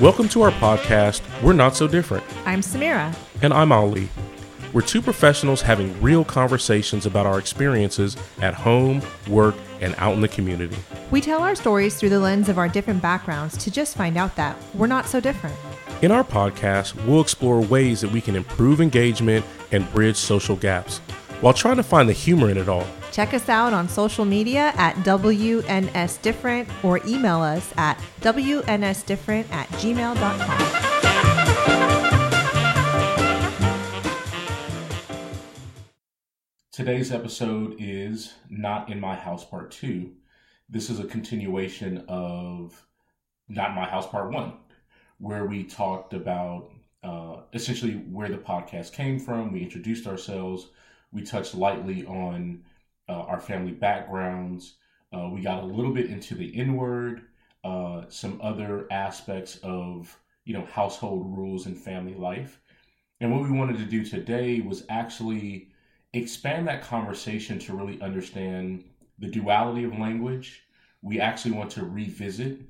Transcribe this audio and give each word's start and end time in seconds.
Welcome 0.00 0.28
to 0.28 0.42
our 0.42 0.52
podcast, 0.52 1.22
We're 1.42 1.54
Not 1.54 1.74
So 1.74 1.88
Different. 1.88 2.22
I'm 2.46 2.60
Samira. 2.60 3.12
And 3.42 3.52
I'm 3.52 3.72
Ali. 3.72 4.08
We're 4.72 4.82
two 4.82 5.02
professionals 5.02 5.60
having 5.60 6.00
real 6.00 6.24
conversations 6.24 7.04
about 7.04 7.26
our 7.26 7.36
experiences 7.36 8.16
at 8.40 8.54
home, 8.54 9.02
work, 9.26 9.56
and 9.80 9.96
out 9.98 10.14
in 10.14 10.20
the 10.20 10.28
community. 10.28 10.76
We 11.10 11.20
tell 11.20 11.40
our 11.42 11.56
stories 11.56 11.96
through 11.96 12.10
the 12.10 12.20
lens 12.20 12.48
of 12.48 12.58
our 12.58 12.68
different 12.68 13.02
backgrounds 13.02 13.56
to 13.56 13.72
just 13.72 13.96
find 13.96 14.16
out 14.16 14.36
that 14.36 14.56
we're 14.72 14.86
not 14.86 15.06
so 15.06 15.18
different. 15.18 15.56
In 16.00 16.12
our 16.12 16.22
podcast, 16.22 16.94
we'll 17.04 17.20
explore 17.20 17.60
ways 17.60 18.00
that 18.02 18.12
we 18.12 18.20
can 18.20 18.36
improve 18.36 18.80
engagement 18.80 19.44
and 19.72 19.90
bridge 19.92 20.16
social 20.16 20.54
gaps 20.54 20.98
while 21.40 21.54
trying 21.54 21.76
to 21.76 21.82
find 21.82 22.08
the 22.08 22.12
humor 22.12 22.50
in 22.50 22.56
it 22.56 22.68
all. 22.68 22.86
Check 23.18 23.34
us 23.34 23.48
out 23.48 23.72
on 23.72 23.88
social 23.88 24.24
media 24.24 24.72
at 24.76 24.94
WNS 24.98 26.22
Different 26.22 26.68
or 26.84 27.00
email 27.04 27.40
us 27.40 27.74
at 27.76 27.98
WNSDifferent 28.20 29.50
at 29.50 29.66
gmail.com. 29.70 30.58
Today's 36.70 37.10
episode 37.10 37.74
is 37.80 38.34
Not 38.50 38.88
in 38.88 39.00
My 39.00 39.16
House 39.16 39.44
Part 39.44 39.72
2. 39.72 40.12
This 40.68 40.88
is 40.88 41.00
a 41.00 41.04
continuation 41.04 42.04
of 42.06 42.86
Not 43.48 43.70
in 43.70 43.74
My 43.74 43.86
House 43.86 44.06
Part 44.06 44.30
1, 44.30 44.52
where 45.18 45.44
we 45.44 45.64
talked 45.64 46.14
about 46.14 46.70
uh, 47.02 47.38
essentially 47.52 47.94
where 47.94 48.28
the 48.28 48.38
podcast 48.38 48.92
came 48.92 49.18
from. 49.18 49.50
We 49.50 49.64
introduced 49.64 50.06
ourselves. 50.06 50.68
We 51.10 51.22
touched 51.22 51.56
lightly 51.56 52.06
on 52.06 52.62
uh, 53.08 53.12
our 53.12 53.40
family 53.40 53.72
backgrounds. 53.72 54.74
Uh, 55.12 55.28
we 55.32 55.40
got 55.40 55.62
a 55.62 55.66
little 55.66 55.92
bit 55.92 56.06
into 56.06 56.34
the 56.34 56.54
N 56.56 56.74
word, 56.76 57.22
uh, 57.64 58.02
some 58.08 58.40
other 58.42 58.86
aspects 58.90 59.58
of 59.62 60.18
you 60.44 60.54
know 60.54 60.66
household 60.66 61.36
rules 61.36 61.66
and 61.66 61.76
family 61.76 62.14
life. 62.14 62.60
And 63.20 63.32
what 63.32 63.42
we 63.42 63.56
wanted 63.56 63.78
to 63.78 63.84
do 63.84 64.04
today 64.04 64.60
was 64.60 64.84
actually 64.88 65.68
expand 66.12 66.68
that 66.68 66.82
conversation 66.82 67.58
to 67.60 67.74
really 67.76 68.00
understand 68.00 68.84
the 69.18 69.28
duality 69.28 69.84
of 69.84 69.98
language. 69.98 70.62
We 71.02 71.20
actually 71.20 71.52
want 71.52 71.70
to 71.72 71.84
revisit 71.84 72.60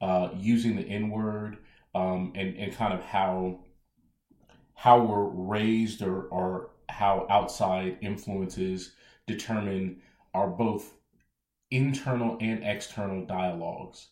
uh, 0.00 0.30
using 0.36 0.76
the 0.76 0.82
N 0.82 1.10
word 1.10 1.58
um, 1.94 2.32
and 2.34 2.56
and 2.56 2.74
kind 2.74 2.92
of 2.92 3.02
how 3.02 3.60
how 4.74 5.02
we're 5.02 5.24
raised 5.24 6.02
or 6.02 6.22
or 6.24 6.70
how 6.88 7.26
outside 7.30 7.98
influences 8.02 8.92
determine 9.26 10.00
our 10.34 10.48
both 10.48 10.94
internal 11.70 12.36
and 12.40 12.62
external 12.62 13.24
dialogues, 13.24 14.08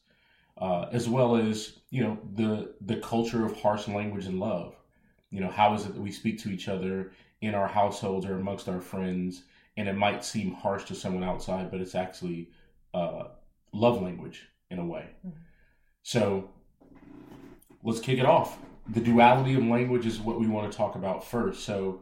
uh, 0.58 0.86
as 0.92 1.08
well 1.08 1.36
as 1.36 1.80
you 1.90 2.02
know 2.02 2.18
the 2.34 2.74
the 2.82 2.96
culture 2.96 3.44
of 3.44 3.60
harsh 3.60 3.88
language 3.88 4.26
and 4.26 4.40
love. 4.40 4.74
You 5.30 5.40
know, 5.40 5.50
how 5.50 5.74
is 5.74 5.86
it 5.86 5.94
that 5.94 6.00
we 6.00 6.12
speak 6.12 6.38
to 6.42 6.50
each 6.50 6.68
other 6.68 7.12
in 7.40 7.54
our 7.54 7.68
households 7.68 8.26
or 8.26 8.34
amongst 8.34 8.68
our 8.68 8.80
friends, 8.80 9.44
and 9.76 9.88
it 9.88 9.94
might 9.94 10.24
seem 10.24 10.52
harsh 10.52 10.84
to 10.84 10.94
someone 10.94 11.24
outside, 11.24 11.70
but 11.70 11.80
it's 11.80 11.94
actually 11.94 12.50
uh, 12.94 13.24
love 13.72 14.02
language 14.02 14.48
in 14.70 14.78
a 14.78 14.84
way. 14.84 15.06
Mm-hmm. 15.26 15.38
So 16.02 16.50
let's 17.82 18.00
kick 18.00 18.18
it 18.18 18.26
off. 18.26 18.58
The 18.88 19.00
duality 19.00 19.54
of 19.54 19.64
language 19.64 20.06
is 20.06 20.18
what 20.20 20.40
we 20.40 20.46
want 20.46 20.70
to 20.70 20.76
talk 20.76 20.94
about 20.94 21.24
first. 21.24 21.64
So, 21.64 22.00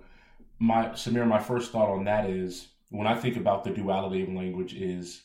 my 0.58 0.88
Samir, 0.88 1.26
my 1.26 1.38
first 1.38 1.72
thought 1.72 1.88
on 1.88 2.04
that 2.04 2.28
is 2.28 2.68
when 2.90 3.06
I 3.06 3.14
think 3.14 3.36
about 3.36 3.64
the 3.64 3.70
duality 3.70 4.22
of 4.22 4.28
language 4.28 4.74
is 4.74 5.22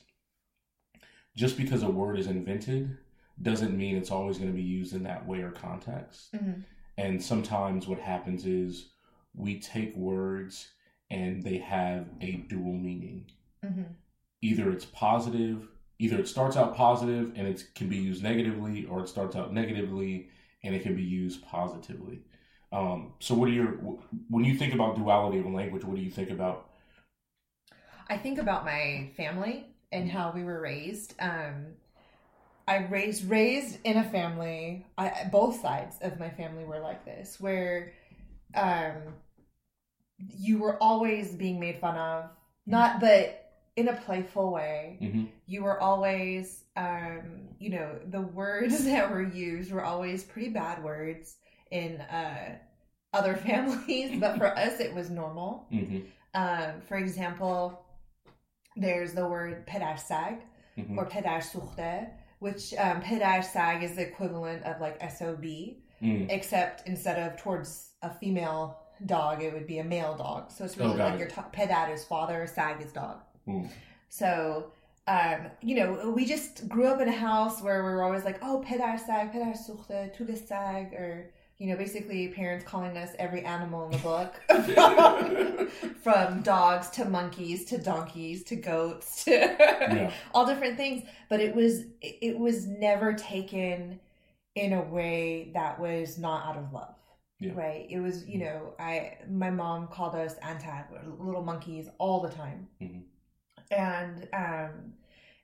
just 1.35 1.58
because 1.58 1.83
a 1.83 1.89
word 1.89 2.17
is 2.17 2.27
invented 2.27 2.97
doesn't 3.41 3.77
mean 3.77 3.97
it's 3.97 4.11
always 4.11 4.38
going 4.38 4.49
to 4.49 4.55
be 4.55 4.63
used 4.63 4.94
in 4.94 5.03
that 5.03 5.25
way 5.27 5.41
or 5.41 5.52
context. 5.52 6.31
Mm-hmm. 6.33 6.61
And 6.97 7.21
sometimes 7.21 7.88
what 7.88 7.99
happens 7.99 8.45
is 8.45 8.89
we 9.33 9.59
take 9.59 9.95
words 9.95 10.70
and 11.11 11.43
they 11.43 11.58
have 11.58 12.08
a 12.21 12.37
dual 12.48 12.73
meaning. 12.73 13.26
Mm-hmm. 13.64 13.83
Either 14.42 14.71
it's 14.71 14.86
positive, 14.86 15.67
either 15.99 16.17
it 16.17 16.27
starts 16.27 16.55
out 16.55 16.76
positive 16.76 17.33
and 17.36 17.47
it 17.47 17.65
can 17.76 17.89
be 17.89 17.97
used 17.97 18.23
negatively, 18.23 18.86
or 18.86 19.02
it 19.02 19.09
starts 19.09 19.36
out 19.36 19.53
negatively 19.53 20.30
and 20.64 20.73
it 20.73 20.83
can 20.83 20.95
be 20.95 21.03
used 21.03 21.43
positively. 21.45 22.21
Um, 22.71 23.14
so, 23.20 23.36
what 23.36 23.49
are 23.49 23.53
your 23.53 23.67
when 24.30 24.43
you 24.43 24.58
think 24.58 24.73
about 24.73 24.95
duality 24.95 25.39
of 25.39 25.45
language? 25.45 25.83
What 25.83 25.95
do 25.95 26.02
you 26.02 26.11
think 26.11 26.30
about? 26.30 26.70
I 28.10 28.17
think 28.17 28.39
about 28.39 28.66
my 28.66 29.10
family 29.17 29.66
and 29.92 30.10
how 30.10 30.32
we 30.33 30.43
were 30.43 30.61
raised. 30.61 31.16
Um, 31.20 31.67
I 32.67 32.86
raised 32.86 33.30
raised 33.30 33.77
in 33.83 33.98
a 33.98 34.04
family. 34.04 34.86
I, 34.98 35.27
both 35.32 35.61
sides 35.61 35.98
of 36.02 36.20
my 36.20 36.30
family 36.30 36.65
were 36.65 36.80
like 36.80 37.05
this, 37.05 37.39
where 37.39 37.94
um, 38.55 38.95
you 40.17 40.60
were 40.60 40.82
always 40.82 41.33
being 41.33 41.60
made 41.60 41.80
fun 41.80 41.95
of, 41.98 42.30
not 42.65 42.99
but 42.99 43.52
in 43.76 43.89
a 43.89 43.94
playful 43.94 44.52
way. 44.52 44.98
Mm-hmm. 45.02 45.26
You 45.48 45.64
were 45.64 45.80
always, 45.80 46.64
um, 46.76 47.49
you 47.60 47.70
know, 47.70 47.99
the 48.10 48.21
words 48.21 48.86
that 48.86 49.11
were 49.11 49.23
used 49.23 49.71
were 49.71 49.83
always 49.83 50.23
pretty 50.23 50.49
bad 50.49 50.83
words 50.83 51.38
in 51.71 52.02
uh, 52.02 52.55
other 53.14 53.36
families, 53.48 54.20
but 54.20 54.38
for 54.38 54.58
us, 54.58 54.80
it 54.80 54.94
was 54.94 55.10
normal. 55.10 55.67
Mm-hmm. 55.71 55.99
Um, 56.33 56.82
for 56.88 56.98
example, 56.98 57.84
there's 58.75 59.13
the 59.13 59.27
word 59.27 59.65
pedarsag 59.67 60.39
mm-hmm. 60.77 60.97
or 60.97 61.05
pedarsuchte, 61.05 62.09
which 62.39 62.73
um, 62.77 63.02
pedarsag 63.02 63.83
is 63.83 63.95
the 63.95 64.02
equivalent 64.02 64.63
of 64.63 64.81
like 64.81 64.99
SOB, 65.11 65.43
mm. 65.43 66.27
except 66.30 66.87
instead 66.87 67.17
of 67.19 67.37
towards 67.37 67.91
a 68.02 68.14
female 68.14 68.80
dog, 69.05 69.43
it 69.43 69.53
would 69.53 69.67
be 69.67 69.80
a 69.80 69.83
male 69.83 70.15
dog. 70.15 70.52
So 70.52 70.64
it's 70.65 70.77
really 70.77 70.93
oh, 70.93 71.05
like 71.05 71.19
your 71.19 71.27
t- 71.27 71.41
pedad 71.52 71.91
is 71.91 72.03
father, 72.05 72.47
sag 72.47 72.81
is 72.81 72.91
dog. 72.91 73.19
Mm. 73.47 73.69
So, 74.09 74.71
um, 75.08 75.47
you 75.61 75.75
know, 75.75 76.14
we 76.15 76.25
just 76.25 76.67
grew 76.67 76.87
up 76.87 77.02
in 77.02 77.08
a 77.08 77.15
house 77.15 77.61
where 77.61 77.83
we 77.83 77.89
were 77.89 78.03
always 78.03 78.23
like, 78.23 78.39
oh, 78.41 78.64
pedar 78.65 78.97
sag, 78.97 79.31
pedar 79.31 79.53
suchte, 79.53 80.47
sag, 80.47 80.93
or 80.93 81.31
you 81.58 81.67
know, 81.67 81.77
basically 81.77 82.27
parents 82.27 82.66
calling 82.66 82.98
us 82.98 83.11
every 83.17 83.42
animal 83.43 83.86
in 83.86 83.92
the 83.92 83.98
book 83.99 84.36
from, 86.04 86.42
dogs 86.42 86.89
to 86.89 87.05
monkeys 87.05 87.66
to 87.66 87.77
donkeys 87.77 88.43
to 88.43 88.55
goats 88.55 89.23
to 89.23 89.32
yeah. 89.32 90.11
all 90.33 90.45
different 90.45 90.76
things. 90.76 91.04
But 91.30 91.39
it 91.39 91.55
was 91.55 91.86
it 92.02 92.38
was 92.38 92.67
never 92.67 93.14
taken 93.14 93.99
in 94.55 94.73
a 94.73 94.82
way 94.82 95.52
that 95.54 95.80
was 95.80 96.17
not 96.17 96.45
out 96.45 96.58
of 96.58 96.73
love. 96.73 96.95
Yeah. 97.39 97.52
Right. 97.54 97.86
It 97.89 97.99
was, 97.99 98.26
you 98.26 98.39
know, 98.39 98.73
I 98.80 99.17
my 99.30 99.49
mom 99.49 99.88
called 99.88 100.15
us 100.15 100.36
antar, 100.42 100.88
little 101.20 101.44
monkeys 101.44 101.89
all 101.98 102.21
the 102.21 102.30
time. 102.30 102.67
Mm-hmm. 102.82 102.99
And 103.71 104.27
um 104.33 104.94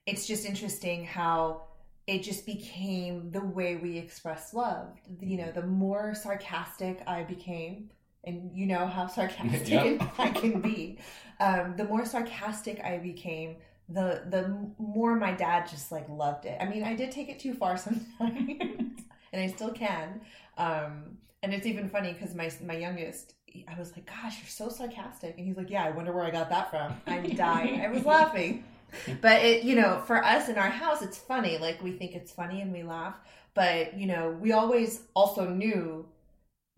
it's 0.05 0.27
just 0.27 0.45
interesting 0.45 1.05
how 1.05 1.63
it 2.07 2.23
just 2.23 2.45
became 2.45 3.31
the 3.31 3.43
way 3.43 3.75
we 3.75 3.97
express 3.97 4.53
love. 4.53 4.97
You 5.19 5.37
know, 5.37 5.51
the 5.51 5.65
more 5.65 6.13
sarcastic 6.13 7.01
I 7.07 7.23
became, 7.23 7.89
and 8.23 8.51
you 8.53 8.65
know 8.65 8.87
how 8.87 9.07
sarcastic 9.19 9.69
yep. 9.69 10.01
I 10.17 10.29
can 10.29 10.61
be, 10.61 10.99
um, 11.39 11.75
the 11.77 11.85
more 11.85 12.05
sarcastic 12.05 12.81
I 12.83 12.97
became, 12.97 13.57
the 13.89 14.23
the 14.29 14.71
more 14.79 15.15
my 15.15 15.31
dad 15.31 15.69
just 15.69 15.91
like 15.91 16.07
loved 16.09 16.45
it. 16.45 16.57
I 16.59 16.65
mean, 16.65 16.83
I 16.83 16.95
did 16.95 17.11
take 17.11 17.29
it 17.29 17.39
too 17.39 17.53
far 17.53 17.77
sometimes, 17.77 19.01
and 19.31 19.41
I 19.41 19.47
still 19.47 19.71
can. 19.71 20.21
Um, 20.57 21.17
and 21.43 21.53
it's 21.53 21.65
even 21.65 21.89
funny 21.89 22.13
because 22.13 22.33
my 22.35 22.51
my 22.65 22.77
youngest, 22.77 23.35
I 23.67 23.77
was 23.77 23.91
like, 23.93 24.07
"Gosh, 24.07 24.39
you're 24.39 24.47
so 24.47 24.69
sarcastic," 24.69 25.37
and 25.37 25.45
he's 25.45 25.57
like, 25.57 25.69
"Yeah, 25.69 25.85
I 25.85 25.91
wonder 25.91 26.11
where 26.11 26.25
I 26.25 26.31
got 26.31 26.49
that 26.49 26.71
from." 26.71 26.99
I'm 27.05 27.29
dying. 27.35 27.81
I 27.81 27.89
was 27.89 28.05
laughing 28.05 28.63
but 29.21 29.43
it 29.43 29.63
you 29.63 29.75
know 29.75 30.01
for 30.05 30.23
us 30.23 30.49
in 30.49 30.57
our 30.57 30.69
house 30.69 31.01
it's 31.01 31.17
funny. 31.17 31.57
Like 31.57 31.81
we 31.83 31.91
think 31.91 32.15
it's 32.15 32.31
funny 32.31 32.61
and 32.61 32.71
we 32.71 32.83
laugh. 32.83 33.15
But 33.53 33.97
you 33.97 34.07
know 34.07 34.37
we 34.39 34.51
always 34.51 35.01
also 35.13 35.49
knew 35.49 36.05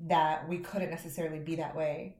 that 0.01 0.47
we 0.49 0.57
couldn't 0.57 0.89
necessarily 0.89 1.39
be 1.39 1.55
that 1.55 1.75
way 1.75 2.17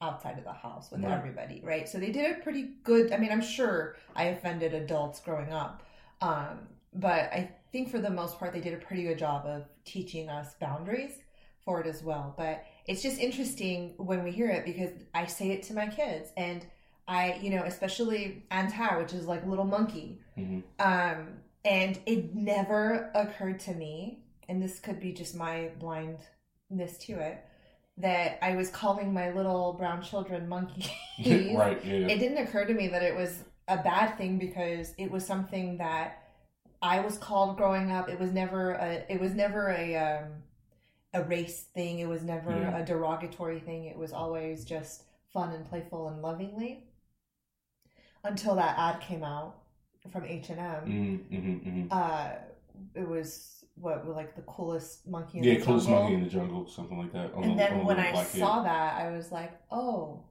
outside 0.00 0.38
of 0.38 0.44
the 0.44 0.52
house 0.52 0.90
with 0.90 1.02
right. 1.02 1.12
everybody 1.12 1.60
right? 1.64 1.88
So 1.88 1.98
they 1.98 2.10
did 2.10 2.38
a 2.38 2.40
pretty 2.42 2.70
good. 2.82 3.12
I 3.12 3.18
mean 3.18 3.32
i'm 3.32 3.42
sure 3.42 3.96
i 4.14 4.24
offended 4.24 4.74
adults 4.74 5.20
growing 5.20 5.52
up. 5.52 5.82
Um, 6.20 6.68
but 6.94 7.32
i 7.32 7.50
think 7.72 7.90
for 7.90 7.98
the 7.98 8.10
most 8.10 8.38
part 8.38 8.52
they 8.52 8.60
did 8.60 8.74
a 8.74 8.78
pretty 8.78 9.02
good 9.02 9.18
job 9.18 9.46
of 9.46 9.64
teaching 9.84 10.28
us 10.28 10.54
boundaries 10.60 11.18
for 11.64 11.80
it 11.80 11.86
as 11.86 12.02
well. 12.02 12.34
But 12.36 12.64
it's 12.86 13.02
just 13.02 13.18
interesting 13.18 13.94
when 13.96 14.22
we 14.22 14.30
hear 14.30 14.50
it 14.50 14.64
because 14.64 14.90
i 15.14 15.26
say 15.26 15.50
it 15.50 15.62
to 15.64 15.74
my 15.74 15.86
kids 15.86 16.30
and 16.36 16.64
I, 17.06 17.38
you 17.42 17.50
know, 17.50 17.62
especially 17.64 18.44
Antar, 18.50 18.98
which 19.00 19.12
is 19.12 19.26
like 19.26 19.46
little 19.46 19.64
monkey. 19.64 20.20
Mm-hmm. 20.38 20.60
Um, 20.80 21.28
and 21.64 21.98
it 22.06 22.34
never 22.34 23.10
occurred 23.14 23.60
to 23.60 23.74
me, 23.74 24.24
and 24.48 24.62
this 24.62 24.78
could 24.78 25.00
be 25.00 25.12
just 25.12 25.34
my 25.34 25.70
blindness 25.78 26.98
to 27.00 27.12
it, 27.14 27.44
that 27.98 28.38
I 28.42 28.56
was 28.56 28.70
calling 28.70 29.12
my 29.12 29.30
little 29.30 29.72
brown 29.74 30.02
children 30.02 30.48
monkeys. 30.48 30.88
right. 31.54 31.82
Yeah. 31.84 32.08
It 32.08 32.18
didn't 32.18 32.38
occur 32.38 32.66
to 32.66 32.74
me 32.74 32.88
that 32.88 33.02
it 33.02 33.16
was 33.16 33.44
a 33.68 33.76
bad 33.78 34.16
thing 34.18 34.38
because 34.38 34.94
it 34.98 35.10
was 35.10 35.26
something 35.26 35.78
that 35.78 36.22
I 36.82 37.00
was 37.00 37.16
called 37.16 37.56
growing 37.56 37.90
up. 37.90 38.08
It 38.08 38.18
was 38.20 38.30
never 38.32 38.72
a. 38.72 39.04
It 39.08 39.20
was 39.20 39.34
never 39.34 39.70
a. 39.70 39.96
Um, 39.96 40.24
a 41.14 41.22
race 41.22 41.62
thing. 41.74 42.00
It 42.00 42.08
was 42.08 42.22
never 42.22 42.50
Yeah. 42.50 42.76
a 42.76 42.84
derogatory 42.84 43.60
thing. 43.60 43.84
It 43.84 43.96
was 43.96 44.12
always 44.12 44.64
just 44.64 45.04
fun 45.32 45.52
and 45.52 45.64
playful 45.64 46.08
and 46.08 46.20
lovingly. 46.20 46.84
Until 48.24 48.54
that 48.56 48.78
ad 48.78 49.00
came 49.00 49.22
out 49.22 49.56
from 50.10 50.24
H 50.24 50.50
and 50.50 50.58
M, 50.60 50.84
Mm, 50.86 51.18
mm-hmm, 51.30 51.68
mm-hmm. 51.68 51.86
uh, 51.90 52.30
it 52.94 53.08
was 53.08 53.64
what 53.76 54.06
like 54.08 54.34
the 54.36 54.42
coolest 54.42 55.06
monkey. 55.06 55.38
In 55.38 55.44
Yeah, 55.44 55.58
the 55.58 55.64
coolest 55.64 55.86
jungle. 55.86 56.02
monkey 56.02 56.14
in 56.16 56.24
the 56.24 56.30
jungle, 56.30 56.66
something 56.68 56.98
like 56.98 57.12
that. 57.12 57.32
And 57.34 57.58
then 57.58 57.84
when 57.84 57.96
little 57.96 58.18
I 58.20 58.24
saw 58.24 58.62
that, 58.62 59.00
I 59.00 59.10
was 59.10 59.30
like, 59.32 59.52
oh. 59.70 60.24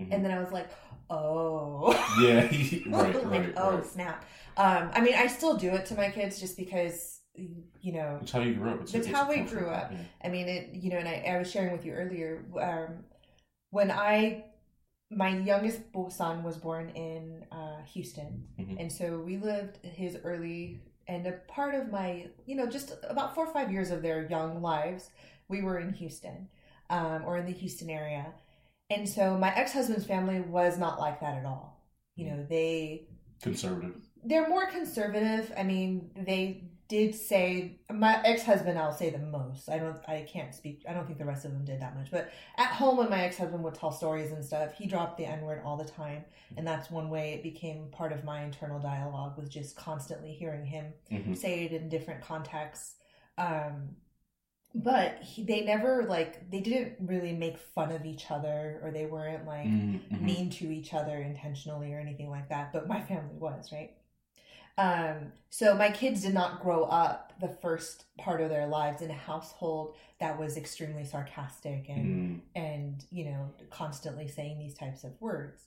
Mhm. 0.00 0.08
And 0.10 0.24
then 0.24 0.32
I 0.32 0.40
was 0.40 0.50
like, 0.52 0.68
oh. 1.10 1.92
yeah, 2.22 2.42
right, 2.96 3.14
like, 3.14 3.24
right, 3.24 3.52
oh 3.56 3.74
right. 3.76 3.86
snap. 3.86 4.24
Um, 4.56 4.90
I 4.92 5.00
mean, 5.00 5.14
I 5.14 5.26
still 5.26 5.56
do 5.56 5.70
it 5.74 5.86
to 5.86 5.94
my 5.94 6.10
kids 6.10 6.40
just 6.40 6.56
because, 6.56 7.20
you 7.34 7.92
know, 7.92 8.18
It's 8.22 8.32
how 8.32 8.40
you 8.40 8.54
grew 8.54 8.70
up. 8.70 8.80
It's, 8.82 8.92
That's 8.92 9.06
it's 9.06 9.16
how 9.16 9.28
we 9.28 9.40
grew 9.40 9.68
up. 9.68 9.92
Yeah. 9.92 9.98
I 10.24 10.28
mean, 10.28 10.48
it, 10.48 10.70
you 10.74 10.90
know, 10.90 10.98
and 10.98 11.08
I, 11.08 11.24
I 11.34 11.38
was 11.38 11.50
sharing 11.50 11.72
with 11.72 11.84
you 11.86 11.92
earlier, 11.92 12.44
um, 12.60 13.04
when 13.70 13.90
I, 13.90 14.44
my 15.14 15.36
youngest 15.38 15.80
son 16.10 16.42
was 16.42 16.56
born 16.56 16.90
in 16.90 17.44
uh, 17.52 17.82
Houston. 17.92 18.48
Mhm. 18.58 18.80
And 18.80 18.92
so 18.92 19.18
we 19.18 19.36
lived 19.36 19.78
his 19.84 20.16
early 20.24 20.80
and 21.08 21.26
a 21.26 21.32
part 21.48 21.74
of 21.74 21.90
my, 21.90 22.28
you 22.46 22.54
know, 22.54 22.66
just 22.66 22.92
about 23.08 23.34
four 23.34 23.46
or 23.46 23.52
five 23.52 23.72
years 23.72 23.90
of 23.90 24.02
their 24.02 24.26
young 24.28 24.62
lives, 24.62 25.10
we 25.48 25.62
were 25.62 25.78
in 25.78 25.92
Houston 25.94 26.48
um, 26.90 27.24
or 27.26 27.36
in 27.36 27.46
the 27.46 27.52
Houston 27.52 27.90
area. 27.90 28.32
And 28.90 29.08
so 29.08 29.36
my 29.36 29.54
ex 29.54 29.72
husband's 29.72 30.06
family 30.06 30.40
was 30.40 30.78
not 30.78 30.98
like 31.00 31.20
that 31.20 31.38
at 31.38 31.44
all. 31.44 31.80
You 32.14 32.30
know, 32.30 32.46
they, 32.48 33.08
Conservative. 33.42 33.96
they're 34.24 34.48
more 34.48 34.66
conservative. 34.66 35.52
I 35.56 35.62
mean, 35.62 36.10
they 36.14 36.64
did 36.92 37.14
say 37.14 37.80
my 37.92 38.20
ex-husband 38.24 38.78
I'll 38.78 38.92
say 38.92 39.10
the 39.10 39.18
most. 39.18 39.68
I 39.68 39.78
don't 39.78 39.98
I 40.08 40.26
can't 40.30 40.54
speak 40.54 40.84
I 40.88 40.92
don't 40.92 41.06
think 41.06 41.18
the 41.18 41.24
rest 41.24 41.44
of 41.44 41.52
them 41.52 41.64
did 41.64 41.80
that 41.80 41.96
much. 41.96 42.10
But 42.10 42.30
at 42.56 42.72
home 42.72 42.96
when 42.98 43.10
my 43.10 43.22
ex-husband 43.24 43.62
would 43.64 43.74
tell 43.74 43.92
stories 43.92 44.32
and 44.32 44.44
stuff, 44.44 44.74
he 44.74 44.86
dropped 44.86 45.16
the 45.18 45.26
N-word 45.26 45.62
all 45.64 45.76
the 45.76 45.84
time. 45.84 46.24
And 46.56 46.66
that's 46.66 46.90
one 46.90 47.08
way 47.10 47.32
it 47.34 47.42
became 47.42 47.88
part 47.90 48.12
of 48.12 48.24
my 48.24 48.42
internal 48.44 48.78
dialogue 48.80 49.38
was 49.38 49.48
just 49.48 49.76
constantly 49.76 50.32
hearing 50.32 50.64
him 50.66 50.92
hmm 51.10 51.34
say 51.34 51.64
it 51.64 51.72
in 51.72 51.88
different 51.88 52.20
contexts. 52.22 52.96
Um 53.38 53.96
but 54.74 55.18
he, 55.22 55.44
they 55.44 55.62
never 55.64 56.04
like 56.08 56.50
they 56.50 56.60
didn't 56.60 56.94
really 57.00 57.32
make 57.32 57.58
fun 57.58 57.92
of 57.92 58.06
each 58.06 58.30
other 58.30 58.80
or 58.82 58.90
they 58.90 59.06
weren't 59.06 59.46
like 59.46 59.66
Mm-hmm. 59.66 60.26
mean 60.26 60.50
to 60.50 60.70
each 60.72 60.94
other 60.94 61.18
intentionally 61.22 61.92
or 61.94 62.00
anything 62.00 62.30
like 62.30 62.48
that 62.48 62.72
but 62.72 62.88
my 62.88 63.00
family 63.00 63.36
was 63.36 63.72
right 63.72 63.92
um 64.78 65.32
so 65.50 65.74
my 65.74 65.90
kids 65.90 66.22
did 66.22 66.32
not 66.34 66.62
grow 66.62 66.84
up 66.84 67.32
the 67.40 67.48
first 67.48 68.04
part 68.18 68.40
of 68.40 68.48
their 68.48 68.66
lives 68.66 69.02
in 69.02 69.10
a 69.10 69.14
household 69.14 69.94
that 70.18 70.38
was 70.38 70.56
extremely 70.56 71.04
sarcastic 71.04 71.86
and 71.88 72.06
Mm. 72.06 72.40
and 72.54 73.04
you 73.10 73.24
know 73.26 73.50
constantly 73.70 74.28
saying 74.28 74.58
these 74.58 74.74
types 74.74 75.04
of 75.04 75.12
words 75.20 75.66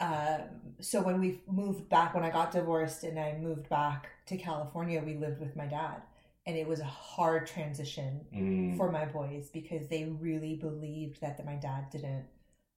um 0.00 0.42
so 0.80 1.02
when 1.02 1.20
we 1.20 1.40
moved 1.50 1.88
back 1.88 2.14
when 2.14 2.22
i 2.22 2.30
got 2.30 2.52
divorced 2.52 3.02
and 3.02 3.18
i 3.18 3.36
moved 3.38 3.68
back 3.68 4.08
to 4.26 4.36
california 4.36 5.02
we 5.04 5.14
lived 5.16 5.40
with 5.40 5.56
my 5.56 5.66
dad 5.66 6.02
and 6.46 6.56
it 6.56 6.68
was 6.68 6.78
a 6.80 6.84
hard 6.84 7.46
transition 7.46 8.20
Mm. 8.32 8.76
for 8.76 8.92
my 8.92 9.06
boys 9.06 9.48
because 9.52 9.88
they 9.88 10.04
really 10.04 10.54
believed 10.54 11.20
that, 11.20 11.36
that 11.38 11.46
my 11.46 11.56
dad 11.56 11.86
didn't 11.90 12.26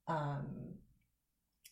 um 0.07 0.45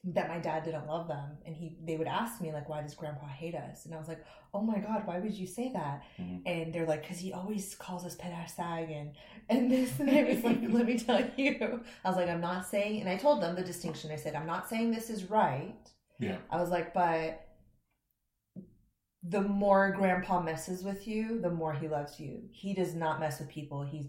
that 0.04 0.30
my 0.30 0.40
dad 0.40 0.64
didn't 0.64 0.88
love 0.88 1.08
them. 1.08 1.32
And 1.46 1.56
he 1.56 1.76
they 1.84 1.98
would 1.98 2.08
ask 2.08 2.40
me 2.42 2.54
like 2.54 2.70
why 2.70 2.82
does 2.82 2.96
grandpa 2.96 3.28
hate 3.28 3.56
us? 3.56 3.86
And 3.86 3.94
i 3.94 3.98
was 3.98 4.08
like 4.08 4.24
oh 4.54 4.62
my 4.62 4.80
god 4.80 5.06
why 5.06 5.20
would 5.20 5.34
you 5.34 5.48
say 5.48 5.72
that? 5.74 6.04
Mhm. 6.20 6.42
and 6.46 6.74
they're 6.74 6.86
like 6.86 7.02
because 7.02 7.20
he 7.20 7.34
always 7.34 7.76
calls 7.76 8.06
us 8.06 8.16
pedasag 8.16 8.92
and 8.92 9.12
and 9.50 9.70
this 9.72 10.00
and 10.00 10.10
i 10.10 10.24
was 10.24 10.44
like 10.50 10.60
let 10.70 10.86
me 10.86 10.98
tell 10.98 11.22
you. 11.36 11.82
I 12.06 12.08
was 12.10 12.16
like 12.18 12.30
i'm 12.30 12.42
not 12.42 12.66
saying 12.68 13.02
and 13.02 13.10
i 13.10 13.18
told 13.18 13.42
them 13.42 13.56
the 13.56 13.64
distinction. 13.64 14.12
I 14.12 14.16
said 14.16 14.36
i'm 14.36 14.48
not 14.48 14.70
saying 14.70 14.92
this 14.92 15.10
is 15.10 15.30
right. 15.30 15.76
Yeah. 16.20 16.38
i 16.50 16.58
was 16.62 16.70
like 16.70 16.94
but 16.94 17.44
the 19.24 19.42
more 19.42 19.92
grandpa 19.92 20.42
messes 20.42 20.84
with 20.84 21.08
you 21.08 21.40
the 21.42 21.50
more 21.50 21.74
he 21.74 21.88
loves 21.88 22.20
you. 22.20 22.44
He 22.52 22.74
does 22.74 22.94
not 22.94 23.20
mess 23.20 23.40
with 23.40 23.50
people. 23.50 23.82
He's 23.84 24.06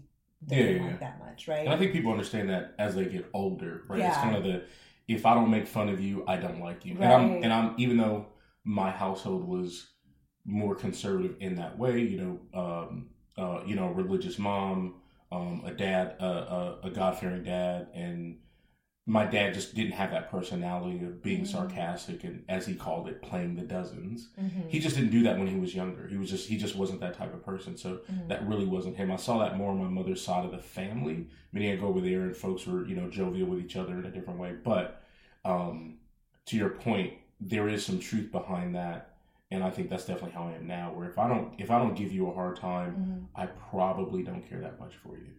Yeah, 0.47 0.59
yeah, 0.59 0.81
like 0.81 0.91
yeah. 0.91 0.97
that 0.97 1.19
much 1.19 1.47
right? 1.47 1.65
And 1.65 1.73
I 1.73 1.77
think 1.77 1.91
people 1.91 2.11
understand 2.11 2.49
that 2.51 2.75
as 2.79 2.95
they 2.95 3.05
get 3.05 3.25
older, 3.33 3.83
right? 3.89 3.99
It's 3.99 4.15
kind 4.17 4.35
of 4.35 4.43
the 4.43 4.63
if 5.09 5.25
I 5.25 5.33
don't 5.33 5.49
make 5.49 5.67
fun 5.67 5.89
of 5.89 5.99
you, 5.99 6.23
I 6.27 6.37
don't 6.37 6.59
like 6.61 6.85
you. 6.85 6.93
Right. 6.93 7.03
And 7.03 7.13
I'm 7.13 7.43
and 7.43 7.51
I'm 7.53 7.75
even 7.77 7.97
though 7.97 8.27
my 8.63 8.91
household 8.91 9.43
was 9.47 9.87
more 10.45 10.75
conservative 10.75 11.35
in 11.39 11.55
that 11.55 11.77
way, 11.77 11.99
you 12.01 12.17
know, 12.53 12.59
um, 12.59 13.09
uh, 13.37 13.61
you 13.65 13.75
know, 13.75 13.87
religious 13.89 14.37
mom, 14.39 14.95
um, 15.31 15.63
a 15.65 15.71
dad, 15.73 16.15
uh, 16.21 16.77
a, 16.83 16.87
a 16.87 16.89
God 16.91 17.17
fearing 17.17 17.43
dad, 17.43 17.87
and 17.93 18.37
my 19.05 19.25
dad 19.25 19.55
just 19.55 19.73
didn't 19.73 19.93
have 19.93 20.11
that 20.11 20.29
personality 20.29 21.03
of 21.03 21.23
being 21.23 21.41
Mhm. 21.41 21.47
sarcastic 21.47 22.23
and, 22.23 22.43
as 22.47 22.67
he 22.67 22.75
called 22.75 23.07
it, 23.07 23.21
playing 23.23 23.55
the 23.55 23.63
dozens. 23.63 24.29
Mhm. 24.39 24.69
He 24.69 24.79
just 24.79 24.95
didn't 24.95 25.09
do 25.11 25.23
that 25.23 25.39
when 25.39 25.47
he 25.47 25.55
was 25.59 25.73
younger. 25.73 26.07
He 26.07 26.17
was 26.17 26.29
just 26.29 26.47
he 26.47 26.57
just 26.57 26.75
wasn't 26.75 26.99
that 27.01 27.15
type 27.15 27.33
of 27.33 27.43
person. 27.43 27.75
So 27.75 28.01
Mhm. 28.11 28.27
that 28.27 28.47
really 28.47 28.65
wasn't 28.67 28.97
him. 28.97 29.09
I 29.11 29.15
saw 29.15 29.39
that 29.39 29.57
more 29.57 29.71
on 29.71 29.79
my 29.79 29.87
mother's 29.89 30.21
side 30.21 30.45
of 30.45 30.51
the 30.51 30.59
family. 30.59 31.27
Meaning 31.51 31.71
I 31.71 31.75
go 31.77 31.87
over 31.87 32.01
there 32.01 32.21
and 32.21 32.35
folks 32.37 32.67
were, 32.67 32.85
you 32.85 32.95
know, 32.95 33.09
jovial 33.09 33.47
with 33.49 33.59
each 33.61 33.75
other 33.75 33.93
in 33.97 34.05
a 34.05 34.11
different 34.11 34.39
way. 34.39 34.53
But 34.63 34.98
um, 35.45 35.97
to 36.47 36.57
your 36.57 36.69
point, 36.69 37.13
there 37.39 37.67
is 37.69 37.85
some 37.85 37.99
truth 37.99 38.31
behind 38.31 38.75
that. 38.75 39.15
And 39.51 39.63
I 39.63 39.69
think 39.71 39.89
that's 39.89 40.05
definitely 40.05 40.31
how 40.31 40.43
I 40.47 40.53
am 40.53 40.67
now. 40.67 40.91
Where 40.93 41.07
if 41.09 41.17
I 41.17 41.27
don't 41.27 41.53
if 41.59 41.71
I 41.71 41.79
don't 41.79 41.95
give 41.95 42.11
you 42.11 42.29
a 42.29 42.33
hard 42.33 42.55
time, 42.57 43.29
Mhm. 43.35 43.41
I 43.41 43.47
probably 43.47 44.21
don't 44.23 44.47
care 44.47 44.59
that 44.61 44.79
much 44.79 44.95
for 44.97 45.15
you. 45.17 45.31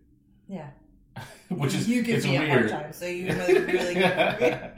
yeah 0.48 0.70
Which 1.48 1.74
is 1.74 1.88
you 1.88 2.02
give 2.02 2.16
it's 2.16 2.26
me 2.26 2.38
weird. 2.38 2.48
a 2.70 2.74
hard 2.74 2.82
time 2.84 2.92
so 2.92 3.06
you 3.06 3.26
really 3.32 3.58
really 3.60 3.94
good 3.94 4.72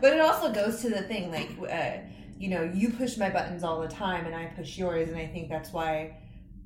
but 0.00 0.12
it 0.12 0.20
also 0.20 0.52
goes 0.52 0.80
to 0.82 0.88
the 0.90 1.02
thing 1.02 1.30
like 1.30 1.50
uh, 1.70 1.98
you 2.38 2.48
know 2.50 2.62
you 2.62 2.90
push 2.90 3.16
my 3.16 3.30
buttons 3.30 3.62
all 3.64 3.80
the 3.80 3.88
time 3.88 4.26
and 4.26 4.34
i 4.34 4.44
push 4.46 4.76
yours 4.78 5.08
and 5.08 5.16
i 5.18 5.26
think 5.26 5.48
that's 5.48 5.72
why 5.72 6.16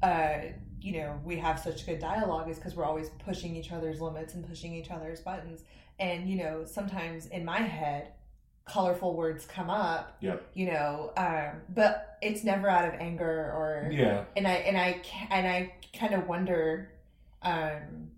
uh, 0.03 0.39
you 0.81 0.93
know 0.99 1.19
we 1.25 1.37
have 1.37 1.59
such 1.61 1.87
good 1.87 1.99
dialogue 1.99 2.49
is 2.49 2.57
because 2.57 2.75
we're 2.75 2.85
always 2.85 3.11
pushing 3.25 3.55
each 3.57 3.71
other's 3.73 4.01
limits 4.01 4.35
and 4.35 4.47
pushing 4.49 4.75
each 4.75 4.91
other's 4.91 5.21
buttons 5.21 5.63
and 6.03 6.29
you 6.29 6.37
know 6.43 6.65
sometimes 6.67 7.27
in 7.27 7.45
my 7.45 7.61
head 7.61 8.09
colorful 8.65 9.15
words 9.17 9.45
come 9.47 9.71
up 9.71 10.17
Yep. 10.21 10.39
you 10.55 10.67
know 10.73 11.13
um, 11.17 11.61
but 11.81 12.19
it's 12.23 12.45
never 12.45 12.69
out 12.69 12.87
of 12.87 12.95
anger 13.09 13.29
or 13.59 13.91
Yeah. 13.93 14.25
and 14.37 14.47
I 14.47 14.55
and 14.69 14.77
I 14.87 14.89
and 15.31 15.47
I 15.57 15.75
kind 15.99 16.15
of 16.15 16.27
wonder 16.29 16.91
um, 17.43 18.11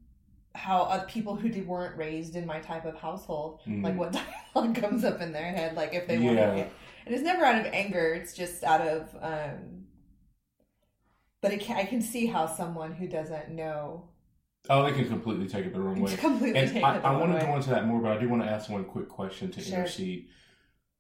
how 0.55 0.83
other 0.83 1.07
people 1.07 1.35
who 1.35 1.49
did, 1.49 1.67
weren't 1.67 1.97
raised 1.97 2.37
in 2.37 2.45
my 2.47 2.61
type 2.61 2.85
of 2.85 2.95
household, 2.97 3.61
like 3.67 3.95
Mm. 3.95 3.97
what 3.97 4.13
dialogue 4.55 4.75
comes 4.77 5.03
up 5.05 5.21
in 5.21 5.33
their 5.33 5.51
head, 5.59 5.75
like 5.77 5.95
if 5.95 6.07
they 6.07 6.19
want 6.19 6.37
to. 6.37 6.67
And 7.07 7.15
it's 7.15 7.25
never 7.25 7.45
out 7.45 7.59
of 7.67 7.73
anger; 7.73 8.15
it's 8.15 8.35
just 8.35 8.63
out 8.63 8.81
of. 8.83 9.01
Um, 9.21 9.87
but 11.41 11.53
it 11.53 11.61
can, 11.61 11.77
I 11.77 11.85
can 11.85 12.01
see 12.01 12.27
how 12.27 12.47
someone 12.47 12.93
who 12.93 13.07
doesn't 13.09 13.51
know 13.51 14.09
Oh, 14.71 14.83
they 14.83 14.93
can 14.93 15.09
completely 15.09 15.47
take 15.47 15.67
it 15.67 15.73
the 15.75 15.81
wrong 15.81 16.01
way. 16.01 16.17
completely 16.17 16.59
And 16.59 16.71
take 16.73 16.83
I, 16.83 16.97
it 16.97 17.03
the 17.03 17.09
I 17.09 17.17
want 17.17 17.39
to 17.39 17.45
go 17.47 17.57
into 17.57 17.71
that 17.71 17.87
more, 17.87 18.01
but 18.01 18.13
I 18.13 18.19
do 18.21 18.29
want 18.29 18.43
to 18.43 18.49
ask 18.49 18.71
one 18.71 18.85
quick 18.85 19.09
question 19.09 19.51
to 19.53 19.61
Sure. 19.61 19.79
intercede. 19.81 20.29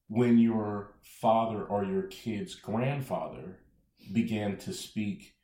When 0.09 0.39
your 0.39 0.95
father 1.03 1.65
or 1.65 1.85
your 1.85 2.03
kid's 2.03 2.55
grandfather 2.55 3.61
began 4.13 4.59
to 4.59 4.73
speak 4.73 5.35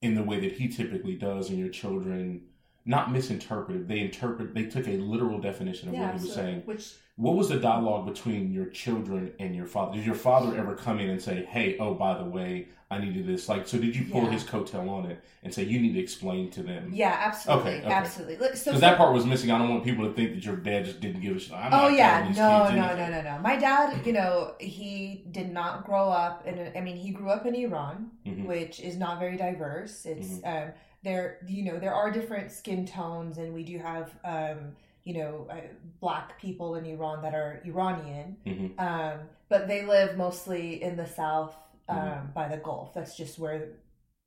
in 0.00 0.14
the 0.14 0.22
way 0.22 0.40
that 0.40 0.52
he 0.52 0.68
typically 0.68 1.14
does, 1.14 1.50
and 1.50 1.58
your 1.58 1.68
children 1.68 2.48
not 2.84 3.12
misinterpreted, 3.12 3.86
they 3.88 4.00
interpret, 4.00 4.54
they 4.54 4.64
took 4.64 4.86
a 4.88 4.92
literal 4.98 5.38
definition 5.40 5.88
of 5.88 5.94
yeah, 5.94 6.00
what 6.00 6.08
he 6.08 6.12
was 6.14 6.22
absolutely. 6.30 6.52
saying. 6.52 6.62
Which 6.66 6.92
What 7.16 7.36
was 7.36 7.48
the 7.50 7.58
dialogue 7.58 8.06
between 8.06 8.52
your 8.52 8.66
children 8.66 9.32
and 9.38 9.54
your 9.54 9.66
father? 9.66 9.94
Did 9.96 10.06
your 10.06 10.14
father 10.14 10.56
ever 10.58 10.74
come 10.74 10.98
in 10.98 11.10
and 11.10 11.20
say, 11.22 11.44
"Hey, 11.44 11.76
oh, 11.78 11.94
by 11.94 12.16
the 12.18 12.24
way, 12.24 12.68
I 12.90 12.98
needed 12.98 13.26
this"? 13.26 13.48
Like, 13.50 13.68
so 13.68 13.78
did 13.78 13.94
you 13.94 14.06
pull 14.06 14.24
Yeah. 14.24 14.30
his 14.30 14.44
coattail 14.44 14.88
on 14.88 15.04
it 15.10 15.22
and 15.42 15.52
say, 15.52 15.62
"You 15.62 15.78
need 15.78 15.92
to 15.92 16.00
explain 16.00 16.50
to 16.52 16.62
them"? 16.62 16.90
yeah, 16.92 17.14
absolutely, 17.20 17.72
Okay, 17.74 17.84
okay. 17.84 17.94
absolutely. 17.94 18.36
Look, 18.38 18.56
So 18.56 18.70
Because 18.70 18.80
that 18.80 18.96
part 18.96 19.12
was 19.12 19.26
missing. 19.26 19.50
I 19.50 19.58
don't 19.58 19.68
want 19.68 19.84
people 19.84 20.06
to 20.08 20.14
think 20.14 20.32
that 20.34 20.44
your 20.44 20.56
dad 20.56 20.86
just 20.86 21.00
didn't 21.00 21.20
give 21.20 21.36
a 21.36 21.38
shit. 21.38 21.52
I'm 21.52 21.72
oh 21.72 21.88
yeah, 21.88 22.32
no, 22.34 22.68
no, 22.70 22.96
no, 22.96 23.10
no, 23.10 23.20
no. 23.22 23.38
My 23.42 23.56
dad, 23.56 24.04
you 24.06 24.14
know, 24.14 24.54
he 24.58 25.22
did 25.30 25.52
not 25.52 25.84
grow 25.84 26.08
up 26.08 26.46
in. 26.46 26.58
A, 26.58 26.76
I 26.78 26.80
mean, 26.80 26.96
he 26.96 27.10
grew 27.10 27.28
up 27.28 27.44
in 27.46 27.54
Iran. 27.54 28.10
Mhm. 28.26 28.46
which 28.46 28.80
is 28.80 28.96
not 28.96 29.18
very 29.20 29.36
diverse. 29.36 30.06
It's 30.06 30.40
um, 30.44 30.68
there, 31.02 31.38
you 31.46 31.64
know, 31.64 31.78
there 31.78 31.94
are 31.94 32.10
different 32.10 32.50
skin 32.52 32.86
tones, 32.86 33.38
and 33.38 33.52
we 33.52 33.64
do 33.64 33.78
have, 33.78 34.12
um, 34.24 34.76
you 35.04 35.14
know, 35.14 35.48
uh, 35.50 35.60
black 36.00 36.40
people 36.40 36.76
in 36.76 36.84
Iran 36.86 37.22
that 37.22 37.34
are 37.34 37.60
Iranian, 37.64 38.36
Mhm. 38.46 38.78
um, 38.78 39.28
but 39.48 39.66
they 39.66 39.84
live 39.84 40.16
mostly 40.16 40.82
in 40.82 40.96
the 40.96 41.06
south 41.06 41.56
um, 41.88 41.98
Mhm. 41.98 42.34
by 42.34 42.48
the 42.48 42.56
Gulf. 42.58 42.94
That's 42.94 43.16
just 43.16 43.38
where 43.38 43.72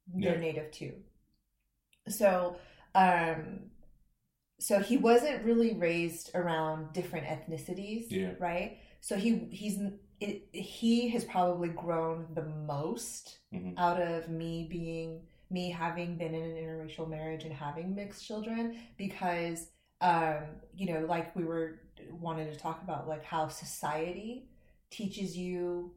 they're 0.07 0.37
native 0.37 0.69
to. 0.71 0.93
So, 2.07 2.57
um, 2.93 3.71
so 4.59 4.79
he 4.79 4.97
wasn't 4.97 5.43
really 5.43 5.73
raised 5.73 6.31
around 6.35 6.93
different 6.93 7.25
ethnicities, 7.27 8.07
Yeah. 8.09 8.33
right? 8.39 8.77
So 9.01 9.15
he 9.17 9.39
he's 9.51 9.79
it, 10.19 10.47
he 10.53 11.09
has 11.09 11.25
probably 11.25 11.69
grown 11.69 12.27
the 12.33 12.45
most 12.45 13.39
Mhm. 13.53 13.73
out 13.77 14.01
of 14.01 14.29
me 14.29 14.67
being 14.69 15.27
me 15.49 15.69
having 15.69 16.17
been 16.17 16.33
in 16.33 16.43
an 16.43 16.55
interracial 16.55 17.09
marriage 17.09 17.43
and 17.43 17.53
having 17.53 17.93
mixed 17.95 18.25
children 18.25 18.77
because 18.97 19.67
um 20.01 20.37
you 20.75 20.91
know 20.91 21.05
like 21.05 21.35
we 21.35 21.43
were 21.43 21.79
wanted 22.11 22.51
to 22.51 22.59
talk 22.59 22.81
about 22.83 23.07
like 23.07 23.23
how 23.23 23.47
society 23.47 24.49
teaches 24.89 25.37
you 25.37 25.93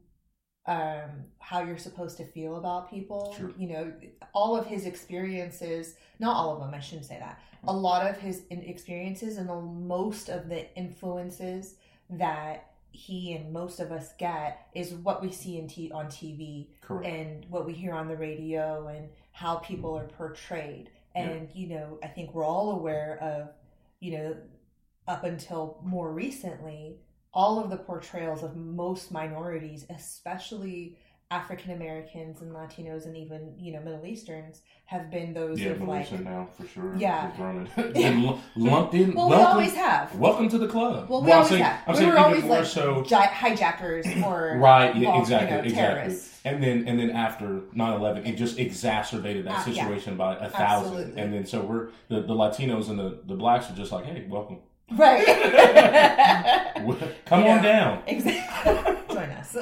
um 0.67 1.09
how 1.39 1.61
you're 1.63 1.77
supposed 1.77 2.17
to 2.17 2.25
feel 2.25 2.55
about 2.57 2.89
people 2.89 3.33
Sure. 3.37 3.51
you 3.57 3.67
know 3.67 3.91
all 4.33 4.55
of 4.55 4.65
his 4.65 4.85
experiences 4.85 5.95
not 6.19 6.35
all 6.35 6.53
of 6.53 6.59
them 6.61 6.73
i 6.73 6.79
shouldn't 6.79 7.05
say 7.05 7.17
that 7.19 7.41
a 7.67 7.73
lot 7.73 8.07
of 8.09 8.17
his 8.17 8.43
experiences 8.49 9.37
and 9.37 9.49
the, 9.49 9.55
most 9.59 10.29
of 10.29 10.47
the 10.47 10.73
influences 10.77 11.75
that 12.09 12.71
he 12.91 13.33
and 13.33 13.51
most 13.53 13.79
of 13.79 13.91
us 13.91 14.13
get 14.17 14.67
is 14.73 14.93
what 14.93 15.21
we 15.21 15.31
see 15.31 15.57
in 15.57 15.67
t- 15.67 15.91
on 15.91 16.07
TV 16.07 16.67
Correct. 16.81 17.05
and 17.05 17.45
what 17.49 17.65
we 17.65 17.73
hear 17.73 17.93
on 17.93 18.07
the 18.07 18.15
radio 18.15 18.87
and 18.87 19.09
how 19.39 19.55
people 19.55 19.97
are 19.97 20.07
portrayed. 20.07 20.89
And 21.15 21.49
you 21.53 21.67
know, 21.69 21.97
I 22.03 22.07
think 22.07 22.33
we're 22.33 22.45
all 22.45 22.71
aware 22.71 23.17
of, 23.21 23.49
you 24.01 24.17
know, 24.17 24.35
up 25.07 25.23
until 25.23 25.79
more 25.83 26.11
recently, 26.11 26.97
all 27.33 27.57
of 27.57 27.69
the 27.69 27.77
portrayals 27.77 28.43
of 28.43 28.57
most 28.57 29.13
minorities, 29.13 29.85
especially 29.89 30.97
African 31.33 31.73
Americans 31.73 32.41
and 32.41 32.51
Latinos 32.55 33.05
and 33.05 33.15
even, 33.15 33.53
you 33.59 33.71
know, 33.71 33.79
Middle 33.81 34.03
Easterns, 34.03 34.61
have 34.85 35.11
been 35.11 35.31
those 35.31 35.59
yeah, 35.59 35.69
of 35.69 35.77
like 35.81 35.87
Malaysia 35.87 36.17
now 36.23 36.47
for 36.57 36.65
sure. 36.67 36.95
Yeah. 36.97 37.27
Been 37.93 38.39
lumped 38.55 38.95
in. 38.95 39.13
Well, 39.13 39.29
we 39.29 39.35
welcome, 39.35 39.51
always 39.53 39.75
have. 39.75 40.15
welcome 40.15 40.49
to 40.49 40.57
the 40.57 40.67
club. 40.67 41.07
Well, 41.07 41.21
we 41.21 41.31
I'm 41.31 41.37
always 41.37 41.49
saying, 41.51 41.61
have. 41.63 41.83
I'm 41.85 41.93
we 41.93 41.99
saying 41.99 42.09
were 42.11 42.17
always 42.17 42.43
like 42.45 42.65
so. 42.65 43.03
gi- 43.03 43.13
hijackers 43.15 44.07
or 44.25 44.57
Right, 44.57 44.95
yeah, 44.95 45.19
exactly, 45.19 45.69
you 45.69 45.75
know, 45.75 45.81
exactly. 45.99 46.17
And 46.45 46.63
then 46.63 46.87
and 46.87 46.99
then 46.99 47.11
after 47.11 47.59
9-11, 47.75 48.27
it 48.27 48.35
just 48.35 48.57
exacerbated 48.57 49.45
that 49.45 49.67
Uh, 49.67 49.69
yeah. 49.71 49.83
situation 49.83 50.17
by 50.17 50.35
a 50.35 50.49
thousand. 50.49 50.93
Absolutely. 50.93 51.21
And 51.21 51.31
then 51.31 51.45
so 51.45 51.61
we're 51.61 51.89
the, 52.07 52.21
the 52.21 52.33
Latinos 52.33 52.89
and 52.89 52.97
the, 52.97 53.19
the 53.27 53.35
blacks 53.35 53.69
are 53.69 53.75
just 53.75 53.91
like, 53.91 54.05
hey, 54.05 54.25
welcome. 54.27 54.57
Right. 54.93 55.23
Come 57.25 57.43
Yeah. 57.43 57.57
on 57.57 57.63
down. 57.63 58.03
Exactly. 58.07 58.95
Join 59.15 59.29
us. 59.29 59.55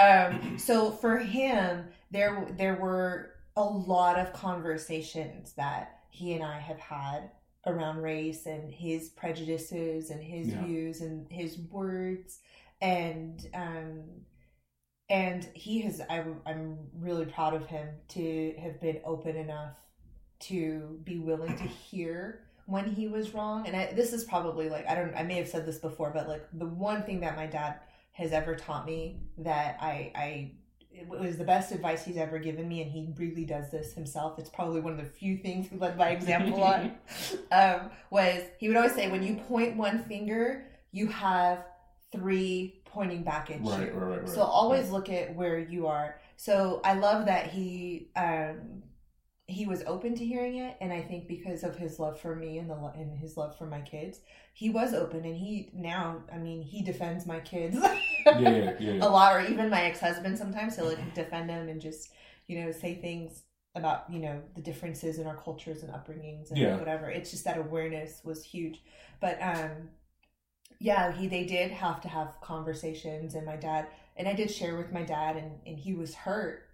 Um, 0.00 0.58
so 0.58 0.90
for 0.90 1.18
him, 1.18 1.86
there 2.10 2.46
there 2.56 2.76
were 2.76 3.32
a 3.56 3.64
lot 3.64 4.18
of 4.18 4.32
conversations 4.32 5.52
that 5.54 6.00
he 6.10 6.34
and 6.34 6.44
I 6.44 6.58
have 6.58 6.78
had 6.78 7.30
around 7.66 7.98
race 7.98 8.46
and 8.46 8.72
his 8.72 9.10
prejudices 9.10 10.10
and 10.10 10.22
his 10.22 10.48
Yeah. 10.48 10.64
views 10.64 11.00
and 11.02 11.30
his 11.30 11.58
words 11.70 12.38
and 12.80 13.46
um 13.54 14.02
and 15.08 15.48
he 15.54 15.80
has 15.82 16.00
I'm, 16.08 16.40
I'm 16.46 16.78
really 16.94 17.26
proud 17.26 17.54
of 17.54 17.66
him 17.66 17.88
to 18.08 18.54
have 18.60 18.80
been 18.80 19.00
open 19.04 19.36
enough 19.36 19.76
to 20.40 20.98
be 21.04 21.18
willing 21.18 21.56
to 21.56 21.64
hear 21.64 22.42
when 22.66 22.86
he 22.90 23.08
was 23.08 23.34
wrong 23.34 23.66
and 23.66 23.76
I, 23.76 23.92
this 23.92 24.12
is 24.12 24.24
probably 24.24 24.68
like 24.70 24.86
i 24.88 24.94
don't 24.94 25.14
i 25.16 25.22
may 25.22 25.34
have 25.34 25.48
said 25.48 25.66
this 25.66 25.78
before 25.78 26.10
but 26.14 26.28
like 26.28 26.46
the 26.54 26.66
one 26.66 27.02
thing 27.02 27.20
that 27.20 27.36
my 27.36 27.46
dad 27.46 27.80
has 28.20 28.32
ever 28.32 28.54
taught 28.54 28.86
me 28.86 29.16
that 29.38 29.76
i 29.80 30.12
i 30.14 30.52
it 30.92 31.08
was 31.08 31.38
the 31.38 31.44
best 31.44 31.72
advice 31.72 32.04
he's 32.04 32.16
ever 32.16 32.38
given 32.38 32.68
me 32.68 32.82
and 32.82 32.90
he 32.90 33.08
really 33.16 33.44
does 33.44 33.70
this 33.70 33.94
himself. 33.94 34.38
It's 34.40 34.50
probably 34.50 34.80
one 34.80 34.92
of 34.92 34.98
the 34.98 35.04
few 35.04 35.38
things 35.38 35.68
he 35.68 35.76
led 35.76 35.96
by 35.96 36.10
example 36.10 36.62
on. 36.64 36.92
Um, 37.52 37.90
was 38.10 38.42
he 38.58 38.68
would 38.68 38.76
always 38.76 38.94
say 38.94 39.08
when 39.08 39.22
you 39.22 39.36
point 39.36 39.76
one 39.76 40.02
finger 40.04 40.66
you 40.92 41.06
have 41.06 41.64
three 42.12 42.82
pointing 42.84 43.22
back 43.22 43.50
at 43.50 43.62
Right, 43.62 43.86
you. 43.86 43.92
right, 43.92 43.94
right, 43.94 44.20
right. 44.22 44.28
so 44.28 44.42
always 44.42 44.90
look 44.90 45.08
at 45.08 45.34
where 45.34 45.58
you 45.58 45.86
are. 45.86 46.20
So 46.36 46.80
i 46.84 46.94
love 46.94 47.26
that 47.26 47.46
he 47.50 48.08
um 48.16 48.82
he 49.50 49.66
was 49.66 49.82
open 49.86 50.14
to 50.14 50.24
hearing 50.24 50.56
it 50.56 50.76
and 50.80 50.92
i 50.92 51.00
think 51.00 51.26
because 51.26 51.62
of 51.62 51.76
his 51.76 51.98
love 51.98 52.18
for 52.20 52.34
me 52.34 52.58
and 52.58 52.68
the 52.68 52.74
and 52.96 53.18
his 53.18 53.36
love 53.36 53.56
for 53.56 53.66
my 53.66 53.80
kids 53.80 54.20
he 54.54 54.70
was 54.70 54.94
open 54.94 55.24
and 55.24 55.36
he 55.36 55.70
now 55.74 56.22
i 56.32 56.38
mean 56.38 56.62
he 56.62 56.82
defends 56.82 57.26
my 57.26 57.40
kids 57.40 57.76
Yeah, 58.26 58.38
yeah, 58.38 58.74
yeah. 58.78 58.98
a 59.00 59.08
lot 59.08 59.34
or 59.34 59.40
even 59.40 59.70
my 59.70 59.82
ex-husband 59.82 60.36
sometimes 60.36 60.76
he'll 60.76 60.86
like 60.86 61.14
defend 61.14 61.48
them 61.48 61.68
and 61.68 61.80
just 61.80 62.10
you 62.48 62.60
know 62.60 62.70
say 62.70 62.94
things 62.94 63.44
about 63.74 64.04
you 64.10 64.18
know 64.18 64.42
the 64.54 64.60
differences 64.60 65.18
in 65.18 65.26
our 65.26 65.36
cultures 65.36 65.82
and 65.82 65.92
upbringings 65.92 66.50
and 66.50 66.78
whatever. 66.78 67.08
It's 67.08 67.30
just 67.30 67.44
that 67.44 67.56
awareness 67.56 68.20
was 68.24 68.42
huge. 68.42 68.82
But 69.20 69.38
um 69.40 69.90
yeah 70.78 71.12
he 71.12 71.28
they 71.28 71.44
did 71.44 71.70
have 71.70 72.00
to 72.00 72.08
have 72.08 72.40
conversations 72.40 73.34
and 73.34 73.44
my 73.44 73.56
dad 73.56 73.86
and 74.16 74.26
i 74.26 74.32
did 74.32 74.50
share 74.50 74.76
with 74.76 74.90
my 74.92 75.02
dad 75.02 75.36
and 75.36 75.52
and 75.66 75.78
he 75.78 75.92
was 75.92 76.14
hurt 76.14 76.69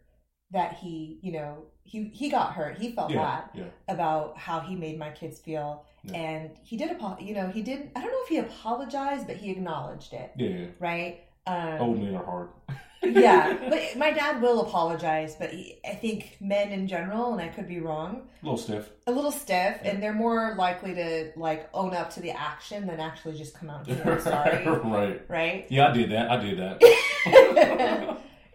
that 0.52 0.74
he 0.74 1.18
you 1.22 1.32
know 1.32 1.58
he 1.84 2.04
he 2.14 2.28
got 2.30 2.52
hurt 2.52 2.78
he 2.78 2.92
felt 2.92 3.10
yeah, 3.10 3.22
bad 3.22 3.44
yeah. 3.54 3.64
about 3.88 4.36
how 4.38 4.60
he 4.60 4.74
made 4.76 4.98
my 4.98 5.10
kids 5.10 5.38
feel 5.40 5.84
Yeah. 6.04 6.14
and 6.16 6.50
he 6.62 6.76
did 6.76 6.90
apo- 6.92 7.18
you 7.20 7.34
know 7.34 7.48
he 7.48 7.62
did 7.62 7.90
i 7.96 8.00
don't 8.00 8.10
know 8.12 8.22
if 8.22 8.28
he 8.28 8.38
apologized 8.38 9.26
but 9.26 9.36
he 9.36 9.50
acknowledged 9.50 10.12
it 10.12 10.30
Yeah, 10.36 10.48
yeah. 10.48 10.66
right 10.78 11.20
um 11.46 11.80
Old 11.80 12.00
men 12.02 12.14
are 12.14 12.24
hard. 12.24 12.48
yeah, 13.02 13.56
but 13.70 13.96
my 13.96 14.10
dad 14.10 14.42
will 14.42 14.62
apologize, 14.62 15.36
but 15.38 15.50
he, 15.50 15.78
I 15.88 15.94
think 15.94 16.38
men 16.40 16.72
in 16.72 16.88
general, 16.88 17.32
and 17.34 17.40
I 17.40 17.46
could 17.48 17.68
be 17.68 17.78
wrong, 17.78 18.22
A 18.42 18.44
little 18.44 18.58
stiff. 18.58 18.88
a 19.06 19.12
little 19.12 19.30
stiff, 19.30 19.78
and 19.84 20.02
they're 20.02 20.12
more 20.14 20.56
likely 20.58 20.92
to 20.94 21.30
like 21.36 21.68
own 21.72 21.94
up 21.94 22.10
to 22.14 22.20
the 22.20 22.32
action 22.32 22.84
than 22.88 22.98
actually 22.98 23.36
just 23.38 23.54
come 23.54 23.70
out 23.70 23.86
and 23.86 23.96
say 23.96 24.10
I'm 24.10 24.20
sorry, 24.64 24.66
right. 24.90 25.22
right? 25.28 25.66
Yeah, 25.70 25.88
I 25.88 25.92
did 25.92 26.10
that. 26.10 26.30
I 26.32 26.36
did 26.38 26.58
that. 26.58 26.80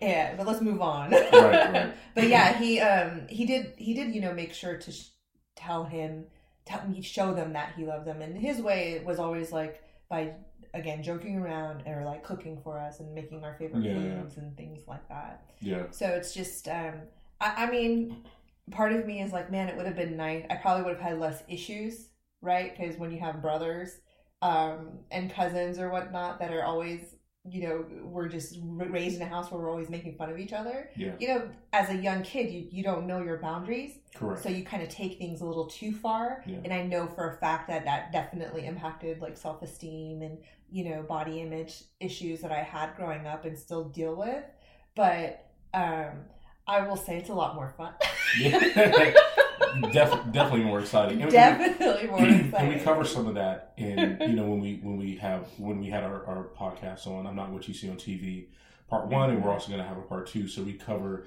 Yeah, 0.01 0.35
but 0.35 0.47
let's 0.47 0.61
move 0.61 0.81
on. 0.81 1.11
Right, 1.31 1.63
right. 1.67 1.93
but 2.15 2.27
yeah, 2.27 2.53
he 2.57 2.79
um 2.79 3.27
he 3.29 3.45
did 3.45 3.73
he 3.77 3.93
did 3.93 4.13
you 4.13 4.21
know 4.21 4.33
make 4.33 4.53
sure 4.53 4.77
to 4.77 4.91
sh- 4.91 5.09
tell 5.55 5.83
him 5.85 6.25
tell 6.65 6.87
me 6.87 7.01
show 7.01 7.33
them 7.33 7.53
that 7.53 7.73
he 7.75 7.85
loved 7.85 8.05
them, 8.05 8.21
and 8.21 8.37
his 8.37 8.61
way 8.61 9.01
was 9.05 9.19
always 9.19 9.51
like 9.51 9.81
by 10.09 10.33
again 10.73 11.03
joking 11.03 11.37
around 11.37 11.83
or 11.85 12.03
like 12.03 12.23
cooking 12.23 12.59
for 12.63 12.79
us 12.79 12.99
and 12.99 13.13
making 13.13 13.43
our 13.43 13.55
favorite 13.55 13.83
Yeah, 13.83 13.91
foods 13.91 14.37
and 14.37 14.55
things 14.57 14.81
like 14.87 15.07
that. 15.09 15.43
Yeah. 15.61 15.83
So 15.89 16.07
it's 16.07 16.33
just, 16.33 16.67
um, 16.69 16.93
I, 17.41 17.65
I 17.65 17.69
mean, 17.69 18.23
part 18.71 18.93
of 18.93 19.05
me 19.05 19.21
is 19.21 19.33
like, 19.33 19.51
man, 19.51 19.67
it 19.67 19.75
would 19.75 19.85
have 19.85 19.95
been 19.95 20.15
nice. 20.15 20.45
I 20.49 20.55
probably 20.55 20.83
would 20.83 20.93
have 20.97 21.01
had 21.09 21.19
less 21.19 21.43
issues, 21.47 22.09
right? 22.41 22.75
Because 22.77 22.97
when 22.97 23.11
you 23.11 23.19
have 23.19 23.41
brothers 23.41 23.99
um, 24.41 24.99
and 25.11 25.29
cousins 25.31 25.79
or 25.79 25.89
whatnot 25.89 26.39
that 26.39 26.51
are 26.51 26.63
always, 26.63 27.15
you 27.49 27.67
know, 27.67 27.85
we're 28.03 28.27
just 28.27 28.59
raised 28.61 29.15
in 29.15 29.21
a 29.23 29.25
house 29.25 29.51
where 29.51 29.59
we're 29.59 29.69
always 29.69 29.89
making 29.89 30.15
fun 30.15 30.29
of 30.29 30.37
each 30.37 30.53
other. 30.53 30.89
Yeah. 30.95 31.13
You 31.19 31.27
know, 31.27 31.49
as 31.73 31.89
a 31.89 31.95
young 31.95 32.21
kid, 32.21 32.51
you, 32.51 32.67
you 32.69 32.83
don't 32.83 33.07
know 33.07 33.23
your 33.23 33.37
boundaries. 33.37 33.93
Correct. 34.13 34.43
So 34.43 34.49
you 34.49 34.63
kind 34.63 34.83
of 34.83 34.89
take 34.89 35.17
things 35.17 35.41
a 35.41 35.45
little 35.45 35.65
too 35.65 35.91
far. 35.91 36.43
Yeah. 36.45 36.57
And 36.63 36.71
I 36.71 36.83
know 36.83 37.07
for 37.07 37.31
a 37.31 37.37
fact 37.37 37.67
that 37.69 37.83
that 37.85 38.11
definitely 38.11 38.67
impacted 38.67 39.21
like 39.21 39.37
self 39.37 39.63
esteem 39.63 40.21
and, 40.21 40.37
you 40.71 40.83
know, 40.85 41.01
body 41.01 41.41
image 41.41 41.83
issues 41.99 42.41
that 42.41 42.51
I 42.51 42.61
had 42.61 42.95
growing 42.95 43.25
up 43.25 43.43
and 43.45 43.57
still 43.57 43.85
deal 43.85 44.15
with. 44.15 44.43
But 44.95 45.47
um, 45.73 46.25
I 46.67 46.81
will 46.87 46.97
say 46.97 47.17
it's 47.17 47.29
a 47.29 47.33
lot 47.33 47.55
more 47.55 47.73
fun. 47.75 47.93
Yeah. 48.39 49.13
Def- 49.91 50.31
definitely 50.31 50.63
more 50.63 50.79
exciting. 50.79 51.21
And 51.21 51.25
we- 51.25 51.31
definitely 51.31 52.07
more 52.07 52.19
exciting. 52.19 52.53
and 52.57 52.69
we 52.73 52.79
cover 52.79 53.05
some 53.05 53.27
of 53.27 53.35
that 53.35 53.73
in 53.77 54.17
you 54.21 54.33
know 54.35 54.43
when 54.47 54.59
we 54.59 54.79
when 54.83 54.97
we 54.97 55.15
have 55.17 55.47
when 55.57 55.79
we 55.79 55.87
had 55.87 56.03
our, 56.03 56.25
our 56.25 56.49
podcast 56.57 57.07
on 57.07 57.25
i'm 57.25 57.35
not 57.35 57.49
what 57.51 57.67
you 57.67 57.73
see 57.73 57.89
on 57.89 57.95
tv 57.95 58.47
part 58.89 59.07
one 59.07 59.29
and 59.29 59.43
we're 59.43 59.51
also 59.51 59.67
going 59.69 59.81
to 59.81 59.87
have 59.87 59.97
a 59.97 60.01
part 60.01 60.27
two 60.27 60.47
so 60.47 60.61
we 60.61 60.73
cover 60.73 61.25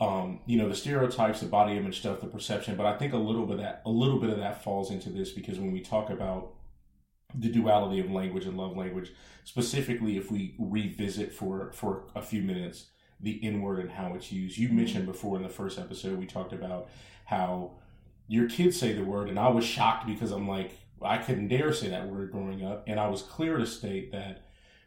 um 0.00 0.40
you 0.46 0.56
know 0.56 0.68
the 0.68 0.74
stereotypes 0.74 1.40
the 1.40 1.46
body 1.46 1.76
image 1.76 1.98
stuff 2.00 2.20
the 2.20 2.26
perception 2.26 2.76
but 2.76 2.86
i 2.86 2.96
think 2.96 3.12
a 3.12 3.16
little 3.16 3.46
bit 3.46 3.54
of 3.56 3.60
that 3.62 3.82
a 3.86 3.90
little 3.90 4.18
bit 4.20 4.30
of 4.30 4.38
that 4.38 4.62
falls 4.62 4.90
into 4.90 5.10
this 5.10 5.30
because 5.30 5.58
when 5.58 5.72
we 5.72 5.80
talk 5.80 6.10
about 6.10 6.52
the 7.34 7.48
duality 7.48 8.00
of 8.00 8.10
language 8.10 8.46
and 8.46 8.56
love 8.56 8.76
language 8.76 9.12
specifically 9.44 10.16
if 10.16 10.30
we 10.30 10.54
revisit 10.58 11.32
for 11.32 11.70
for 11.72 12.04
a 12.14 12.22
few 12.22 12.42
minutes 12.42 12.86
the 13.20 13.40
n 13.42 13.62
word 13.62 13.80
and 13.80 13.90
how 13.90 14.14
it's 14.14 14.30
used. 14.32 14.58
You 14.58 14.68
mm-hmm. 14.68 14.76
mentioned 14.76 15.06
before 15.06 15.36
in 15.36 15.42
the 15.42 15.48
first 15.48 15.78
episode 15.78 16.18
we 16.18 16.26
talked 16.26 16.52
about 16.52 16.88
how 17.24 17.72
your 18.26 18.48
kids 18.48 18.78
say 18.78 18.92
the 18.92 19.04
word 19.04 19.28
and 19.28 19.38
i 19.38 19.48
was 19.48 19.64
shocked 19.64 20.06
because 20.06 20.30
i'm 20.30 20.48
like 20.48 20.72
i 21.02 21.18
couldn't 21.18 21.48
dare 21.48 21.72
say 21.72 21.88
that 21.88 22.08
word 22.08 22.30
growing 22.32 22.64
up 22.64 22.84
and 22.86 22.98
i 22.98 23.08
was 23.08 23.22
clear 23.22 23.56
to 23.56 23.66
state 23.66 24.12
that 24.12 24.42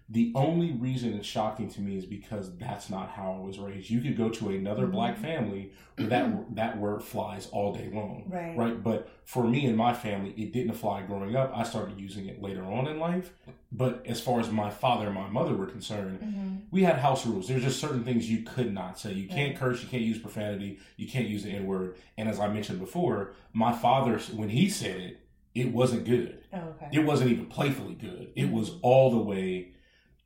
the 0.10 0.32
only 0.36 0.72
reason 0.72 1.14
it's 1.14 1.28
shocking 1.28 1.70
to 1.70 1.82
me 1.82 1.98
is 1.98 2.06
because 2.06 2.56
that's 2.58 2.90
not 2.90 3.10
how 3.10 3.34
i 3.34 3.46
was 3.46 3.60
raised 3.60 3.90
you 3.90 4.00
could 4.00 4.16
go 4.16 4.30
to 4.30 4.50
another 4.50 4.88
Mhm. 4.88 4.92
black 4.94 5.18
family 5.18 5.72
where 5.98 6.08
that 6.08 6.56
that 6.56 6.78
word 6.78 7.04
flies 7.04 7.48
all 7.52 7.74
day 7.74 7.90
long 7.92 8.24
Right. 8.30 8.56
right 8.58 8.82
but 8.82 9.10
for 9.26 9.46
me 9.46 9.66
and 9.66 9.76
my 9.76 9.94
family 9.94 10.34
it 10.38 10.54
didn't 10.54 10.76
fly 10.76 11.02
growing 11.02 11.36
up 11.36 11.52
i 11.54 11.64
started 11.64 12.00
using 12.00 12.28
it 12.28 12.42
later 12.42 12.64
on 12.64 12.88
in 12.88 13.00
life 13.00 13.34
but 13.72 14.06
as 14.08 14.22
far 14.22 14.40
as 14.40 14.50
my 14.50 14.70
father 14.70 15.08
and 15.08 15.16
my 15.16 15.28
mother 15.28 15.54
were 15.54 15.66
concerned 15.66 16.20
Mhm. 16.22 16.62
we 16.72 16.84
had 16.84 16.98
house 17.00 17.26
rules. 17.26 17.48
There's 17.50 17.64
just 17.64 17.80
certain 17.80 18.04
things 18.04 18.30
you 18.30 18.44
could 18.44 18.74
not 18.74 18.98
say. 19.00 19.14
You 19.14 19.28
can't 19.28 19.52
Right. 19.52 19.58
curse. 19.60 19.82
You 19.84 19.90
can't 19.90 20.04
use 20.04 20.18
profanity. 20.20 20.78
You 20.98 21.08
can't 21.08 21.28
use 21.28 21.44
the 21.44 21.52
N 21.52 21.66
word. 21.66 21.96
And 22.18 22.28
as 22.30 22.40
I 22.40 22.48
mentioned 22.50 22.80
before, 22.80 23.34
my 23.54 23.72
father, 23.74 24.20
when 24.36 24.50
he 24.50 24.68
said 24.70 25.00
it, 25.00 25.20
it 25.56 25.72
wasn't 25.74 26.04
good. 26.06 26.40
Oh, 26.54 26.58
okay. 26.60 26.88
It 26.92 27.06
wasn't 27.06 27.32
even 27.32 27.46
playfully 27.48 27.96
good. 27.96 28.32
It 28.36 28.52
was 28.52 28.78
all 28.82 29.10
the 29.12 29.18
way 29.18 29.70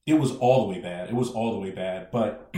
it 0.06 0.16
was 0.16 0.32
all 0.38 0.66
the 0.68 0.74
way 0.74 0.80
bad. 0.82 1.10
It 1.10 1.16
was 1.16 1.30
all 1.32 1.54
the 1.54 1.60
way 1.60 1.72
bad. 1.72 2.10
But 2.12 2.54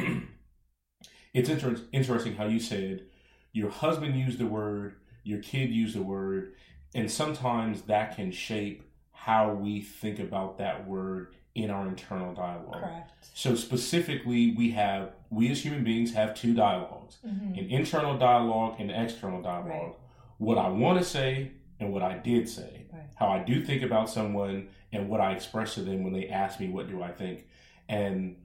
it's 1.33 1.50
inter- 1.50 1.81
interesting 1.91 2.35
how 2.35 2.45
you 2.45 2.59
said 2.59 3.03
your 3.51 3.69
husband 3.69 4.15
used 4.15 4.39
the 4.39 4.47
word, 4.47 4.95
your 5.23 5.39
kid 5.39 5.69
used 5.69 5.95
the 5.95 6.01
word, 6.01 6.53
and 6.95 7.09
sometimes 7.12 7.83
that 7.83 8.15
can 8.15 8.31
shape 8.31 8.83
how 9.12 9.53
we 9.53 9.79
think 9.81 10.19
about 10.19 10.57
that 10.57 10.88
word 10.88 11.35
in 11.55 11.69
our 11.69 11.88
internal 11.88 12.33
dialogue. 12.33 12.81
Correct. 12.81 13.12
So 13.35 13.53
specifically, 13.55 14.55
we 14.57 14.71
have 14.71 15.12
we 15.29 15.51
as 15.51 15.63
human 15.63 15.83
beings 15.83 16.13
have 16.13 16.33
two 16.33 16.53
dialogues: 16.53 17.17
Mhm. 17.25 17.57
an 17.59 17.69
internal 17.69 18.17
dialogue 18.17 18.75
and 18.79 18.89
an 18.89 19.00
external 19.03 19.41
dialogue. 19.41 19.67
Right. 19.69 19.95
What 20.39 20.57
I 20.57 20.69
want 20.69 20.97
to 21.00 21.05
say 21.05 21.51
and 21.80 21.92
what 21.92 22.01
I 22.03 22.18
did 22.18 22.48
say, 22.50 22.86
Right. 22.92 23.01
how 23.15 23.27
I 23.27 23.44
do 23.44 23.63
think 23.63 23.82
about 23.84 24.10
someone, 24.10 24.70
and 24.92 25.10
what 25.10 25.20
I 25.22 25.32
express 25.34 25.75
to 25.75 25.82
them 25.82 26.03
when 26.03 26.13
they 26.13 26.27
ask 26.30 26.60
me, 26.60 26.70
"What 26.70 26.88
do 26.88 27.01
I 27.03 27.12
think?" 27.12 27.48
And 27.89 28.36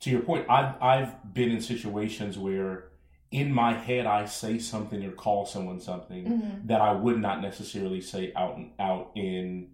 to 0.00 0.10
your 0.10 0.20
point, 0.22 0.46
I've 0.48 0.80
I've 0.82 1.34
been 1.34 1.50
in 1.50 1.60
situations 1.60 2.38
where 2.38 2.84
in 3.30 3.52
my 3.52 3.74
head 3.74 4.06
I 4.06 4.24
say 4.26 4.58
something 4.58 5.04
or 5.04 5.12
call 5.12 5.46
someone 5.46 5.78
something 5.80 6.24
Mhm. 6.24 6.66
that 6.66 6.80
I 6.80 6.92
would 6.92 7.20
not 7.20 7.40
necessarily 7.42 8.00
say 8.00 8.32
out 8.34 8.58
out 8.78 9.10
in 9.14 9.68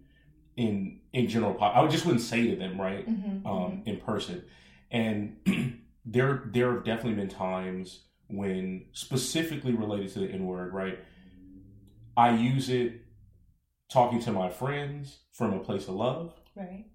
in 0.55 0.99
in 1.13 1.27
general. 1.27 1.53
pop- 1.53 1.75
I 1.75 1.87
just 1.87 2.05
wouldn't 2.05 2.23
say 2.23 2.47
to 2.49 2.55
them, 2.55 2.79
right? 2.81 3.07
Mhm. 3.07 3.45
um, 3.45 3.81
in 3.85 3.97
person. 3.97 4.43
And 4.91 5.37
there 6.05 6.43
there 6.51 6.73
have 6.73 6.83
definitely 6.83 7.13
been 7.15 7.29
times 7.29 8.03
when 8.27 8.85
specifically 8.91 9.73
related 9.73 10.09
to 10.13 10.19
the 10.19 10.29
N 10.31 10.45
word, 10.45 10.73
right? 10.73 10.99
I 12.17 12.31
use 12.35 12.69
it 12.69 13.01
talking 13.91 14.19
to 14.21 14.31
my 14.33 14.49
friends 14.49 15.19
from 15.31 15.53
a 15.53 15.59
place 15.59 15.87
of 15.87 15.93
love. 15.95 16.33
Right. 16.55 16.85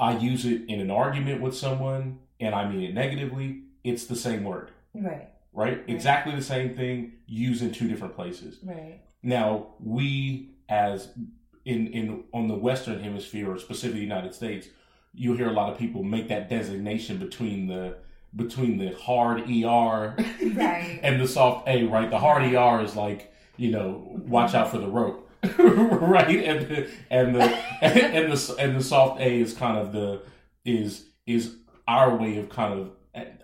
I 0.00 0.16
use 0.16 0.44
it 0.46 0.62
in 0.68 0.80
an 0.80 0.90
argument 0.90 1.42
with 1.42 1.54
someone 1.56 2.20
and 2.40 2.54
I 2.54 2.68
mean 2.68 2.80
it 2.82 2.94
negatively. 2.94 3.64
It's 3.84 4.06
the 4.06 4.16
same 4.16 4.44
word, 4.44 4.70
Right. 4.94 5.28
right? 5.52 5.82
Exactly 5.86 6.34
the 6.34 6.42
same 6.42 6.74
thing 6.74 7.12
used 7.26 7.62
in 7.62 7.72
two 7.72 7.88
different 7.88 8.14
places. 8.16 8.58
Right. 8.64 9.00
Now, 9.22 9.74
we 9.80 10.54
as 10.68 11.08
in 11.64 11.88
in 11.88 12.24
on 12.32 12.48
the 12.48 12.54
Western 12.54 13.02
Hemisphere, 13.02 13.50
or 13.52 13.58
specifically 13.58 14.00
the 14.00 14.06
United 14.06 14.34
States, 14.34 14.68
you'll 15.14 15.36
hear 15.36 15.48
a 15.48 15.52
lot 15.52 15.72
of 15.72 15.78
people 15.78 16.02
make 16.04 16.28
that 16.28 16.48
designation 16.48 17.18
between 17.18 17.66
the 17.66 17.96
between 18.36 18.78
the 18.78 18.92
hard 18.94 19.40
ER 19.50 20.14
Right. 20.54 21.00
and 21.02 21.20
the 21.20 21.26
soft 21.26 21.68
A. 21.68 21.84
Right, 21.84 22.10
the 22.10 22.18
hard 22.18 22.42
ER 22.42 22.80
is 22.82 22.94
like 22.96 23.32
you 23.58 23.70
know, 23.70 24.06
watch 24.26 24.54
out 24.54 24.70
for 24.70 24.78
the 24.78 24.88
rope, 24.88 25.28
right, 25.58 26.28
and 26.30 26.66
the 26.68 26.88
and 27.10 27.34
the 27.34 27.42
and 27.82 28.32
the 28.32 28.56
and 28.58 28.76
the 28.76 28.82
soft 28.82 29.20
A 29.20 29.40
is 29.40 29.52
kind 29.54 29.76
of 29.78 29.92
the 29.92 30.22
is 30.64 31.04
is 31.26 31.56
our 31.86 32.16
way 32.16 32.38
of 32.38 32.48
kind 32.48 32.72
of 32.80 32.90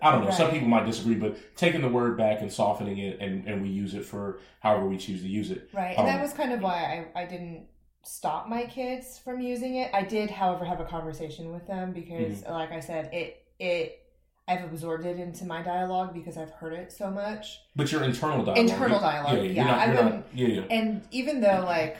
I 0.01 0.11
don't 0.11 0.23
know. 0.23 0.31
Some 0.31 0.51
people 0.51 0.67
might 0.69 0.85
disagree, 0.85 1.15
but 1.15 1.37
taking 1.57 1.81
the 1.81 1.89
word 1.89 2.17
back 2.17 2.41
and 2.41 2.51
softening 2.51 2.97
it, 2.97 3.19
and, 3.19 3.45
and 3.45 3.61
we 3.61 3.67
use 3.69 3.93
it 3.93 4.05
for 4.05 4.39
however 4.61 4.87
we 4.87 4.97
choose 4.97 5.21
to 5.21 5.27
use 5.27 5.51
it. 5.51 5.69
Right. 5.73 5.97
And 5.97 6.07
that 6.07 6.15
Um, 6.15 6.21
was 6.21 6.31
kind 6.33 6.53
of 6.53 6.61
why 6.61 7.05
I, 7.15 7.23
I 7.23 7.25
didn't 7.25 7.65
stop 8.03 8.47
my 8.47 8.65
kids 8.67 9.19
from 9.19 9.41
using 9.41 9.75
it. 9.75 9.91
I 9.93 10.03
did, 10.03 10.29
however, 10.31 10.63
have 10.63 10.79
a 10.79 10.85
conversation 10.85 11.51
with 11.51 11.67
them 11.67 11.91
because, 11.91 12.41
Mm-hmm. 12.43 12.51
like 12.53 12.71
I 12.71 12.79
said, 12.79 13.09
it 13.13 13.43
it 13.59 13.99
I've 14.47 14.63
absorbed 14.63 15.05
it 15.05 15.19
into 15.19 15.45
my 15.45 15.63
dialogue 15.63 16.13
because 16.13 16.37
I've 16.37 16.51
heard 16.51 16.73
it 16.73 16.91
so 16.91 17.09
much. 17.09 17.61
But 17.75 17.91
your 17.91 18.03
internal 18.03 18.45
dialogue, 18.45 18.57
Internal 18.57 18.99
dialogue, 18.99 19.37
yeah, 19.37 19.41
yeah, 19.41 19.51
you're 19.51 19.65
not, 19.65 19.79
I 19.79 19.85
you're 19.85 19.93
not- 19.95 20.03
wouldn't- 20.03 20.25
yeah, 20.35 20.47
yeah, 20.47 20.61
And 20.69 21.01
even 21.11 21.41
though 21.41 21.63
like 21.65 21.97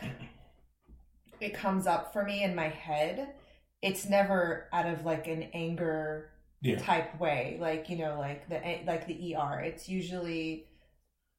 it 1.39 1.53
comes 1.53 1.87
up 1.87 2.13
for 2.13 2.23
me 2.23 2.43
in 2.43 2.53
my 2.55 2.69
head, 2.69 3.33
it's 3.81 4.07
never 4.07 4.67
out 4.71 4.85
of 4.85 5.05
like 5.05 5.27
an 5.27 5.43
anger 5.53 6.29
yeah, 6.61 6.77
type 6.77 7.19
way. 7.19 7.57
Like 7.59 7.89
you 7.89 7.97
know 7.97 8.17
like 8.19 8.47
the 8.47 8.61
like 8.85 9.07
the 9.07 9.35
er 9.35 9.59
it's 9.61 9.89
usually 9.89 10.67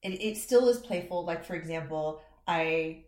it, 0.03 0.11
it 0.21 0.37
still 0.37 0.69
is 0.69 0.79
playful. 0.79 1.25
Like 1.25 1.45
for 1.45 1.55
example 1.55 2.21
i 2.49 3.03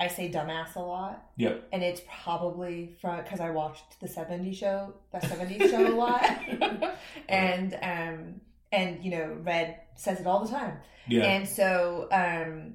i 0.00 0.08
say 0.08 0.30
dumbass 0.30 0.74
a 0.76 0.80
lot 0.80 1.30
yeah. 1.36 1.54
and 1.72 1.82
it's 1.82 2.02
probably 2.22 2.96
from 3.00 3.16
because 3.22 3.40
i 3.40 3.50
watched 3.50 4.00
the 4.00 4.08
70s 4.08 4.54
show 4.56 4.94
that 5.12 5.22
70s 5.24 5.70
show 5.70 5.86
a 5.86 5.94
lot 5.94 6.22
and 7.28 7.74
um 7.82 8.40
and 8.72 9.02
you 9.04 9.10
know 9.10 9.36
red 9.42 9.80
says 9.96 10.20
it 10.20 10.26
all 10.26 10.44
the 10.44 10.50
time 10.50 10.78
yeah. 11.08 11.24
and 11.24 11.48
so 11.48 12.08
um 12.12 12.74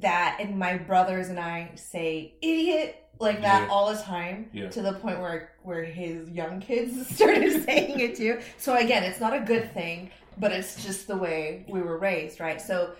that 0.00 0.38
and 0.40 0.58
my 0.58 0.76
brothers 0.76 1.28
and 1.28 1.38
I 1.38 1.70
say 1.76 2.34
idiot 2.42 2.96
like 3.20 3.42
that 3.42 3.62
Yeah. 3.62 3.68
all 3.72 3.92
the 3.94 4.00
time 4.02 4.50
Yeah. 4.52 4.68
to 4.70 4.82
the 4.82 4.94
point 4.94 5.20
where 5.20 5.52
where 5.62 5.84
his 5.84 6.28
young 6.30 6.60
kids 6.60 7.06
started 7.14 7.64
saying 7.64 8.00
it 8.00 8.16
too. 8.16 8.40
So 8.58 8.76
again, 8.76 9.04
it's 9.04 9.20
not 9.20 9.34
a 9.34 9.40
good 9.40 9.72
thing, 9.72 10.10
but 10.36 10.50
it's 10.52 10.82
just 10.84 11.06
the 11.06 11.16
way 11.16 11.64
we 11.68 11.80
were 11.80 11.98
raised, 11.98 12.40
right? 12.40 12.60
So 12.60 12.94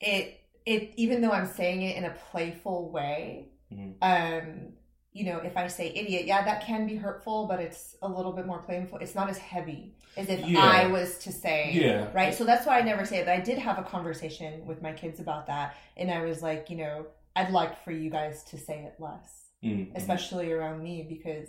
it 0.00 0.38
it 0.66 0.92
even 0.96 1.20
though 1.20 1.32
I'm 1.32 1.46
saying 1.46 1.82
it 1.82 1.96
in 1.96 2.04
a 2.04 2.14
playful 2.30 2.90
way, 2.90 3.48
Mhm. 3.72 3.94
um 4.02 4.72
you 5.14 5.26
know, 5.26 5.36
if 5.40 5.58
I 5.58 5.66
say 5.66 5.88
idiot, 5.94 6.24
yeah, 6.24 6.42
that 6.42 6.64
can 6.64 6.86
be 6.86 6.96
hurtful, 6.96 7.46
but 7.46 7.60
it's 7.60 7.96
a 8.00 8.08
little 8.08 8.32
bit 8.32 8.46
more 8.46 8.60
playful. 8.60 8.96
It's 8.96 9.14
not 9.14 9.28
as 9.28 9.36
heavy 9.36 9.94
as 10.16 10.30
if 10.30 10.40
Yeah. 10.46 10.58
I 10.60 10.86
was 10.86 11.18
to 11.24 11.32
say 11.32 11.72
yeah, 11.74 12.10
right? 12.14 12.32
So 12.32 12.44
that's 12.44 12.64
why 12.66 12.78
I 12.78 12.82
never 12.82 13.04
say 13.04 13.18
it. 13.18 13.26
But 13.26 13.32
I 13.38 13.40
did 13.40 13.58
have 13.58 13.78
a 13.78 13.82
conversation 13.82 14.64
with 14.64 14.80
my 14.80 14.92
kids 14.92 15.20
about 15.20 15.46
that, 15.48 15.76
and 15.98 16.10
I 16.10 16.22
was 16.24 16.42
like, 16.42 16.70
you 16.70 16.76
know, 16.76 17.06
I'd 17.36 17.50
like 17.50 17.82
for 17.84 17.92
you 17.92 18.08
guys 18.08 18.42
to 18.44 18.58
say 18.58 18.84
it 18.84 18.94
less, 18.98 19.50
Mhm. 19.62 19.90
especially 19.94 20.50
around 20.50 20.82
me, 20.82 21.02
because 21.06 21.48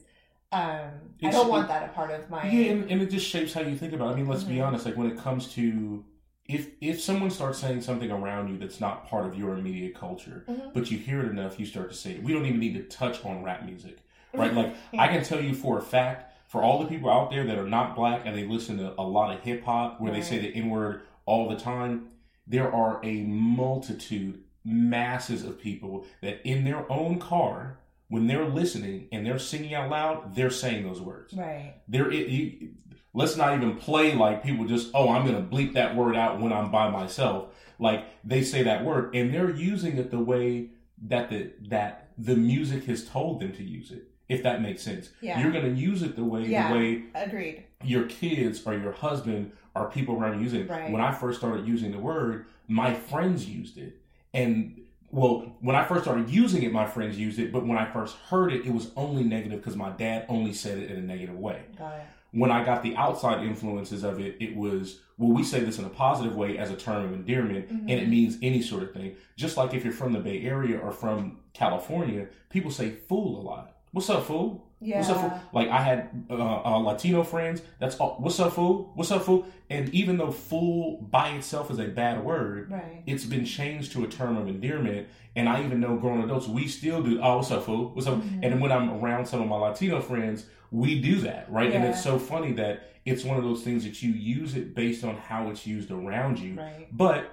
um, 0.51 0.91
I 1.23 1.31
don't 1.31 1.49
want 1.49 1.67
that 1.69 1.89
a 1.89 1.93
part 1.93 2.11
of 2.11 2.29
my. 2.29 2.45
Yeah, 2.47 2.71
and, 2.73 2.91
and 2.91 3.01
it 3.01 3.09
just 3.09 3.25
shapes 3.25 3.53
how 3.53 3.61
you 3.61 3.75
think 3.77 3.91
about 3.93 4.09
it. 4.09 4.11
I 4.11 4.15
mean, 4.17 4.27
let's 4.27 4.43
be 4.43 4.57
Mhm. 4.57 4.67
honest. 4.67 4.85
Like 4.85 4.95
when 4.97 5.07
it 5.09 5.17
comes 5.17 5.47
to 5.53 6.03
if 6.47 6.71
if 6.81 6.99
someone 7.01 7.29
starts 7.31 7.59
saying 7.59 7.81
something 7.81 8.11
around 8.11 8.49
you 8.49 8.57
that's 8.57 8.79
not 8.81 9.07
part 9.07 9.25
of 9.25 9.35
your 9.37 9.53
immediate 9.57 9.95
culture, 9.95 10.43
Mhm. 10.47 10.73
but 10.73 10.91
you 10.91 10.97
hear 10.97 11.21
it 11.21 11.29
enough, 11.29 11.59
you 11.59 11.65
start 11.65 11.89
to 11.89 11.95
say 11.95 12.11
it. 12.11 12.23
We 12.23 12.33
don't 12.33 12.45
even 12.45 12.59
need 12.59 12.73
to 12.75 12.83
touch 12.83 13.23
on 13.25 13.43
rap 13.43 13.63
music, 13.65 13.99
right? 14.33 14.53
Like 14.53 14.75
I 14.97 15.07
can 15.07 15.23
tell 15.23 15.41
you 15.41 15.53
for 15.53 15.77
a 15.77 15.81
fact, 15.81 16.33
for 16.47 16.61
all 16.61 16.79
the 16.79 16.85
people 16.87 17.09
out 17.09 17.31
there 17.31 17.45
that 17.45 17.57
are 17.57 17.67
not 17.67 17.95
black 17.95 18.23
and 18.25 18.35
they 18.37 18.45
listen 18.45 18.77
to 18.79 18.93
a 18.99 19.03
lot 19.03 19.33
of 19.35 19.41
hip 19.41 19.63
hop 19.63 20.01
where 20.01 20.11
they 20.11 20.21
say 20.21 20.37
the 20.39 20.53
N 20.53 20.69
word 20.69 21.01
all 21.25 21.47
the 21.49 21.55
time, 21.55 22.09
there 22.45 22.71
are 22.73 22.99
a 23.03 23.23
multitude, 23.23 24.43
masses 24.65 25.43
of 25.43 25.59
people 25.59 26.05
that 26.21 26.41
in 26.47 26.63
their 26.65 26.89
own 26.91 27.19
car, 27.19 27.79
when 28.09 28.27
they're 28.27 28.47
listening 28.47 29.07
and 29.11 29.25
they're 29.25 29.39
singing 29.39 29.73
out 29.73 29.89
loud, 29.89 30.35
they're 30.35 30.49
saying 30.49 30.83
those 30.83 31.01
words. 31.01 31.33
right, 31.33 31.75
There, 31.87 32.11
it, 32.11 32.27
you, 32.27 32.69
let's 33.13 33.35
not 33.37 33.55
even 33.55 33.75
play 33.75 34.15
like 34.15 34.43
people 34.43 34.65
just, 34.65 34.89
oh, 34.93 35.09
I'm 35.09 35.25
going 35.25 35.35
to 35.35 35.55
bleep 35.55 35.73
that 35.73 35.95
word 35.95 36.15
out 36.15 36.39
when 36.39 36.51
I'm 36.51 36.71
by 36.71 36.89
myself. 36.89 37.49
Like 37.79 38.05
they 38.23 38.43
say 38.43 38.63
that 38.63 38.83
word 38.83 39.15
and 39.15 39.33
they're 39.33 39.49
using 39.51 39.97
it 39.97 40.09
the 40.11 40.19
way 40.19 40.69
that 41.07 41.29
the 41.29 41.51
that 41.69 42.09
the 42.17 42.35
music 42.35 42.85
has 42.85 43.05
told 43.07 43.39
them 43.39 43.51
to 43.53 43.63
use 43.63 43.91
it. 43.91 44.09
If 44.29 44.43
that 44.43 44.61
makes 44.61 44.81
sense, 44.81 45.09
Yeah. 45.21 45.41
you're 45.41 45.51
going 45.51 45.65
to 45.65 45.79
use 45.79 46.01
it 46.01 46.15
the 46.15 46.23
way 46.23 46.45
Yeah. 46.47 46.69
the 46.71 46.75
way 46.79 47.03
agreed, 47.13 47.63
your 47.83 48.05
kids 48.05 48.65
or 48.65 48.73
your 48.75 48.93
husband 48.93 49.51
or 49.75 49.89
people 49.89 50.15
around 50.15 50.37
you 50.37 50.43
using 50.43 50.61
it. 50.61 50.69
Right. 50.69 50.91
When 50.91 51.01
I 51.01 51.11
first 51.11 51.39
started 51.39 51.67
using 51.67 51.91
the 51.91 51.99
word, 51.99 52.45
my 52.67 52.93
friends 52.93 53.49
used 53.49 53.77
it. 53.77 53.97
And 54.33 54.79
well, 55.11 55.55
when 55.59 55.75
I 55.75 55.83
first 55.83 56.03
started 56.03 56.29
using 56.29 56.63
it, 56.63 56.71
my 56.71 56.85
friends 56.87 57.17
used 57.19 57.37
it. 57.39 57.51
But 57.51 57.67
when 57.67 57.77
I 57.77 57.91
first 57.91 58.15
heard 58.29 58.53
it, 58.53 58.65
it 58.65 58.73
was 58.73 58.91
only 58.95 59.23
negative 59.23 59.59
because 59.59 59.75
my 59.75 59.89
dad 59.91 60.25
only 60.29 60.53
said 60.53 60.77
it 60.77 60.89
in 60.89 60.97
a 60.97 61.01
negative 61.01 61.37
way. 61.37 61.61
got 61.77 61.95
it, 61.95 62.05
When 62.33 62.51
I 62.51 62.63
got 62.65 62.81
the 62.83 62.95
outside 62.97 63.45
influences 63.45 64.03
of 64.03 64.19
it, 64.19 64.35
it 64.39 64.55
was, 64.55 64.99
well, 65.17 65.31
we 65.31 65.43
say 65.43 65.59
this 65.61 65.77
in 65.77 65.85
a 65.85 65.89
positive 65.89 66.35
way 66.35 66.57
as 66.57 66.71
a 66.71 66.75
term 66.75 67.05
of 67.05 67.13
endearment, 67.13 67.69
and 67.69 67.89
it 67.91 68.09
means 68.09 68.37
any 68.41 68.61
sort 68.61 68.83
of 68.83 68.91
thing. 68.91 69.15
Just 69.37 69.55
like 69.55 69.73
if 69.73 69.83
you're 69.83 69.93
from 69.93 70.13
the 70.13 70.19
Bay 70.19 70.41
Area 70.41 70.79
or 70.79 70.91
from 70.91 71.37
California, 71.53 72.27
people 72.49 72.71
say 72.71 72.89
fool 72.89 73.39
a 73.39 73.43
lot. 73.43 73.77
What's 73.91 74.09
up, 74.09 74.25
fool? 74.25 74.67
yeah, 74.81 74.97
What's 74.97 75.09
up, 75.11 75.21
fool? 75.21 75.39
Like 75.53 75.69
I 75.69 75.79
had 75.81 76.25
uh, 76.29 76.33
uh, 76.65 76.77
Latino 76.79 77.23
friends. 77.23 77.61
That's 77.79 77.95
all. 77.97 78.15
What's 78.19 78.39
up, 78.39 78.53
fool? 78.53 78.91
What's 78.95 79.11
up, 79.11 79.21
fool? 79.23 79.45
And 79.69 79.87
even 79.93 80.17
though 80.17 80.31
"fool" 80.31 81.01
by 81.11 81.29
itself 81.29 81.69
is 81.71 81.77
a 81.79 81.85
bad 81.87 82.23
word, 82.25 82.71
right, 82.71 83.03
it's 83.05 83.23
been 83.25 83.45
changed 83.45 83.91
to 83.93 84.03
a 84.03 84.07
term 84.07 84.35
of 84.37 84.47
endearment. 84.47 85.07
And 85.35 85.47
I 85.47 85.63
even 85.63 85.79
know 85.79 85.95
grown 85.97 86.23
adults, 86.23 86.47
we 86.47 86.67
still 86.67 87.01
do. 87.03 87.19
Oh, 87.21 87.37
what's 87.37 87.51
up, 87.51 87.63
fool? 87.65 87.91
What's 87.93 88.07
up? 88.07 88.15
Mhm. 88.21 88.39
And 88.43 88.59
when 88.61 88.71
I'm 88.71 88.89
around 89.03 89.25
some 89.27 89.41
of 89.43 89.47
my 89.47 89.57
Latino 89.57 90.01
friends, 90.01 90.47
we 90.73 90.99
do 90.99 91.19
that, 91.21 91.49
right? 91.51 91.71
And 91.71 91.85
it's 91.85 92.03
so 92.03 92.17
funny 92.17 92.51
that 92.53 92.89
it's 93.05 93.23
one 93.23 93.37
of 93.37 93.43
those 93.43 93.63
things 93.63 93.83
that 93.83 94.01
you 94.01 94.11
use 94.11 94.55
it 94.55 94.73
based 94.73 95.03
on 95.03 95.15
how 95.15 95.49
it's 95.51 95.67
used 95.67 95.91
around 95.91 96.39
you. 96.39 96.55
right, 96.55 96.87
But 96.91 97.31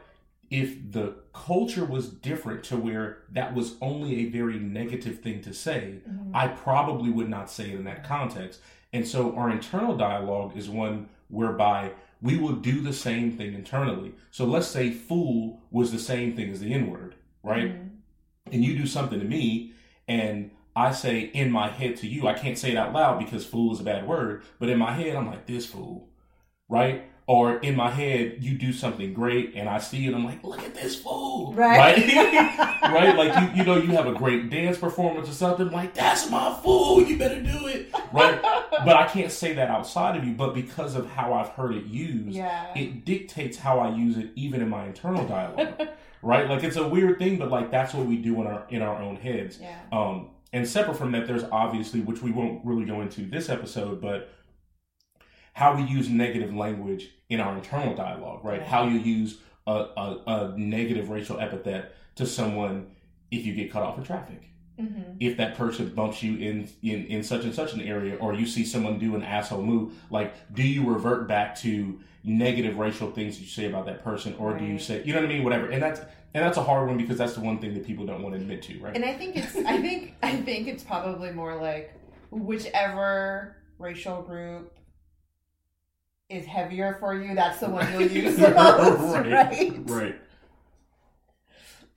if 0.51 0.93
the 0.93 1.15
culture 1.33 1.85
was 1.85 2.09
different 2.11 2.63
to 2.65 2.77
where 2.77 3.23
that 3.33 3.55
was 3.55 3.77
only 3.81 4.27
a 4.27 4.29
very 4.29 4.59
negative 4.59 5.21
thing 5.21 5.41
to 5.43 5.55
say, 5.55 6.01
Mhm. 6.09 6.33
I 6.35 6.49
probably 6.49 7.11
would 7.11 7.31
not 7.31 7.51
say 7.51 7.71
it 7.71 7.77
in 7.77 7.85
that 7.85 8.05
context. 8.05 8.61
And 8.93 9.07
so 9.07 9.35
our 9.37 9.49
internal 9.51 9.97
dialogue 9.97 10.57
is 10.57 10.69
one 10.69 11.09
whereby 11.29 11.93
we 12.21 12.37
will 12.37 12.57
do 12.57 12.81
the 12.83 12.93
same 12.93 13.31
thing 13.31 13.55
internally. 13.55 14.13
So 14.31 14.45
let's 14.45 14.67
say 14.67 14.91
fool 14.91 15.63
was 15.71 15.93
the 15.93 15.99
same 16.01 16.35
thing 16.37 16.51
as 16.51 16.61
the 16.61 16.75
N 16.75 16.91
word, 16.91 17.15
right? 17.43 17.73
Mhm. 17.73 17.89
And 18.53 18.65
you 18.65 18.77
do 18.77 18.87
something 18.87 19.19
to 19.21 19.25
me 19.25 19.73
and 20.09 20.51
I 20.81 20.93
say 20.93 21.21
in 21.43 21.51
my 21.51 21.69
head 21.69 21.97
to 21.99 22.07
you, 22.07 22.27
I 22.27 22.35
can't 22.35 22.57
say 22.59 22.71
it 22.73 22.77
out 22.77 22.93
loud 22.93 23.19
because 23.19 23.45
fool 23.45 23.73
is 23.75 23.81
a 23.81 23.85
bad 23.85 24.07
word, 24.07 24.43
but 24.59 24.69
in 24.69 24.79
my 24.79 24.93
head, 24.93 25.15
I'm 25.17 25.27
like, 25.27 25.47
this 25.47 25.67
fool, 25.67 26.09
right? 26.69 27.05
Or 27.27 27.59
in 27.59 27.77
my 27.77 27.91
head, 27.91 28.39
you 28.41 28.59
do 28.59 28.73
something 28.73 29.13
great 29.15 29.55
and 29.55 29.69
I 29.69 29.79
see 29.79 30.07
it, 30.07 30.15
I'm 30.15 30.25
like, 30.25 30.43
look 30.43 30.63
at 30.65 30.75
this 30.75 30.97
fool, 31.01 31.53
Right. 31.55 31.79
Right? 31.79 32.83
right? 32.93 33.15
Like, 33.17 33.33
you, 33.41 33.59
you 33.59 33.65
know, 33.65 33.77
you 33.77 33.91
have 33.93 34.07
a 34.09 34.15
great 34.15 34.51
dance 34.51 34.79
performance 34.79 35.29
or 35.29 35.33
something, 35.33 35.71
like, 35.71 35.95
that's 35.95 36.29
my 36.29 36.59
fool, 36.63 37.03
you 37.03 37.17
better 37.19 37.41
do 37.41 37.67
it, 37.69 37.93
right? 38.13 38.41
but 38.87 38.97
I 38.97 39.07
can't 39.07 39.31
say 39.31 39.53
that 39.53 39.69
outside 39.71 40.17
of 40.17 40.25
you, 40.25 40.33
but 40.33 40.55
because 40.55 40.97
of 40.97 41.09
how 41.11 41.33
I've 41.35 41.51
heard 41.51 41.73
it 41.75 41.85
used, 41.85 42.35
Yeah. 42.37 42.73
it 42.75 43.05
dictates 43.05 43.57
how 43.59 43.79
I 43.79 43.95
use 43.95 44.17
it 44.17 44.31
even 44.35 44.61
in 44.61 44.69
my 44.69 44.87
internal 44.87 45.25
dialogue. 45.27 45.89
right? 46.23 46.49
Like 46.49 46.65
it's 46.65 46.77
a 46.77 46.87
weird 46.89 47.19
thing, 47.19 47.39
but 47.39 47.49
like 47.51 47.71
that's 47.71 47.95
what 47.95 48.07
we 48.07 48.17
do 48.17 48.41
in 48.41 48.47
our 48.47 48.67
in 48.71 48.83
our 48.83 48.97
own 49.01 49.17
heads. 49.17 49.59
yeah. 49.61 49.79
Um, 49.93 50.31
and 50.53 50.67
separate 50.67 50.97
from 50.97 51.13
that, 51.13 51.27
there's 51.27 51.45
obviously, 51.53 52.01
which 52.01 52.23
we 52.23 52.31
won't 52.31 52.65
really 52.65 52.85
go 52.85 53.01
into 53.01 53.23
this 53.23 53.49
episode, 53.49 54.01
but 54.01 54.31
how 55.53 55.77
we 55.77 55.83
use 55.83 56.09
negative 56.09 56.55
language 56.55 57.11
in 57.29 57.41
our 57.41 57.55
internal 57.57 57.95
dialogue, 57.95 58.45
right? 58.45 58.63
How 58.63 58.87
you 58.87 58.99
use 58.99 59.39
a, 59.67 59.73
a, 59.73 60.23
a 60.27 60.55
negative 60.59 61.11
racial 61.11 61.39
epithet 61.39 61.95
to 62.17 62.27
someone 62.27 62.91
if 63.31 63.47
you 63.47 63.55
get 63.55 63.71
cut 63.71 63.83
off 63.83 63.99
in 63.99 64.05
traffic. 64.05 64.43
Mm-hmm. 64.81 65.13
If 65.21 65.37
that 65.37 65.57
person 65.57 65.89
bumps 65.95 66.23
you 66.23 66.37
in, 66.37 66.69
in 66.83 67.07
in 67.07 67.23
such 67.23 67.45
and 67.45 67.55
such 67.55 67.75
an 67.75 67.81
area, 67.81 68.17
or 68.17 68.35
you 68.35 68.47
see 68.47 68.65
someone 68.65 68.99
do 68.99 69.15
an 69.15 69.23
asshole 69.23 69.63
move, 69.63 69.93
like 70.11 70.35
do 70.55 70.63
you 70.63 70.89
revert 70.89 71.29
back 71.29 71.55
to 71.57 71.99
negative 72.23 72.79
racial 72.79 73.11
things 73.11 73.37
that 73.37 73.43
you 73.43 73.49
say 73.49 73.67
about 73.67 73.87
that 73.87 74.05
person, 74.05 74.35
or 74.39 74.57
do 74.57 74.65
you 74.65 74.79
say 74.79 75.03
you 75.05 75.13
know 75.13 75.21
what 75.21 75.31
I 75.31 75.33
mean, 75.33 75.45
whatever? 75.45 75.71
And 75.71 75.83
that's 75.83 76.01
and 76.33 76.45
that's 76.45 76.57
a 76.59 76.63
hard 76.63 76.89
one 76.89 76.97
because 76.97 77.19
that's 77.19 77.35
the 77.35 77.41
one 77.41 77.59
thing 77.59 77.75
that 77.75 77.87
people 77.87 78.07
don't 78.07 78.23
want 78.23 78.35
to 78.35 78.41
admit 78.41 78.63
to, 78.63 78.79
right? 78.81 78.95
And 78.95 79.05
I 79.05 79.15
think 79.15 79.37
it's 79.37 79.57
I 79.57 79.81
think 79.81 80.15
I 80.23 80.37
think 80.37 80.69
it's 80.69 80.83
probably 80.83 81.33
more 81.33 81.57
like 81.57 81.95
whichever 82.31 83.57
racial 83.79 84.23
group 84.23 84.73
is 86.31 86.47
heavier 86.47 86.97
for 87.01 87.15
you, 87.15 87.35
that's 87.35 87.59
the 87.61 87.69
one 87.69 87.91
you'll 87.93 88.03
use 88.03 88.37
the 88.37 88.51
most, 88.55 89.27
right? 89.27 89.81
right. 89.87 90.17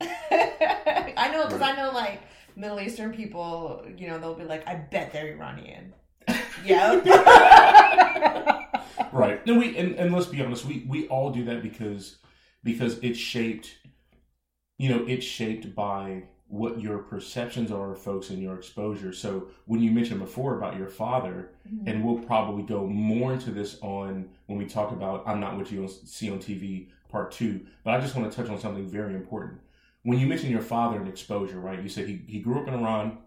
I 0.00 1.30
know 1.32 1.44
because 1.46 1.62
I 1.62 1.74
know 1.76 1.92
like 1.92 2.20
Middle 2.56 2.80
Eastern 2.80 3.12
people, 3.12 3.84
you 3.96 4.08
know, 4.08 4.18
they'll 4.18 4.34
be 4.34 4.44
like, 4.44 4.66
I 4.68 4.74
bet 4.74 5.12
they're 5.12 5.34
Iranian. 5.34 5.92
yep. 6.64 7.04
right 9.12 9.46
no 9.46 9.58
we 9.58 9.76
and, 9.76 9.94
and 9.96 10.12
let's 10.12 10.26
be 10.26 10.42
honest 10.42 10.64
we 10.64 10.84
we 10.88 11.06
all 11.08 11.30
do 11.30 11.44
that 11.44 11.62
because 11.62 12.16
because 12.62 12.98
it's 12.98 13.18
shaped 13.18 13.76
you 14.78 14.88
know 14.88 15.04
it's 15.06 15.24
shaped 15.24 15.74
by 15.74 16.22
what 16.48 16.80
your 16.80 16.98
perceptions 16.98 17.70
are 17.70 17.92
of 17.92 18.00
folks 18.00 18.30
and 18.30 18.42
your 18.42 18.56
exposure 18.56 19.12
so 19.12 19.48
when 19.66 19.80
you 19.80 19.90
mentioned 19.90 20.20
before 20.20 20.56
about 20.56 20.76
your 20.76 20.88
father 20.88 21.50
mm-hmm. 21.68 21.88
and 21.88 22.04
we'll 22.04 22.18
probably 22.24 22.62
go 22.62 22.86
more 22.86 23.32
into 23.32 23.50
this 23.50 23.78
on 23.80 24.28
when 24.46 24.58
we 24.58 24.66
talk 24.66 24.90
about 24.90 25.22
i'm 25.26 25.40
not 25.40 25.56
what 25.56 25.70
you 25.70 25.88
see 26.04 26.30
on 26.30 26.38
tv 26.38 26.88
part 27.08 27.30
two 27.30 27.64
but 27.84 27.94
i 27.94 28.00
just 28.00 28.16
want 28.16 28.30
to 28.30 28.36
touch 28.36 28.50
on 28.50 28.58
something 28.58 28.86
very 28.88 29.14
important 29.14 29.60
when 30.04 30.18
you 30.18 30.26
mentioned 30.26 30.50
your 30.50 30.62
father 30.62 30.98
and 30.98 31.08
exposure 31.08 31.58
right 31.58 31.82
you 31.82 31.88
said 31.88 32.08
he, 32.08 32.22
he 32.28 32.38
grew 32.40 32.60
up 32.60 32.68
in 32.68 32.74
iran 32.74 33.18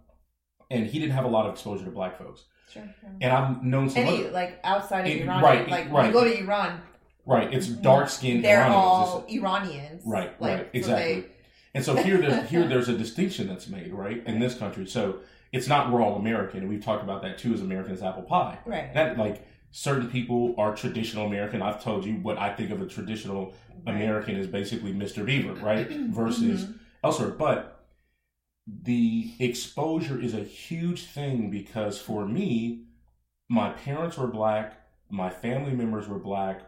and 0.71 0.85
he 0.87 0.99
didn't 0.99 1.13
have 1.13 1.25
a 1.25 1.27
lot 1.27 1.45
of 1.45 1.51
exposure 1.53 1.85
to 1.85 1.91
black 1.91 2.17
folks 2.17 2.45
Sure. 2.71 2.83
sure. 2.99 3.09
and 3.21 3.31
i've 3.31 3.63
known 3.63 3.89
some 3.89 4.03
Any 4.03 4.21
other, 4.25 4.31
like 4.31 4.59
outside 4.63 5.01
of 5.01 5.07
It- 5.07 5.21
Iran, 5.23 5.43
right, 5.43 5.69
like 5.69 5.85
when 5.85 5.93
right. 5.93 6.07
you 6.07 6.13
go 6.13 6.23
to 6.23 6.37
Iran, 6.39 6.81
right 7.25 7.53
it's 7.53 7.67
dark 7.67 8.09
skinned 8.09 8.43
they're 8.43 8.57
Iranians. 8.61 8.75
all 8.85 9.17
It's- 9.19 9.37
Iranians, 9.37 10.03
Right, 10.05 10.41
Like, 10.41 10.51
right, 10.57 10.65
so 10.65 10.77
exactly. 10.79 11.21
they- 11.21 11.27
And 11.75 11.85
so 11.85 11.95
here, 11.95 12.17
there's, 12.17 12.49
here, 12.49 12.67
there's 12.67 12.89
a 12.89 12.97
distinction 12.97 13.47
that's 13.47 13.67
made, 13.67 13.93
right, 13.93 14.25
in 14.25 14.39
this 14.39 14.55
country. 14.57 14.87
So 14.87 15.19
it's 15.51 15.67
not 15.67 15.91
we're 15.91 16.01
all 16.01 16.15
American, 16.15 16.61
and 16.61 16.69
we've 16.69 16.83
talked 16.83 17.03
about 17.03 17.21
that 17.21 17.37
too 17.37 17.53
as 17.53 17.61
Americans 17.61 18.01
apple 18.01 18.23
pie. 18.23 18.57
right. 18.65 18.91
That 18.95 19.17
like 19.17 19.45
certain 19.71 20.09
people 20.09 20.55
are 20.57 20.73
traditional 20.75 21.27
American. 21.27 21.61
I've 21.61 21.81
told 21.83 22.03
you 22.05 22.15
what 22.15 22.37
I 22.39 22.49
think 22.55 22.71
of 22.71 22.81
a 22.81 22.87
traditional 22.87 23.53
American 23.85 24.35
is 24.35 24.47
basically 24.47 24.93
Mr. 24.93 25.25
Beaver, 25.25 25.53
right, 25.63 25.87
versus 25.89 26.65
Mhm. 26.65 26.79
elsewhere. 27.03 27.29
But 27.29 27.85
the 28.65 29.31
exposure 29.39 30.19
is 30.19 30.33
a 30.33 30.43
huge 30.43 31.05
thing 31.05 31.49
because 31.49 31.99
for 31.99 32.25
me, 32.25 32.85
my 33.49 33.69
parents 33.69 34.17
were 34.17 34.27
black, 34.27 34.73
my 35.09 35.29
family 35.29 35.71
members 35.73 36.07
were 36.07 36.19
black, 36.19 36.61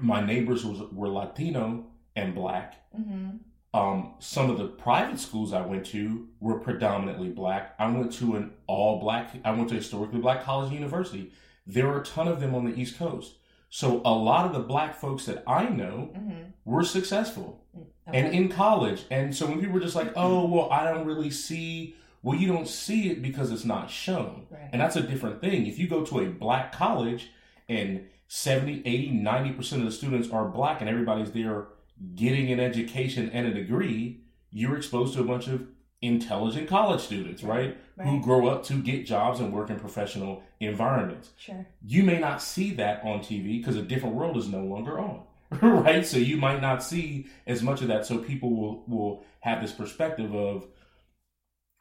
my 0.00 0.24
neighbors 0.24 0.64
was, 0.64 0.80
were 0.92 1.08
Latino 1.08 1.86
and 2.16 2.34
black. 2.34 2.76
Mhm. 2.98 3.40
Um, 3.74 4.14
some 4.18 4.50
of 4.50 4.58
the 4.58 4.66
private 4.66 5.18
schools 5.20 5.52
I 5.52 5.60
went 5.64 5.84
to 5.86 6.28
were 6.40 6.58
predominantly 6.58 7.28
black. 7.28 7.74
I 7.78 7.88
went 7.90 8.12
to 8.14 8.34
an 8.34 8.52
all 8.66 8.98
black. 8.98 9.30
I 9.44 9.52
went 9.52 9.68
to 9.68 9.74
a 9.74 9.78
historically 9.78 10.20
black 10.20 10.42
college 10.42 10.68
and 10.70 10.74
university. 10.74 11.30
There 11.66 11.86
are 11.88 12.00
a 12.00 12.04
ton 12.04 12.26
of 12.26 12.40
them 12.40 12.54
on 12.54 12.64
the 12.64 12.74
East 12.80 12.98
Coast. 12.98 13.34
So 13.70 14.02
a 14.04 14.12
lot 14.12 14.46
of 14.46 14.52
the 14.52 14.58
black 14.60 14.96
folks 14.96 15.24
that 15.26 15.44
I 15.46 15.68
know 15.68 16.10
Mhm. 16.14 16.52
were 16.64 16.82
successful 16.82 17.64
Okay. 18.08 18.18
and 18.18 18.34
in 18.34 18.48
college. 18.48 19.04
And 19.10 19.34
so 19.34 19.46
when 19.46 19.58
people 19.60 19.74
were 19.74 19.80
just 19.80 19.94
like, 19.96 20.12
"Oh, 20.16 20.46
well, 20.48 20.68
I 20.72 20.84
don't 20.90 21.06
really 21.06 21.30
see," 21.30 21.94
well, 22.22 22.36
you 22.38 22.48
don't 22.48 22.66
see 22.66 23.10
it 23.10 23.22
because 23.22 23.52
it's 23.52 23.64
not 23.64 23.88
shown. 23.88 24.46
Right. 24.50 24.68
And 24.72 24.80
that's 24.80 24.96
a 24.96 25.02
different 25.02 25.40
thing. 25.40 25.66
If 25.66 25.78
you 25.78 25.86
go 25.86 26.04
to 26.04 26.18
a 26.20 26.26
black 26.26 26.72
college 26.72 27.30
and 27.68 28.02
70, 28.26 28.82
80, 28.84 29.10
90% 29.12 29.82
of 29.82 29.86
the 29.86 29.92
students 29.92 30.30
are 30.30 30.48
black 30.48 30.80
and 30.80 30.90
everybody's 30.90 31.30
there 31.30 31.68
getting 32.16 32.50
an 32.50 32.58
education 32.58 33.30
and 33.32 33.46
a 33.46 33.54
degree, 33.54 34.20
you're 34.50 34.76
exposed 34.76 35.14
to 35.14 35.20
a 35.20 35.24
bunch 35.24 35.46
of 35.46 35.66
intelligent 36.02 36.66
college 36.66 37.00
students, 37.00 37.44
right? 37.44 37.76
Who 38.04 38.20
grow 38.20 38.48
up 38.48 38.64
to 38.64 38.74
get 38.74 39.06
jobs 39.06 39.40
and 39.40 39.52
work 39.52 39.70
in 39.70 39.78
professional 39.78 40.42
environments. 40.60 41.30
Sure. 41.36 41.66
You 41.84 42.02
may 42.02 42.18
not 42.18 42.42
see 42.42 42.72
that 42.74 43.02
on 43.04 43.20
TV 43.20 43.58
because 43.58 43.76
a 43.76 43.82
different 43.82 44.14
world 44.14 44.36
is 44.36 44.48
no 44.48 44.62
longer 44.62 44.98
on. 44.98 45.22
right? 45.60 46.06
So 46.06 46.16
you 46.16 46.36
might 46.36 46.60
not 46.60 46.82
see 46.82 47.26
as 47.46 47.62
much 47.62 47.82
of 47.82 47.88
that. 47.88 48.06
So 48.06 48.18
people 48.18 48.54
will 48.54 48.84
will 48.86 49.24
have 49.40 49.60
this 49.60 49.72
perspective 49.72 50.34
of 50.34 50.66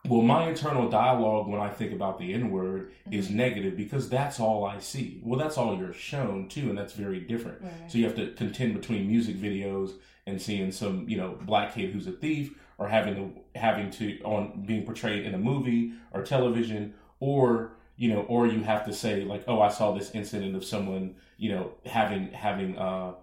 well, 0.08 0.22
my 0.22 0.48
internal 0.48 0.90
dialogue 0.90 1.48
when 1.48 1.60
I 1.60 1.70
think 1.70 1.92
about 1.92 2.20
the 2.20 2.34
N 2.34 2.52
word 2.52 2.92
mm-hmm. 3.02 3.14
is 3.14 3.30
negative 3.30 3.76
because 3.76 4.10
that's 4.10 4.40
all 4.40 4.64
I 4.64 4.80
see. 4.80 5.22
Well, 5.24 5.38
that's 5.38 5.58
all 5.58 5.78
you're 5.78 5.94
shown 5.94 6.48
too, 6.48 6.70
and 6.70 6.78
that's 6.78 6.94
very 6.94 7.20
different. 7.20 7.62
Right. 7.62 7.92
So 7.92 7.98
you 7.98 8.06
have 8.06 8.16
to 8.16 8.32
contend 8.32 8.74
between 8.74 9.08
music 9.08 9.36
videos 9.36 9.94
and 10.26 10.42
seeing 10.42 10.72
some, 10.72 11.08
you 11.10 11.18
know, 11.18 11.38
black 11.42 11.76
kid 11.76 11.92
who's 11.92 12.08
a 12.08 12.12
thief, 12.12 12.56
or 12.80 12.88
having 12.88 13.16
to 13.16 13.60
having 13.60 13.92
to 13.92 14.20
on 14.24 14.64
being 14.66 14.86
portrayed 14.86 15.26
in 15.26 15.36
a 15.36 15.38
movie 15.38 15.94
or 16.14 16.24
television, 16.24 16.94
or 17.20 17.74
you 17.98 18.08
know, 18.12 18.22
or 18.22 18.48
you 18.48 18.64
have 18.64 18.86
to 18.86 18.94
say 18.94 19.24
like, 19.24 19.44
oh, 19.48 19.62
I 19.62 19.68
saw 19.68 19.92
this 19.92 20.12
incident 20.16 20.56
of 20.56 20.64
someone, 20.64 21.16
you 21.38 21.52
know, 21.52 21.72
having 21.86 22.32
having 22.32 22.78
uh, 22.78 23.14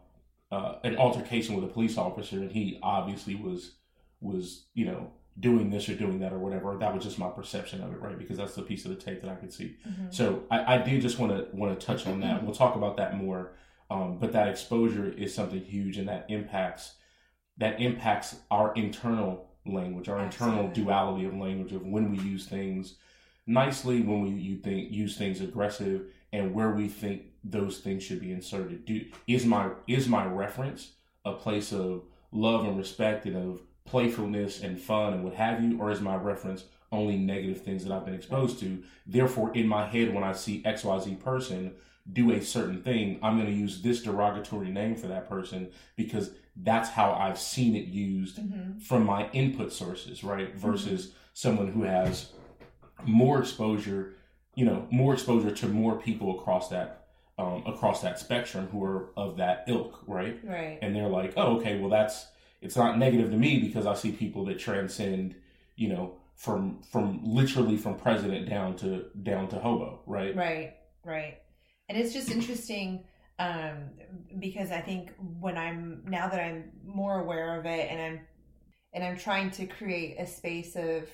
uh, 0.52 0.74
an 0.84 0.96
altercation 0.96 1.54
with 1.56 1.64
a 1.64 1.72
police 1.72 1.96
officer, 1.96 2.36
and 2.36 2.52
he 2.52 2.78
obviously 2.82 3.34
was 3.34 3.72
was 4.20 4.66
you 4.74 4.84
know 4.84 5.10
doing 5.40 5.68
this 5.70 5.88
or 5.88 5.94
doing 5.94 6.18
that 6.20 6.32
or 6.32 6.38
whatever. 6.38 6.76
That 6.76 6.94
was 6.94 7.02
just 7.04 7.18
my 7.18 7.28
perception 7.30 7.82
of 7.82 7.92
it, 7.92 8.00
right? 8.00 8.18
Because 8.18 8.36
that's 8.36 8.54
the 8.54 8.62
piece 8.62 8.84
of 8.84 8.90
the 8.90 8.96
tape 8.96 9.22
that 9.22 9.30
I 9.30 9.34
could 9.34 9.52
see. 9.52 9.76
Mhm. 9.86 10.12
So 10.12 10.42
I, 10.50 10.74
I 10.76 10.78
did 10.78 11.00
just 11.00 11.18
want 11.18 11.32
to 11.32 11.48
want 11.56 11.78
to 11.78 11.86
touch 11.86 12.06
on 12.06 12.20
that. 12.20 12.44
We'll 12.44 12.54
talk 12.54 12.76
about 12.76 12.96
that 12.98 13.16
more. 13.16 13.52
Um, 13.88 14.18
but 14.18 14.32
that 14.32 14.48
exposure 14.48 15.08
is 15.10 15.32
something 15.34 15.60
huge, 15.60 15.96
and 15.96 16.08
that 16.08 16.26
impacts 16.28 16.96
that 17.58 17.80
impacts 17.80 18.36
our 18.50 18.74
internal 18.74 19.45
language, 19.68 20.08
our 20.08 20.20
internal 20.20 20.68
duality 20.68 21.24
of 21.26 21.34
language 21.34 21.72
of 21.72 21.86
when 21.86 22.10
we 22.10 22.18
use 22.18 22.46
things 22.46 22.94
nicely, 23.46 24.00
when 24.00 24.22
we 24.22 24.30
you 24.30 24.56
think 24.56 24.90
use 24.90 25.16
things 25.16 25.40
aggressive, 25.40 26.06
and 26.32 26.54
where 26.54 26.70
we 26.70 26.88
think 26.88 27.22
those 27.44 27.78
things 27.78 28.02
should 28.02 28.20
be 28.20 28.32
inserted. 28.32 28.84
Do 28.84 29.04
is 29.26 29.46
my 29.46 29.70
is 29.86 30.08
my 30.08 30.26
reference 30.26 30.92
a 31.24 31.32
place 31.32 31.72
of 31.72 32.04
love 32.32 32.64
and 32.64 32.76
respect 32.76 33.26
and 33.26 33.36
of 33.36 33.60
playfulness 33.84 34.62
and 34.62 34.80
fun 34.80 35.12
and 35.12 35.24
what 35.24 35.34
have 35.34 35.62
you, 35.62 35.80
or 35.80 35.90
is 35.90 36.00
my 36.00 36.16
reference 36.16 36.64
only 36.92 37.16
negative 37.16 37.62
things 37.62 37.84
that 37.84 37.92
I've 37.92 38.04
been 38.04 38.14
exposed 38.14 38.60
to? 38.60 38.82
Therefore, 39.06 39.54
in 39.54 39.66
my 39.66 39.86
head, 39.86 40.14
when 40.14 40.24
I 40.24 40.32
see 40.32 40.62
XYZ 40.62 41.20
person 41.20 41.72
do 42.12 42.30
a 42.32 42.40
certain 42.42 42.82
thing, 42.82 43.18
I'm 43.22 43.36
going 43.36 43.46
to 43.46 43.52
use 43.52 43.82
this 43.82 44.02
derogatory 44.02 44.70
name 44.70 44.94
for 44.96 45.08
that 45.08 45.28
person 45.28 45.70
because 45.96 46.30
that's 46.56 46.88
how 46.90 47.12
I've 47.12 47.38
seen 47.38 47.74
it 47.76 47.86
used 47.86 48.38
Mhm. 48.38 48.80
from 48.80 49.04
my 49.04 49.28
input 49.32 49.72
sources, 49.72 50.22
right? 50.22 50.54
Versus 50.54 51.12
someone 51.34 51.68
who 51.68 51.82
has 51.82 52.32
more 53.04 53.38
exposure, 53.40 54.14
you 54.54 54.64
know, 54.64 54.86
more 54.90 55.12
exposure 55.14 55.50
to 55.50 55.68
more 55.68 55.96
people 56.00 56.38
across 56.38 56.68
that 56.70 57.02
um, 57.38 57.62
across 57.66 58.00
that 58.00 58.18
spectrum 58.18 58.66
who 58.68 58.82
are 58.82 59.10
of 59.14 59.36
that 59.36 59.64
ilk, 59.68 60.02
right? 60.06 60.40
Right. 60.42 60.78
And 60.80 60.96
they're 60.96 61.06
like, 61.06 61.34
oh, 61.36 61.58
okay, 61.58 61.78
well, 61.78 61.90
that's 61.90 62.28
it's 62.62 62.76
not 62.76 62.96
negative 62.98 63.30
to 63.30 63.36
me 63.36 63.60
because 63.60 63.84
I 63.84 63.92
see 63.92 64.10
people 64.10 64.46
that 64.46 64.58
transcend, 64.58 65.34
you 65.76 65.88
know, 65.90 66.14
from 66.34 66.80
from 66.90 67.20
literally 67.22 67.76
from 67.76 67.96
president 67.96 68.48
down 68.48 68.74
to 68.76 69.04
down 69.22 69.48
to 69.48 69.56
hobo, 69.58 70.00
right? 70.06 70.34
Right, 70.34 70.76
right. 71.04 71.36
And 71.88 71.96
it's 71.98 72.12
just 72.12 72.30
interesting 72.30 73.04
um, 73.38 73.90
because 74.38 74.70
I 74.72 74.80
think 74.80 75.12
when 75.40 75.56
I'm 75.58 76.02
now 76.06 76.28
that 76.28 76.40
I'm 76.40 76.72
more 76.84 77.20
aware 77.20 77.58
of 77.58 77.66
it 77.66 77.90
and 77.90 78.00
I'm 78.00 78.20
and 78.94 79.04
I'm 79.04 79.16
trying 79.16 79.50
to 79.52 79.66
create 79.66 80.16
a 80.18 80.26
space 80.26 80.76
of 80.76 81.08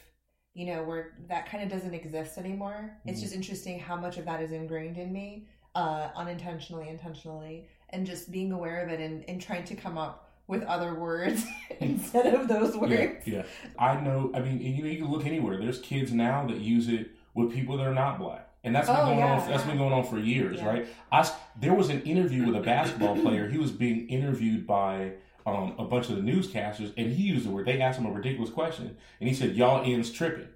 you 0.54 0.66
know, 0.66 0.82
where 0.82 1.14
that 1.28 1.46
kind 1.48 1.64
of 1.64 1.70
doesn't 1.70 1.94
exist 1.94 2.36
anymore. 2.36 2.94
It's 3.06 3.20
Mhm. 3.20 3.22
just 3.22 3.34
interesting 3.34 3.78
how 3.78 3.96
much 3.96 4.18
of 4.18 4.26
that 4.26 4.42
is 4.42 4.52
ingrained 4.52 4.98
in 4.98 5.10
me, 5.10 5.48
uh, 5.74 6.10
unintentionally, 6.14 6.90
intentionally, 6.90 7.68
and 7.88 8.06
just 8.06 8.30
being 8.30 8.52
aware 8.52 8.82
of 8.84 8.90
it 8.90 9.00
and, 9.00 9.24
and 9.30 9.40
trying 9.40 9.64
to 9.64 9.74
come 9.74 9.96
up 9.96 10.30
with 10.48 10.62
other 10.64 10.94
words 10.94 11.46
instead 11.80 12.34
of 12.34 12.48
those 12.48 12.74
Yeah, 12.74 12.80
words. 12.80 13.26
yeah. 13.26 13.42
I 13.78 13.98
know. 13.98 14.30
I 14.34 14.40
mean, 14.40 14.60
you 14.60 14.82
know, 14.82 14.90
you 14.90 14.98
can 14.98 15.10
look 15.10 15.24
anywhere. 15.24 15.56
There's 15.58 15.80
kids 15.80 16.12
now 16.12 16.46
that 16.48 16.58
use 16.58 16.88
it 16.88 17.12
with 17.34 17.50
people 17.50 17.78
that 17.78 17.86
are 17.86 17.94
not 17.94 18.18
black, 18.18 18.50
and 18.64 18.74
that's 18.74 18.88
been 18.88 18.96
Oh, 18.96 19.06
going 19.06 19.18
yeah, 19.18 19.32
on. 19.40 19.48
That's 19.50 19.62
yeah. 19.64 19.68
been 19.68 19.78
going 19.78 19.92
on 19.92 20.04
for 20.04 20.18
years, 20.18 20.58
Yeah. 20.58 20.66
right? 20.68 20.86
I 21.10 21.28
there 21.60 21.74
was 21.74 21.88
an 21.90 22.02
interview 22.02 22.46
with 22.46 22.56
a 22.56 22.60
basketball 22.60 23.16
player. 23.16 23.48
He 23.48 23.58
was 23.58 23.70
being 23.70 24.08
interviewed 24.08 24.66
by 24.66 25.12
um, 25.44 25.74
a 25.78 25.84
bunch 25.84 26.08
of 26.08 26.16
the 26.16 26.22
newscasters, 26.22 26.92
and 26.96 27.10
he 27.12 27.24
used 27.24 27.44
the 27.46 27.50
word. 27.50 27.66
They 27.66 27.80
asked 27.80 27.98
him 27.98 28.06
a 28.06 28.12
ridiculous 28.12 28.50
question, 28.50 28.96
and 29.20 29.28
he 29.28 29.34
said, 29.34 29.56
"Y'all 29.56 29.82
ends 29.84 30.10
tripping." 30.10 30.48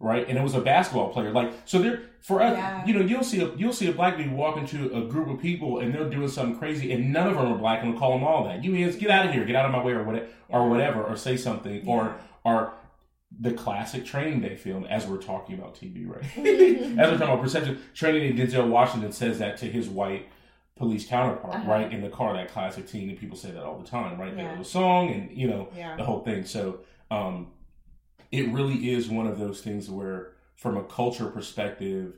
Right, 0.00 0.28
and 0.28 0.36
it 0.36 0.42
was 0.42 0.54
a 0.54 0.60
basketball 0.60 1.10
player. 1.10 1.30
Like, 1.30 1.52
so 1.64 1.78
there 1.78 2.00
for 2.20 2.42
us, 2.42 2.88
you 2.88 2.92
know, 2.94 3.00
you'll 3.04 3.22
see 3.22 3.40
a 3.40 3.54
you'll 3.54 3.72
see 3.72 3.88
a 3.88 3.92
black 3.92 4.16
dude 4.16 4.32
walk 4.32 4.56
into 4.56 4.92
a 4.96 5.02
group 5.06 5.28
of 5.28 5.38
people, 5.40 5.78
and 5.78 5.94
they're 5.94 6.10
doing 6.10 6.26
something 6.26 6.58
crazy, 6.58 6.90
and 6.92 7.12
none 7.12 7.28
of 7.28 7.34
them 7.36 7.52
are 7.52 7.56
black, 7.58 7.82
and 7.82 7.90
we'll 7.90 8.00
call 8.00 8.12
them 8.14 8.24
all 8.24 8.42
that. 8.44 8.64
You 8.64 8.74
ends, 8.74 8.96
get 8.96 9.10
out 9.10 9.26
of 9.26 9.32
here, 9.32 9.44
get 9.44 9.54
out 9.54 9.64
of 9.66 9.70
my 9.70 9.80
way, 9.84 9.92
or 9.92 10.02
whatever, 10.02 10.26
or 10.48 10.68
whatever, 10.68 11.04
or 11.04 11.16
say 11.16 11.36
something, 11.36 11.86
or 11.86 12.16
Yeah. 12.44 12.70
The 13.40 13.52
classic 13.52 14.04
Training 14.04 14.40
Day 14.40 14.56
film, 14.56 14.84
as 14.84 15.06
we're 15.06 15.16
talking 15.22 15.56
about 15.58 15.74
TV, 15.74 16.06
right? 16.06 16.22
Mhm. 16.36 16.98
as 16.98 17.10
we're 17.10 17.18
talking 17.18 17.22
about 17.34 17.40
perception, 17.42 17.80
Training 17.94 18.36
Day, 18.36 18.46
Denzel 18.46 18.68
Washington 18.68 19.12
says 19.12 19.38
that 19.38 19.56
to 19.58 19.66
his 19.66 19.88
white 19.88 20.28
police 20.76 21.06
counterpart, 21.08 21.54
Uh-huh. 21.54 21.70
right? 21.70 21.92
In 21.92 22.02
the 22.02 22.08
car, 22.08 22.34
that 22.34 22.50
classic 22.50 22.88
scene, 22.88 23.08
and 23.08 23.18
people 23.18 23.36
say 23.36 23.50
that 23.50 23.62
all 23.62 23.78
the 23.78 23.86
time, 23.88 24.20
right? 24.20 24.36
Yeah. 24.36 24.48
There 24.48 24.58
was 24.58 24.68
a 24.68 24.70
song, 24.70 25.10
and 25.10 25.30
you 25.36 25.48
know 25.48 25.68
Yeah. 25.76 25.96
the 25.96 26.04
whole 26.04 26.20
thing. 26.20 26.44
So, 26.44 26.80
um, 27.10 27.48
it 28.30 28.48
really 28.50 28.90
is 28.90 29.08
one 29.08 29.26
of 29.26 29.38
those 29.38 29.60
things 29.60 29.90
where, 29.90 30.32
from 30.56 30.76
a 30.76 30.84
culture 30.84 31.26
perspective, 31.26 32.16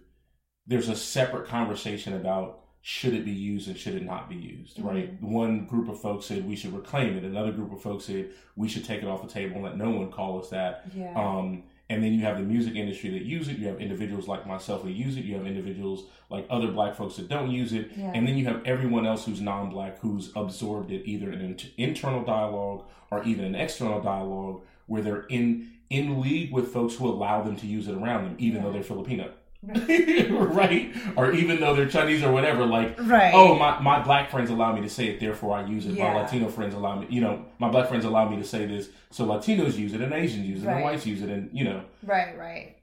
there's 0.66 0.88
a 0.88 0.96
separate 0.96 1.46
conversation 1.46 2.12
about 2.14 2.63
should 2.86 3.14
it 3.14 3.24
be 3.24 3.30
used 3.32 3.66
and 3.66 3.78
should 3.78 3.94
it 3.94 4.04
not 4.04 4.28
be 4.28 4.34
used, 4.36 4.78
right? 4.78 5.10
One 5.22 5.64
group 5.64 5.88
of 5.88 5.98
folks 5.98 6.26
said 6.26 6.46
we 6.46 6.54
should 6.54 6.74
reclaim 6.74 7.16
it. 7.16 7.24
Another 7.24 7.50
group 7.50 7.72
of 7.72 7.80
folks 7.80 8.04
said 8.04 8.28
we 8.56 8.68
should 8.68 8.84
take 8.84 9.02
it 9.02 9.06
off 9.08 9.22
the 9.22 9.26
table 9.32 9.54
and 9.54 9.64
let 9.64 9.78
no 9.78 9.88
one 9.88 10.12
call 10.12 10.38
us 10.38 10.50
that. 10.50 10.84
Yeah. 10.94 11.14
Um, 11.16 11.62
and 11.88 12.02
then 12.04 12.12
you 12.12 12.20
have 12.26 12.36
the 12.36 12.42
music 12.42 12.74
industry 12.74 13.08
that 13.10 13.22
use 13.22 13.48
it. 13.48 13.56
You 13.56 13.68
have 13.68 13.80
individuals 13.80 14.28
like 14.28 14.46
myself 14.46 14.84
that 14.84 14.90
use 14.92 15.16
it. 15.16 15.24
You 15.24 15.34
have 15.36 15.46
individuals 15.46 16.04
like 16.28 16.46
other 16.50 16.68
black 16.68 16.94
folks 16.94 17.16
that 17.16 17.30
don't 17.30 17.50
use 17.50 17.72
it. 17.72 17.90
Yeah. 17.96 18.12
And 18.14 18.28
then 18.28 18.36
you 18.36 18.44
have 18.44 18.60
everyone 18.66 19.06
else 19.06 19.24
who's 19.24 19.40
non-black 19.40 20.00
who's 20.00 20.30
absorbed 20.36 20.90
it 20.90 21.06
either 21.06 21.32
in 21.32 21.40
an 21.40 21.56
internal 21.78 22.22
dialogue 22.22 22.84
or 23.10 23.24
even 23.24 23.46
an 23.46 23.54
external 23.54 24.02
dialogue 24.02 24.60
where 24.86 25.00
they're 25.00 25.22
in 25.30 25.70
in 25.88 26.20
league 26.20 26.52
with 26.52 26.70
folks 26.70 26.96
who 26.96 27.08
allow 27.08 27.40
them 27.42 27.56
to 27.56 27.66
use 27.66 27.88
it 27.88 27.94
around 27.94 28.24
them, 28.24 28.36
even 28.38 28.56
Yeah. 28.58 28.64
though 28.66 28.72
they're 28.72 28.82
Filipino. 28.82 29.30
right? 30.30 30.94
Or 31.16 31.32
even 31.32 31.60
though 31.60 31.74
they're 31.74 31.88
Chinese 31.88 32.22
or 32.22 32.32
whatever, 32.32 32.64
like 32.66 32.98
right. 33.02 33.32
oh 33.34 33.54
my, 33.56 33.80
my 33.80 34.02
black 34.02 34.30
friends 34.30 34.50
allow 34.50 34.74
me 34.74 34.80
to 34.82 34.88
say 34.88 35.06
it 35.08 35.20
therefore 35.20 35.56
i 35.56 35.64
use 35.66 35.86
it 35.86 35.92
Yeah. 35.94 36.12
my 36.12 36.20
latino 36.22 36.48
friends 36.48 36.74
allow 36.74 36.98
me 37.00 37.06
you 37.10 37.20
know 37.20 37.44
my 37.58 37.68
black 37.70 37.88
friends 37.88 38.04
allow 38.04 38.28
me 38.28 38.36
to 38.36 38.44
say 38.44 38.66
this 38.66 38.88
so 39.10 39.26
latinos 39.26 39.76
use 39.76 39.92
it 39.94 40.00
and 40.00 40.12
asians 40.12 40.46
use 40.46 40.62
it 40.62 40.66
Right. 40.66 40.74
and 40.76 40.84
whites 40.84 41.06
use 41.06 41.22
it 41.22 41.28
and 41.30 41.50
you 41.52 41.64
know 41.64 41.82
Right, 42.02 42.36
right. 42.38 42.76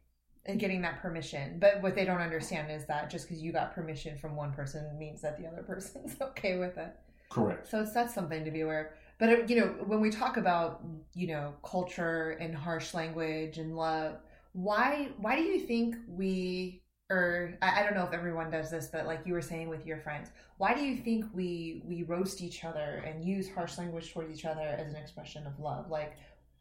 And 0.46 0.60
getting 0.60 0.82
that 0.82 1.02
permission. 1.04 1.60
But 1.60 1.84
what 1.84 1.94
they 1.94 2.04
don't 2.04 2.20
understand 2.20 2.72
is 2.72 2.88
that 2.88 3.12
just 3.12 3.28
because 3.28 3.44
you 3.44 3.52
got 3.54 3.76
permission 3.76 4.18
from 4.18 4.36
one 4.36 4.52
person 4.52 4.98
means 4.98 5.22
that 5.22 5.38
the 5.40 5.46
other 5.48 5.62
person's 5.72 6.16
okay 6.22 6.58
with 6.58 6.78
it. 6.78 6.96
correct 7.30 7.68
So 7.70 7.82
it's 7.82 7.94
that's 7.94 8.14
something 8.16 8.44
to 8.46 8.52
be 8.52 8.62
aware 8.62 8.82
of. 8.82 8.88
But 9.20 9.30
uh, 9.30 9.36
you 9.48 9.58
know, 9.60 9.68
when 9.86 10.02
we 10.02 10.10
talk 10.10 10.38
about 10.38 10.82
you 11.14 11.28
know 11.28 11.54
culture 11.64 12.32
and 12.40 12.56
harsh 12.56 12.94
language 12.96 13.60
and 13.60 13.76
love, 13.78 14.16
why 14.54 15.10
why 15.18 15.36
do 15.36 15.44
you 15.44 15.60
think 15.60 15.96
we 16.08 16.82
or 17.12 17.58
I, 17.62 17.82
I 17.82 17.84
don't 17.84 17.94
know 17.94 18.06
if 18.06 18.14
everyone 18.14 18.50
does 18.50 18.72
this, 18.72 18.88
but 18.92 19.06
like 19.06 19.22
you 19.26 19.34
were 19.34 19.42
saying 19.42 19.68
with 19.68 19.86
your 19.86 19.98
friends, 19.98 20.30
why 20.58 20.74
do 20.74 20.82
you 20.82 20.98
think 20.98 21.26
we 21.34 21.84
we 21.86 22.04
roast 22.04 22.42
each 22.42 22.64
other 22.64 23.04
and 23.06 23.24
use 23.24 23.50
harsh 23.50 23.78
language 23.78 24.12
towards 24.14 24.34
each 24.34 24.46
other 24.46 24.62
as 24.62 24.94
an 24.94 24.96
expression 24.96 25.46
of 25.46 25.60
love? 25.60 25.90
Like, 25.90 26.16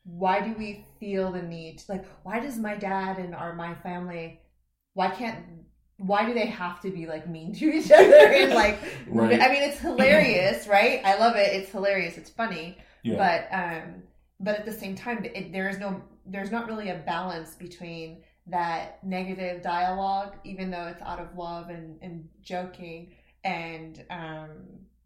why 0.05 0.41
do 0.41 0.55
we 0.59 0.85
feel 0.99 1.31
the 1.31 1.43
need? 1.43 1.83
Like, 1.89 2.05
why 2.25 2.41
does 2.41 2.59
my 2.59 2.75
dad 2.75 3.19
and 3.19 3.35
our 3.35 3.55
my 3.55 3.75
family? 3.75 4.41
Why 4.95 5.11
can't? 5.11 5.45
Why 5.99 6.25
do 6.27 6.33
they 6.33 6.47
have 6.47 6.81
to 6.81 6.91
be 6.91 7.07
like 7.07 7.29
mean 7.29 7.55
to 7.55 7.67
each 7.67 7.91
other 7.93 8.17
and 8.17 8.53
like 8.55 8.79
Right. 9.07 9.41
I 9.41 9.49
mean, 9.49 9.63
it's 9.63 9.79
hilarious, 9.79 10.67
right? 10.67 11.01
I 11.05 11.19
love 11.19 11.37
it. 11.37 11.53
It's 11.55 11.71
hilarious. 11.71 12.17
It's 12.17 12.31
funny, 12.31 12.79
yeah 13.05 13.17
but 13.17 13.49
um, 13.53 14.03
but 14.41 14.57
at 14.57 14.65
the 14.65 14.73
same 14.73 14.95
time, 14.95 15.25
it, 15.25 15.53
there 15.53 15.69
is 15.69 15.79
no, 15.79 16.03
there's 16.27 16.51
not 16.51 16.67
really 16.67 16.89
a 16.89 16.97
balance 17.07 17.55
between 17.55 18.23
that 18.47 19.05
negative 19.05 19.63
dialogue, 19.63 20.35
even 20.45 20.71
though 20.71 20.87
it's 20.87 21.03
out 21.03 21.21
of 21.21 21.37
love 21.37 21.69
and 21.69 21.99
and 22.03 22.29
joking, 22.43 23.13
and 23.45 24.05
um, 24.11 24.49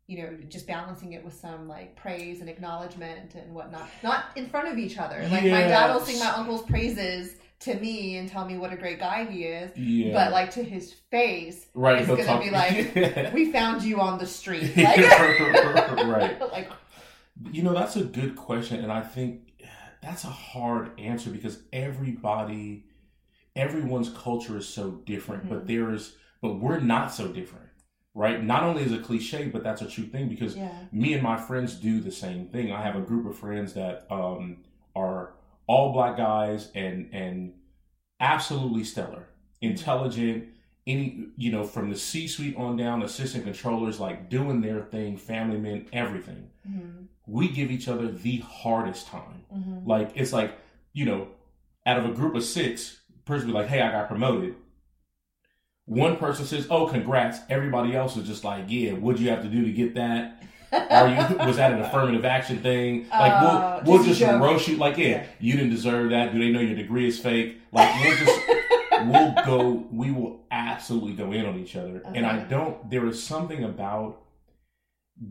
you 0.07 0.23
know, 0.23 0.39
just 0.49 0.67
balancing 0.67 1.13
it 1.13 1.25
with 1.25 1.35
some 1.35 1.67
like 1.67 1.97
praise 1.97 2.41
and 2.41 2.49
acknowledgement 2.49 3.35
and 3.35 3.55
whatnot, 3.55 3.89
not 4.03 4.27
in 4.37 4.49
front 4.49 4.69
of 4.69 4.79
each 4.79 4.99
other. 4.99 5.27
Like 5.31 5.45
my 5.45 5.63
dad 5.63 5.93
will 5.93 6.01
sing 6.01 6.19
my 6.21 6.31
uncle's 6.31 6.63
praises 6.63 7.37
to 7.61 7.75
me 7.81 8.19
and 8.19 8.29
tell 8.29 8.45
me 8.45 8.59
what 8.59 8.73
a 8.73 8.77
great 8.77 8.99
guy 8.99 9.25
he 9.25 9.45
is, 9.45 9.77
yeah. 9.77 10.13
but 10.13 10.33
like 10.33 10.51
to 10.53 10.63
his 10.63 10.93
face, 11.11 11.67
right 11.75 11.99
He's 11.99 12.07
gonna 12.07 12.25
talk- 12.25 12.43
be 12.43 12.51
like, 12.51 13.33
we 13.35 13.51
found 13.51 13.83
you 13.83 14.01
on 14.01 14.19
the 14.19 14.27
street. 14.27 14.73
Like, 14.85 14.99
right. 14.99 16.41
like 16.53 16.71
you 17.53 17.63
know 17.63 17.73
that's 17.75 17.97
a 17.97 18.05
good 18.05 18.37
question 18.37 18.81
and 18.83 18.93
i 18.93 19.01
think 19.01 19.53
that's 20.03 20.25
a 20.25 20.29
hard 20.29 20.91
answer 20.99 21.31
because 21.31 21.59
everybody 21.73 22.85
everyone's 23.57 24.09
culture 24.11 24.57
is 24.59 24.69
so 24.69 24.91
different 25.07 25.49
but 25.49 25.65
Mhm. 25.65 25.67
there's 25.67 26.17
but 26.41 26.55
we're 26.61 26.81
not 26.81 27.13
so 27.13 27.29
different 27.29 27.69
right 28.15 28.43
not 28.43 28.63
only 28.63 28.83
is 28.83 28.93
it 28.93 29.03
cliche 29.03 29.49
but 29.49 29.63
that's 29.65 29.83
a 29.83 29.89
true 29.89 30.05
thing 30.07 30.29
because 30.29 30.57
yeah, 30.57 30.71
me 30.93 31.15
and 31.15 31.23
my 31.23 31.37
friends 31.37 31.75
do 31.75 32.01
the 32.01 32.13
same 32.13 32.47
thing. 32.49 32.71
I 32.73 32.83
have 32.83 32.97
a 32.97 33.01
group 33.01 33.27
of 33.27 33.37
friends 33.37 33.75
that 33.75 34.07
um, 34.11 34.59
are 34.95 35.35
all 35.67 35.93
black 35.93 36.17
guys 36.17 36.71
and 36.75 37.09
and 37.13 37.55
absolutely 38.21 38.85
stellar, 38.85 39.27
intelligent. 39.61 40.49
Any 40.87 41.29
you 41.37 41.51
know 41.51 41.65
from 41.65 41.89
the 41.91 41.97
C 41.97 42.29
suite 42.29 42.57
on 42.57 42.77
down, 42.77 43.03
assistant 43.03 43.45
controllers 43.45 43.99
like 44.01 44.29
doing 44.29 44.61
their 44.61 44.83
thing, 44.83 45.17
family 45.17 45.57
men, 45.59 45.87
everything. 45.93 46.49
Mhm. 46.69 47.07
We 47.27 47.49
give 47.49 47.71
each 47.71 47.89
other 47.89 48.09
the 48.13 48.39
hardest 48.41 49.07
time. 49.07 49.45
Mhm. 49.55 49.87
Like 49.87 50.11
it's 50.15 50.33
like 50.33 50.59
you 50.93 51.07
know, 51.07 51.29
out 51.87 51.99
of 51.99 52.05
a 52.05 52.13
group 52.13 52.35
of 52.35 52.45
six, 52.45 53.01
person 53.25 53.47
be 53.49 53.53
like, 53.55 53.69
"Hey, 53.69 53.81
I 53.81 53.91
got 53.91 54.09
promoted." 54.09 54.57
One 55.87 56.17
person 56.17 56.47
says, 56.47 56.67
"Oh, 56.71 56.87
congrats!" 56.87 57.39
Everybody 57.51 57.95
else 57.95 58.17
is 58.17 58.27
just 58.27 58.45
like, 58.45 58.65
"Yeah, 58.69 58.93
what'd 58.93 59.21
you 59.21 59.31
have 59.31 59.43
to 59.43 59.49
do 59.49 59.65
to 59.65 59.73
get 59.73 59.95
that?" 59.95 60.43
Are 60.73 61.09
you 61.09 61.37
was 61.47 61.57
that 61.57 61.73
an 61.73 61.81
affirmative 61.81 62.25
action 62.25 62.59
thing? 62.59 63.07
Like 63.11 63.41
we'll 63.43 63.95
we'll 63.97 64.05
just 64.05 64.19
just 64.21 64.41
roast 64.43 64.67
you. 64.69 64.77
Like 64.77 64.97
yeah, 64.97 65.07
Yeah. 65.07 65.27
you 65.41 65.53
didn't 65.55 65.71
deserve 65.71 66.11
that. 66.11 66.33
Do 66.33 66.39
they 66.39 66.51
know 66.51 66.61
your 66.61 66.77
degree 66.77 67.07
is 67.07 67.19
fake? 67.19 67.59
Like 67.73 67.89
we'll 68.03 68.17
just 68.17 68.41
we'll 69.11 69.35
go. 69.45 69.87
We 69.91 70.11
will 70.11 70.47
absolutely 70.51 71.13
go 71.15 71.33
in 71.33 71.47
on 71.47 71.59
each 71.59 71.77
other. 71.77 72.03
And 72.05 72.25
I 72.27 72.39
don't. 72.45 72.89
There 72.91 73.07
is 73.07 73.23
something 73.23 73.65
about 73.65 74.21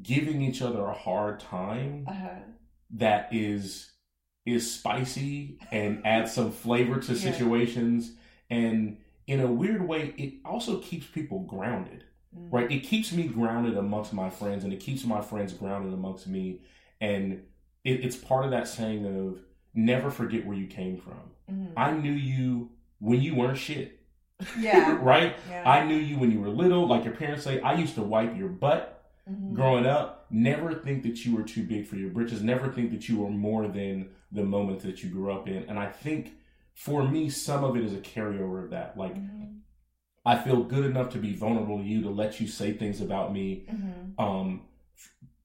giving 0.01 0.41
each 0.41 0.61
other 0.61 0.85
a 0.85 0.93
hard 0.93 1.39
time 1.39 2.05
Uh-huh. 2.07 2.29
that 2.91 3.29
is 3.31 3.89
is 4.45 4.73
spicy 4.73 5.57
and 5.71 6.05
adds 6.05 6.33
some 6.33 6.51
flavor 6.51 6.99
to 6.99 7.13
Yeah. 7.13 7.31
situations 7.31 8.13
and 8.49 8.97
in 9.27 9.39
a 9.39 9.47
weird 9.51 9.87
way 9.87 10.13
it 10.17 10.33
also 10.45 10.79
keeps 10.79 11.07
people 11.07 11.39
grounded 11.39 12.03
Mm. 12.35 12.51
right 12.51 12.71
it 12.71 12.79
keeps 12.79 13.11
me 13.11 13.27
grounded 13.27 13.77
amongst 13.77 14.11
my 14.11 14.27
friends 14.29 14.63
and 14.63 14.73
it 14.73 14.79
keeps 14.79 15.05
my 15.05 15.21
friends 15.21 15.53
grounded 15.53 15.93
amongst 15.93 16.25
me 16.27 16.61
and 16.99 17.43
it, 17.83 18.03
it's 18.03 18.15
part 18.15 18.43
of 18.43 18.49
that 18.51 18.67
saying 18.67 19.05
of 19.05 19.39
never 19.75 20.09
forget 20.09 20.43
where 20.45 20.57
you 20.57 20.65
came 20.65 20.97
from 20.97 21.19
Mhm. 21.51 21.73
i 21.77 21.91
knew 21.91 22.11
you 22.11 22.71
when 23.03 23.21
you 23.21 23.35
weren't 23.35 23.57
shit 23.57 23.99
Yeah. 24.59 24.97
right 25.11 25.35
yeah. 25.49 25.63
i 25.69 25.83
knew 25.85 25.95
you 26.09 26.17
when 26.19 26.31
you 26.31 26.39
were 26.39 26.49
little 26.63 26.87
like 26.87 27.03
your 27.03 27.15
parents 27.15 27.43
say 27.43 27.59
i 27.61 27.73
used 27.73 27.95
to 27.95 28.01
wipe 28.01 28.35
your 28.37 28.49
butt 28.49 28.89
Mhm. 29.29 29.53
growing 29.53 29.85
up, 29.85 30.25
never 30.29 30.73
think 30.73 31.03
that 31.03 31.23
you 31.25 31.33
were 31.33 31.43
too 31.43 31.63
big 31.63 31.87
for 31.87 31.95
your 31.95 32.09
britches. 32.09 32.43
Never 32.43 32.67
think 32.69 32.91
that 32.91 33.07
you 33.07 33.19
were 33.21 33.29
more 33.29 33.69
than 33.69 34.09
the 34.33 34.43
moment 34.43 34.81
that 34.81 35.01
you 35.01 35.09
grew 35.09 35.31
up 35.31 35.47
in. 35.47 35.63
And 35.69 35.79
I 35.79 35.87
think 35.87 36.33
for 36.73 37.07
me, 37.07 37.29
some 37.29 37.63
of 37.63 37.77
it 37.77 37.85
is 37.85 37.93
a 37.93 37.99
carryover 38.01 38.61
of 38.65 38.71
that. 38.71 38.97
Like, 38.97 39.15
Mhm. 39.15 39.59
I 40.25 40.37
feel 40.37 40.61
good 40.65 40.83
enough 40.83 41.07
to 41.11 41.19
be 41.19 41.33
vulnerable 41.37 41.77
to 41.77 41.85
you, 41.85 42.01
to 42.01 42.09
let 42.09 42.41
you 42.41 42.47
say 42.47 42.73
things 42.73 42.99
about 42.99 43.31
me, 43.31 43.63
Mhm. 43.71 44.19
um, 44.21 44.63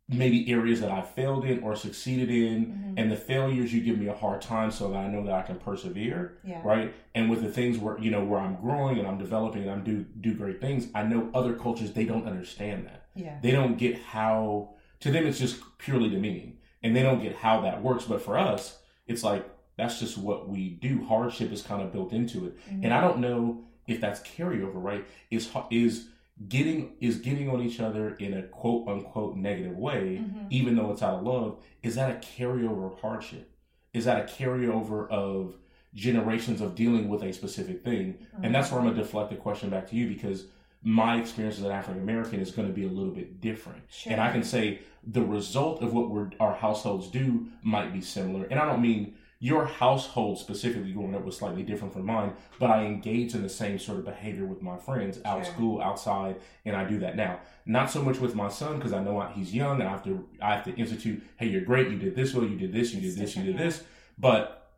maybe 0.09 0.51
areas 0.51 0.81
that 0.81 0.91
I 0.91 1.03
failed 1.03 1.45
in 1.45 1.63
or 1.63 1.77
succeeded 1.77 2.31
in. 2.31 2.67
Mhm. 2.67 2.95
And 2.97 3.13
the 3.13 3.17
failures, 3.17 3.73
you 3.75 3.83
give 3.83 3.99
me 3.99 4.07
a 4.07 4.15
hard 4.15 4.41
time 4.41 4.71
so 4.71 4.91
that 4.91 4.97
I 4.99 5.09
know 5.09 5.23
that 5.25 5.35
I 5.35 5.43
can 5.43 5.57
persevere 5.57 6.39
Yeah. 6.43 6.63
right? 6.65 6.95
And 7.15 7.29
with 7.29 7.43
the 7.43 7.51
things 7.51 7.79
where 7.79 7.99
you 7.99 8.11
know 8.11 8.25
where 8.25 8.41
I'm 8.41 8.57
growing 8.57 8.99
and 8.99 9.07
I'm 9.07 9.19
developing 9.19 9.63
and 9.63 9.71
I'm 9.71 9.85
do 9.85 10.05
do 10.21 10.35
great 10.35 10.61
things, 10.61 10.89
I 10.95 11.03
know 11.03 11.29
other 11.35 11.55
cultures 11.55 11.93
they 11.93 12.05
don't 12.07 12.27
understand 12.27 12.87
that. 12.87 13.05
Yeah. 13.15 13.39
They 13.43 13.51
don't 13.51 13.77
get 13.77 13.99
how 13.99 14.71
to 15.01 15.11
them 15.11 15.27
it's 15.27 15.39
just 15.39 15.61
purely 15.79 16.09
demeaning, 16.09 16.57
and 16.83 16.97
they 16.97 17.03
don't 17.03 17.23
get 17.23 17.37
how 17.37 17.61
that 17.61 17.83
works. 17.83 18.05
But 18.07 18.23
for 18.23 18.39
us, 18.39 18.79
it's 19.07 19.23
like 19.23 19.45
That's 19.77 20.01
just 20.01 20.19
what 20.19 20.49
we 20.49 20.71
do. 20.71 21.05
Hardship 21.05 21.53
is 21.53 21.63
kind 21.63 21.81
of 21.81 21.93
built 21.93 22.13
into 22.13 22.47
it, 22.49 22.57
Mhm. 22.69 22.83
and 22.83 22.93
I 22.93 23.01
don't 23.01 23.21
know 23.21 23.61
if 23.87 24.01
that's 24.01 24.19
carryover. 24.23 24.83
Right? 24.83 25.05
Is 25.31 25.49
is 25.71 26.09
getting 26.49 26.93
is 27.01 27.19
getting 27.19 27.49
on 27.49 27.61
each 27.61 27.81
other 27.81 28.15
in 28.17 28.33
a 28.35 28.43
quote 28.43 28.87
unquote 28.89 29.37
negative 29.37 29.77
way, 29.77 30.19
Mhm. 30.23 30.47
even 30.51 30.77
though 30.77 30.91
it's 30.93 31.03
out 31.03 31.15
of 31.15 31.23
love. 31.25 31.59
Is 31.83 31.97
that 31.97 32.11
a 32.11 32.19
carryover 32.27 32.93
of 32.93 33.01
hardship? 33.01 33.51
Is 33.93 34.05
that 34.05 34.21
a 34.21 34.25
carryover 34.25 35.09
of 35.11 35.57
generations 35.95 36.61
of 36.61 36.75
dealing 36.75 37.09
with 37.09 37.23
a 37.23 37.33
specific 37.33 37.83
thing? 37.83 38.19
And 38.43 38.55
that's 38.55 38.71
where 38.71 38.81
I'm 38.81 38.87
gonna 38.87 38.99
deflect 38.99 39.31
the 39.31 39.37
question 39.37 39.71
back 39.71 39.89
to 39.89 39.97
you 39.97 40.07
because 40.09 40.47
my 40.83 41.19
experience 41.21 41.59
as 41.59 41.65
an 41.65 41.73
African 41.73 42.01
American 42.03 42.39
is 42.39 42.53
going 42.53 42.69
to 42.69 42.73
be 42.75 42.85
a 42.85 42.89
little 42.89 43.13
bit 43.13 43.41
different. 43.41 43.83
Sure. 43.89 44.13
And 44.13 44.21
I 44.23 44.31
can 44.31 44.45
say 44.45 44.79
the 45.05 45.25
result 45.25 45.83
of 45.83 45.93
what 45.93 46.09
we're, 46.09 46.31
our 46.39 46.55
households 46.55 47.11
do 47.11 47.49
might 47.65 47.93
be 47.93 48.01
similar. 48.01 48.45
And 48.45 48.61
I 48.61 48.65
don't 48.65 48.81
mean 48.81 49.15
your 49.41 49.67
household 49.67 50.39
specifically 50.39 50.93
growing 50.93 51.15
up 51.15 51.25
was 51.25 51.37
slightly 51.37 51.63
different 51.63 51.93
from 51.93 52.05
mine, 52.07 52.33
but 52.59 52.71
I 52.71 52.85
engage 52.85 53.35
in 53.35 53.43
the 53.43 53.49
same 53.49 53.79
sort 53.79 53.99
of 53.99 54.05
behavior 54.05 54.45
with 54.45 54.63
my 54.63 54.77
friends 54.77 55.21
out 55.25 55.39
of 55.39 55.45
Sure. 55.47 55.55
school, 55.55 55.81
outside, 55.81 56.37
and 56.65 56.75
I 56.75 56.85
do 56.85 56.99
that 56.99 57.15
now. 57.15 57.39
Not 57.65 57.89
so 57.91 58.03
much 58.03 58.19
with 58.19 58.35
my 58.35 58.49
son 58.49 58.77
because 58.77 58.93
I 58.93 59.03
know 59.03 59.21
he's 59.33 59.55
young 59.55 59.81
and 59.81 59.89
I 59.89 59.93
have 59.93 60.03
to 60.05 60.29
I 60.43 60.55
have 60.55 60.65
to 60.65 60.75
institute, 60.75 61.23
hey, 61.37 61.47
you're 61.47 61.61
great, 61.61 61.89
you 61.89 61.99
did 61.99 62.17
this 62.17 62.35
well, 62.35 62.47
you 62.47 62.57
did 62.57 62.73
this, 62.73 62.93
you 62.93 63.01
did 63.01 63.17
this, 63.17 63.37
you 63.37 63.45
did 63.45 63.59
this. 63.59 63.85
But 64.19 64.73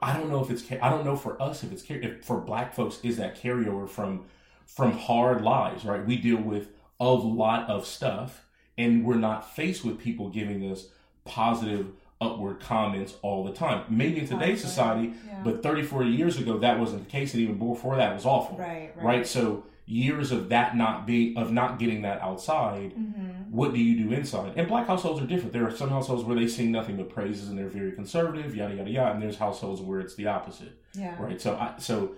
I 0.00 0.16
don't 0.16 0.30
know 0.30 0.42
if 0.42 0.50
it's 0.50 0.64
I 0.80 0.88
don't 0.88 1.04
know 1.04 1.16
for 1.16 1.40
us 1.40 1.62
if 1.62 1.70
it's 1.70 1.84
if 1.88 2.24
for 2.24 2.40
black 2.40 2.74
folks 2.74 2.98
is 3.02 3.18
that 3.18 3.40
carryover 3.40 3.88
from 3.88 4.24
from 4.64 4.92
hard 4.92 5.42
lives, 5.42 5.84
right? 5.84 6.04
We 6.04 6.16
deal 6.16 6.40
with 6.40 6.70
a 6.98 7.10
lot 7.10 7.68
of 7.68 7.84
stuff 7.86 8.46
and 8.78 9.04
we're 9.04 9.16
not 9.16 9.54
faced 9.54 9.84
with 9.84 9.98
people 9.98 10.30
giving 10.30 10.62
us 10.70 10.88
positive 11.24 11.92
upward 12.22 12.60
comments 12.60 13.14
all 13.22 13.44
the 13.44 13.52
time. 13.52 13.84
Maybe 13.88 14.20
in 14.20 14.26
today's 14.28 14.60
society, 14.60 15.12
Yeah. 15.26 15.40
but 15.44 15.62
30, 15.62 15.82
40 15.82 16.10
years 16.10 16.38
ago 16.38 16.58
that 16.58 16.78
wasn't 16.78 17.04
the 17.04 17.10
case 17.10 17.34
and 17.34 17.42
even 17.42 17.58
before 17.58 17.96
that 17.96 18.14
was 18.14 18.24
awful. 18.24 18.56
right, 18.56 18.92
right, 18.96 19.04
Right? 19.04 19.26
So 19.26 19.64
years 19.84 20.30
of 20.30 20.48
that 20.50 20.76
not 20.76 21.06
being 21.06 21.36
of 21.36 21.50
not 21.52 21.78
getting 21.78 22.02
that 22.02 22.20
outside 22.22 22.92
Mm-hmm. 22.96 23.50
what 23.50 23.74
do 23.74 23.80
you 23.80 23.94
do 24.08 24.14
inside? 24.14 24.52
And 24.56 24.66
black 24.68 24.86
households 24.86 25.20
are 25.20 25.26
different. 25.26 25.52
There 25.52 25.66
are 25.66 25.76
some 25.76 25.90
households 25.90 26.22
where 26.24 26.36
they 26.36 26.46
sing 26.48 26.70
nothing 26.72 26.96
but 26.96 27.10
praises 27.10 27.48
and 27.48 27.58
they're 27.58 27.68
very 27.68 27.92
conservative, 27.92 28.54
yada 28.56 28.74
yada 28.76 28.90
yada. 28.90 29.12
And 29.14 29.22
there's 29.22 29.36
households 29.36 29.80
where 29.82 30.00
it's 30.00 30.14
the 30.14 30.28
opposite, 30.28 30.72
Yeah, 30.94 31.20
right? 31.22 31.38
So, 31.40 31.54
I, 31.56 31.74
so 31.78 32.12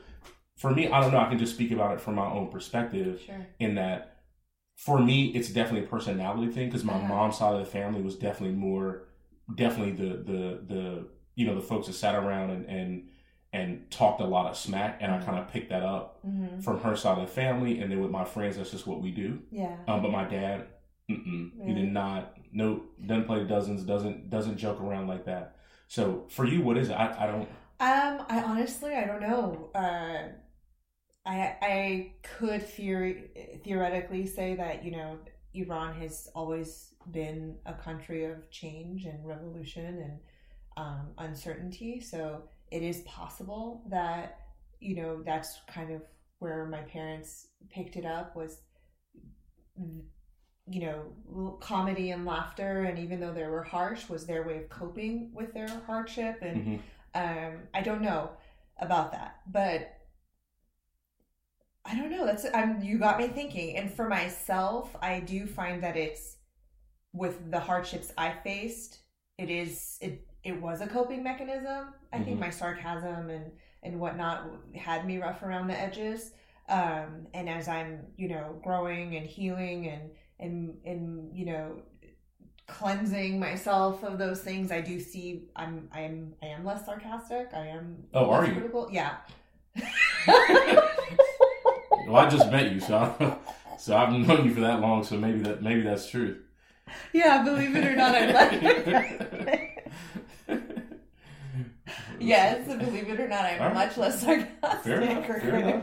for 0.58 0.70
me, 0.72 0.88
I 0.88 1.00
don't 1.00 1.10
know. 1.12 1.18
I 1.18 1.28
can 1.28 1.38
just 1.38 1.54
speak 1.54 1.72
about 1.72 1.92
it 1.94 2.00
from 2.00 2.14
my 2.14 2.26
own 2.30 2.48
perspective. 2.48 3.22
sure. 3.26 3.46
In 3.58 3.74
that, 3.76 4.10
for 4.76 5.00
me, 5.00 5.26
it's 5.36 5.48
definitely 5.48 5.86
a 5.86 5.88
personality 5.88 6.52
thing 6.52 6.68
because 6.68 6.84
my 6.84 6.92
Uh-huh. 6.94 7.08
mom's 7.08 7.38
side 7.38 7.54
of 7.54 7.60
the 7.60 7.66
family 7.66 8.00
was 8.02 8.14
definitely 8.16 8.54
more, 8.56 9.04
definitely 9.52 9.92
the 9.92 10.14
the 10.16 10.74
the 10.74 11.08
you 11.34 11.46
know 11.46 11.54
the 11.54 11.60
folks 11.60 11.86
that 11.88 11.94
sat 11.94 12.14
around 12.14 12.50
and 12.50 12.66
and 12.66 13.08
and 13.52 13.88
talked 13.90 14.20
a 14.20 14.24
lot 14.26 14.50
of 14.50 14.56
smack, 14.56 14.98
and 15.00 15.12
I 15.12 15.18
Mhm. 15.18 15.24
kind 15.26 15.38
of 15.38 15.48
picked 15.48 15.70
that 15.70 15.82
up 15.82 16.24
Mm-hmm. 16.26 16.60
from 16.60 16.80
her 16.80 16.96
side 16.96 17.18
of 17.18 17.26
the 17.26 17.32
family, 17.32 17.80
and 17.80 17.90
then 17.90 18.00
with 18.00 18.10
my 18.10 18.24
friends, 18.24 18.56
that's 18.56 18.70
just 18.72 18.86
what 18.86 19.00
we 19.00 19.10
do. 19.12 19.40
Yeah. 19.52 19.76
Um, 19.86 20.02
but 20.02 20.10
my 20.10 20.24
dad, 20.24 20.66
mm-mm, 21.08 21.50
he 21.64 21.72
did 21.74 21.92
not. 21.92 22.36
No, 22.52 22.82
doesn't 23.04 23.26
play 23.26 23.44
dozens. 23.44 23.82
Doesn't 23.84 24.28
doesn't 24.30 24.56
joke 24.58 24.80
around 24.80 25.06
like 25.08 25.24
that. 25.26 25.56
So 25.88 26.26
for 26.30 26.44
you, 26.46 26.62
what 26.62 26.76
is 26.78 26.88
it? 26.88 26.94
I, 26.94 27.24
I 27.24 27.26
don't. 27.26 27.48
Um, 27.80 28.26
I 28.28 28.42
honestly, 28.44 28.94
I 28.94 29.04
don't 29.04 29.20
know. 29.20 29.70
Uh, 29.74 30.28
I 31.26 31.56
I 31.62 32.12
could 32.22 32.62
theory, 32.66 33.60
theoretically 33.64 34.26
say 34.26 34.56
that 34.56 34.84
you 34.84 34.90
know 34.92 35.18
Iran 35.54 35.94
has 36.00 36.28
always 36.34 36.93
been 37.12 37.56
a 37.66 37.74
country 37.74 38.24
of 38.24 38.50
change 38.50 39.04
and 39.04 39.26
revolution 39.26 39.84
and 39.86 40.18
um, 40.76 41.08
uncertainty. 41.18 42.00
So 42.00 42.42
it 42.70 42.82
is 42.82 43.00
possible 43.02 43.82
that 43.90 44.40
you 44.80 44.96
know 44.96 45.22
that's 45.22 45.60
kind 45.72 45.92
of 45.92 46.02
where 46.38 46.66
my 46.66 46.80
parents 46.82 47.48
picked 47.70 47.96
it 47.96 48.04
up 48.04 48.36
was 48.36 48.58
you 50.68 50.80
know 50.80 51.56
comedy 51.60 52.10
and 52.10 52.24
laughter 52.24 52.84
and 52.84 52.98
even 52.98 53.20
though 53.20 53.32
they 53.32 53.46
were 53.46 53.62
harsh 53.62 54.08
was 54.08 54.26
their 54.26 54.46
way 54.46 54.58
of 54.58 54.68
coping 54.68 55.30
with 55.34 55.52
their 55.52 55.68
hardship 55.86 56.38
and 56.42 56.66
mhm. 56.66 56.80
um 57.14 57.58
i 57.74 57.80
don't 57.80 58.00
know 58.00 58.30
about 58.78 59.12
that 59.12 59.36
but 59.50 59.98
i 61.84 61.94
don't 61.94 62.10
know 62.10 62.24
that's 62.24 62.46
i'm 62.54 62.82
you 62.82 62.98
got 62.98 63.18
me 63.18 63.28
thinking 63.28 63.76
and 63.76 63.92
for 63.92 64.08
myself 64.08 64.96
i 65.02 65.20
do 65.20 65.46
find 65.46 65.82
that 65.82 65.96
it's 65.96 66.36
with 67.14 67.50
the 67.50 67.58
hardships 67.60 68.12
i 68.18 68.30
faced 68.44 68.98
it 69.38 69.48
is 69.48 69.96
it 70.02 70.26
it 70.42 70.60
was 70.60 70.80
a 70.82 70.86
coping 70.86 71.22
mechanism 71.22 71.94
i 72.12 72.18
think 72.18 72.36
Mhm. 72.36 72.40
my 72.40 72.50
sarcasm 72.50 73.30
and 73.30 73.50
and 73.82 73.98
whatnot 74.00 74.46
had 74.74 75.06
me 75.06 75.18
rough 75.18 75.42
around 75.42 75.68
the 75.68 75.78
edges 75.80 76.32
um 76.68 77.26
and 77.32 77.48
as 77.48 77.68
i'm 77.68 78.00
you 78.16 78.28
know 78.28 78.60
growing 78.62 79.16
and 79.16 79.26
healing 79.26 79.88
and 79.88 80.10
and 80.40 80.76
and 80.84 81.34
you 81.38 81.46
know 81.46 81.76
cleansing 82.66 83.38
myself 83.38 84.02
of 84.02 84.18
those 84.18 84.40
things 84.42 84.72
i 84.72 84.80
do 84.80 84.98
see 84.98 85.48
i'm 85.54 85.88
i'm 85.92 86.34
i 86.42 86.46
am 86.46 86.64
less 86.64 86.84
sarcastic 86.86 87.48
i 87.54 87.66
am 87.66 87.96
Oh, 88.14 88.30
are 88.30 88.44
you? 88.46 88.52
critical. 88.54 88.88
yeah 88.90 89.16
Well, 92.06 92.16
I 92.16 92.28
just 92.28 92.50
met 92.50 92.70
you, 92.72 92.80
so 92.80 92.96
I, 92.98 93.36
so 93.78 93.96
I've 93.96 94.12
known 94.12 94.44
you 94.44 94.54
for 94.54 94.60
that 94.60 94.80
long. 94.80 95.02
So 95.04 95.16
maybe 95.16 95.38
that 95.40 95.62
maybe 95.62 95.80
that's 95.82 96.06
true. 96.08 96.40
Yeah 97.12 97.42
believe 97.42 97.74
it 97.76 97.84
or 97.84 97.96
not 97.96 98.14
i'm 98.14 98.32
less 98.32 99.70
yes 102.20 102.66
believe 102.66 103.08
it 103.08 103.20
or 103.20 103.28
not 103.28 103.44
i'm 103.44 103.58
right. 103.60 103.74
much 103.74 103.96
less 103.96 104.20
sarcastic 104.20 105.00
enough, 105.02 105.28
or 105.28 105.34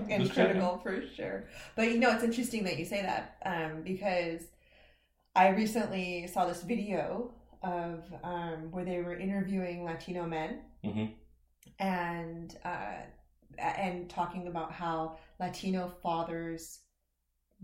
and 0.10 0.32
critical 0.32 0.80
for 0.84 1.02
sure 1.16 1.46
but 1.76 1.92
you 1.92 1.98
know 2.00 2.12
it's 2.12 2.24
interesting 2.24 2.64
that 2.64 2.78
you 2.80 2.86
say 2.86 3.02
that 3.02 3.38
um, 3.46 3.82
because 3.84 4.42
i 5.36 5.50
recently 5.50 6.28
saw 6.28 6.46
this 6.46 6.64
video 6.64 7.32
of 7.64 8.04
um, 8.24 8.72
where 8.72 8.86
they 8.86 9.00
were 9.02 9.16
interviewing 9.18 9.84
latino 9.84 10.26
men 10.26 10.60
Mhm. 10.84 11.12
and 11.80 12.58
uh, 12.66 12.96
and 13.60 14.10
talking 14.10 14.48
about 14.48 14.72
how 14.72 15.18
latino 15.40 15.88
fathers 16.02 16.80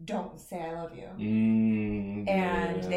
don't 0.05 0.39
say 0.39 0.59
i 0.61 0.71
love 0.73 0.95
you 0.95 1.07
Mm. 1.17 1.96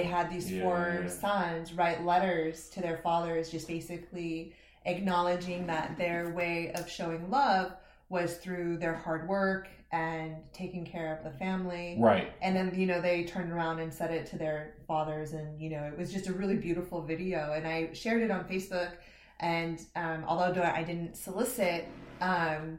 They 0.01 0.07
had 0.07 0.31
these 0.31 0.49
four 0.61 1.01
Yeah. 1.03 1.09
sons 1.09 1.75
write 1.75 2.05
letters 2.05 2.69
to 2.71 2.81
their 2.81 2.99
fathers 2.99 3.51
just 3.51 3.69
basically 3.69 4.55
acknowledging 4.87 5.67
that 5.67 5.97
their 5.99 6.31
way 6.31 6.73
of 6.73 6.89
showing 6.89 7.31
love 7.31 7.73
was 8.09 8.39
through 8.39 8.79
their 8.79 8.95
hard 8.95 9.29
work 9.29 9.69
and 9.93 10.37
taking 10.53 10.85
care 10.87 11.17
of 11.17 11.25
the 11.25 11.39
family 11.39 11.97
right. 11.99 12.33
and 12.41 12.57
then 12.57 12.73
you 12.75 12.87
know 12.87 13.01
they 13.01 13.25
turned 13.25 13.53
around 13.53 13.81
and 13.81 13.93
said 13.93 14.11
it 14.11 14.25
to 14.25 14.39
their 14.39 14.75
fathers 14.87 15.33
and 15.33 15.61
you 15.61 15.69
know 15.69 15.83
it 15.83 15.99
was 15.99 16.13
just 16.13 16.29
a 16.29 16.33
really 16.33 16.57
beautiful 16.57 17.03
video 17.03 17.53
and 17.53 17.67
i 17.67 17.93
shared 17.93 18.23
it 18.23 18.31
on 18.31 18.45
facebook 18.45 18.93
and 19.41 19.81
um, 19.97 20.25
although 20.27 20.63
i 20.63 20.83
didn't 20.83 21.17
solicit 21.17 21.87
um, 22.21 22.79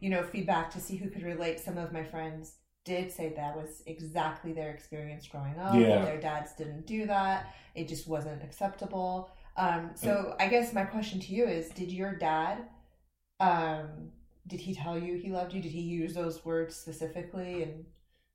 you 0.00 0.10
know 0.10 0.22
feedback 0.22 0.70
to 0.70 0.78
see 0.78 0.96
who 0.96 1.08
could 1.08 1.22
relate 1.22 1.58
some 1.58 1.78
of 1.78 1.92
my 1.92 2.04
friends 2.04 2.56
did 2.84 3.12
say 3.12 3.32
that 3.36 3.56
was 3.56 3.82
exactly 3.86 4.52
their 4.52 4.70
experience 4.70 5.26
growing 5.28 5.58
up 5.58 5.74
Yeah. 5.74 6.04
their 6.04 6.20
dads 6.20 6.52
didn't 6.54 6.86
do 6.86 7.06
that 7.06 7.54
it 7.74 7.88
just 7.88 8.08
wasn't 8.08 8.42
acceptable 8.42 9.30
um, 9.56 9.90
so 9.94 10.34
i 10.40 10.46
guess 10.48 10.72
my 10.72 10.84
question 10.84 11.20
to 11.20 11.34
you 11.34 11.44
is 11.46 11.68
did 11.70 11.92
your 11.92 12.14
dad 12.14 12.64
um, 13.40 14.10
did 14.46 14.60
he 14.60 14.74
tell 14.74 14.98
you 14.98 15.16
he 15.16 15.30
loved 15.30 15.52
you 15.52 15.60
did 15.62 15.72
he 15.72 15.80
use 15.80 16.14
those 16.14 16.44
words 16.44 16.74
specifically 16.76 17.62
and 17.62 17.84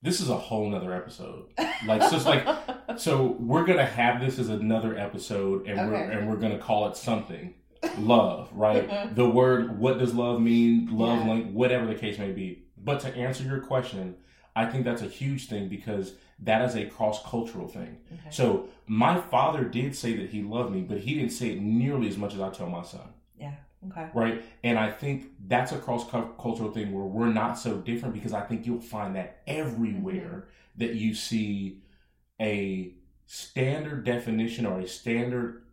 This 0.01 0.19
is 0.21 0.29
a 0.29 0.37
whole 0.37 0.69
nother 0.69 0.93
episode. 0.93 1.47
Like, 1.87 2.03
so 2.03 2.15
it's 2.17 2.25
like 2.25 2.45
so 2.97 3.35
we're 3.39 3.65
gonna 3.65 3.85
have 3.85 4.21
this 4.21 4.37
as 4.39 4.49
another 4.49 4.95
episode, 4.97 5.65
and 5.67 5.89
we're 5.89 5.95
and 5.95 6.29
we're 6.29 6.35
gonna 6.37 6.59
call 6.59 6.87
it 6.89 6.95
something. 6.95 7.55
Love, 7.97 8.49
right? 8.53 9.13
The 9.15 9.27
word. 9.27 9.79
What 9.79 9.97
does 9.99 10.13
love 10.13 10.39
mean? 10.41 10.89
Love, 10.91 11.25
Yeah. 11.25 11.33
like 11.33 11.51
whatever 11.51 11.85
the 11.87 11.95
case 11.95 12.17
may 12.19 12.31
be. 12.31 12.65
But 12.77 12.99
to 13.01 13.15
answer 13.15 13.43
your 13.43 13.61
question, 13.61 14.15
I 14.55 14.65
think 14.65 14.85
that's 14.85 15.01
a 15.01 15.07
huge 15.07 15.47
thing 15.47 15.67
because 15.67 16.13
that 16.39 16.61
is 16.61 16.75
a 16.75 16.85
cross 16.85 17.23
cultural 17.23 17.67
thing. 17.67 17.97
Okay. 18.11 18.29
So 18.29 18.69
my 18.87 19.19
father 19.19 19.63
did 19.63 19.95
say 19.95 20.15
that 20.17 20.29
he 20.29 20.41
loved 20.41 20.73
me, 20.73 20.81
but 20.81 20.99
he 20.99 21.15
didn't 21.15 21.31
say 21.31 21.51
it 21.51 21.61
nearly 21.61 22.07
as 22.07 22.17
much 22.17 22.33
as 22.33 22.39
I 22.39 22.49
tell 22.49 22.67
my 22.67 22.83
son, 22.83 23.13
Yeah. 23.39 23.53
Okay. 23.89 24.09
right? 24.13 24.43
And 24.63 24.79
I 24.79 24.91
think 24.91 25.31
that's 25.47 25.71
a 25.71 25.77
cross 25.77 26.09
cultural 26.09 26.71
thing 26.71 26.91
where 26.93 27.05
we're 27.05 27.31
not 27.31 27.57
so 27.57 27.77
different 27.77 28.15
because 28.15 28.33
I 28.33 28.41
think 28.41 28.65
you'll 28.65 28.81
find 28.81 29.15
that 29.15 29.41
everywhere 29.45 30.47
mm-hmm. 30.47 30.79
that 30.79 30.95
you 30.95 31.13
see 31.13 31.81
a 32.41 32.93
standard 33.27 34.03
definition 34.03 34.65
or 34.65 34.79
a 34.79 34.87
standard 34.87 35.63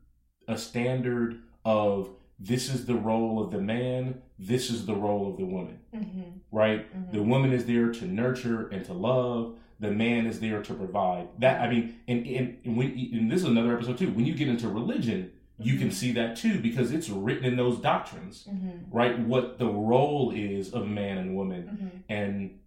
a 0.48 0.58
standard 0.58 1.42
of 1.64 2.10
this 2.44 2.68
is 2.74 2.86
the 2.86 2.94
role 2.94 3.42
of 3.42 3.50
the 3.52 3.60
man, 3.60 4.20
this 4.38 4.68
is 4.70 4.84
the 4.86 4.94
role 4.96 5.30
of 5.30 5.36
the 5.36 5.44
woman, 5.46 5.78
Mm-hmm. 5.94 6.22
right? 6.50 6.92
Mhm. 6.92 7.12
The 7.12 7.22
woman 7.22 7.52
is 7.52 7.64
there 7.66 7.90
to 7.92 8.04
nurture 8.06 8.68
and 8.68 8.84
to 8.86 8.92
love. 8.92 9.56
The 9.78 9.90
man 9.92 10.26
is 10.26 10.40
there 10.40 10.62
to 10.62 10.74
provide. 10.74 11.28
That 11.38 11.60
I 11.60 11.70
mean, 11.72 11.94
and 12.08 12.26
and, 12.26 12.56
and 12.64 12.76
when 12.76 12.88
and 13.12 13.30
this 13.30 13.42
is 13.42 13.48
another 13.48 13.74
episode 13.76 13.98
too. 13.98 14.10
When 14.12 14.26
you 14.26 14.34
get 14.34 14.48
into 14.48 14.68
religion, 14.68 15.30
you 15.58 15.78
can 15.78 15.88
Mhm. 15.88 15.92
see 15.92 16.12
that 16.12 16.36
too 16.36 16.58
because 16.60 16.90
it's 16.92 17.08
written 17.08 17.44
in 17.44 17.56
those 17.56 17.78
doctrines, 17.78 18.48
Mhm. 18.50 18.86
right? 18.90 19.18
What 19.20 19.58
the 19.58 19.68
role 19.68 20.30
is 20.32 20.72
of 20.72 20.88
man 20.88 21.18
and 21.18 21.36
woman. 21.36 21.62
Mhm. 21.64 21.90
And 22.08 22.58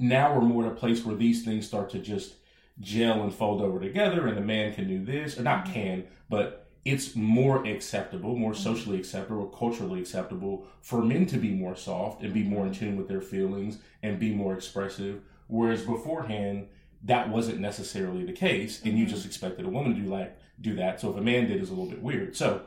now 0.00 0.34
we're 0.34 0.40
more 0.42 0.66
at 0.66 0.72
a 0.72 0.74
place 0.74 1.04
where 1.04 1.16
these 1.16 1.44
things 1.44 1.66
start 1.66 1.90
to 1.90 1.98
just 2.00 2.34
gel 2.80 3.22
and 3.22 3.32
fold 3.32 3.62
over 3.62 3.78
together, 3.78 4.26
and 4.26 4.36
the 4.36 4.40
man 4.54 4.74
can 4.74 4.88
do 4.88 5.04
this, 5.04 5.38
or 5.38 5.42
not 5.44 5.66
Mhm. 5.66 5.72
can, 5.72 6.04
but 6.28 6.63
it's 6.84 7.16
more 7.16 7.64
acceptable, 7.64 8.36
more 8.36 8.54
socially 8.54 8.98
acceptable, 8.98 9.46
culturally 9.46 10.00
acceptable 10.00 10.66
for 10.82 11.02
men 11.02 11.24
to 11.26 11.38
be 11.38 11.50
more 11.50 11.74
soft 11.74 12.22
and 12.22 12.34
be 12.34 12.42
more 12.42 12.66
in 12.66 12.72
tune 12.72 12.96
with 12.96 13.08
their 13.08 13.22
feelings 13.22 13.78
and 14.02 14.18
be 14.18 14.34
more 14.34 14.54
expressive. 14.54 15.22
Whereas 15.46 15.82
beforehand, 15.82 16.66
that 17.02 17.28
wasn't 17.28 17.60
necessarily 17.60 18.24
the 18.24 18.32
case, 18.32 18.82
and 18.84 18.98
you 18.98 19.06
Mhm. 19.06 19.10
just 19.10 19.26
expected 19.26 19.64
a 19.64 19.68
woman 19.68 19.94
to 19.94 20.00
do 20.02 20.08
like 20.08 20.36
do 20.60 20.74
that. 20.76 21.00
So 21.00 21.10
if 21.10 21.16
a 21.16 21.20
man 21.20 21.46
did, 21.48 21.60
it's 21.60 21.70
a 21.70 21.74
little 21.74 21.90
bit 21.90 22.02
weird. 22.02 22.36
So 22.36 22.62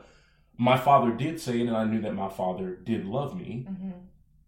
my 0.56 0.76
father 0.76 1.10
did 1.12 1.40
say 1.40 1.60
it, 1.60 1.66
and 1.68 1.76
I 1.76 1.84
knew 1.84 2.00
that 2.02 2.14
my 2.14 2.28
father 2.28 2.76
did 2.84 3.04
love 3.06 3.36
me 3.38 3.66
Mhm. 3.68 3.92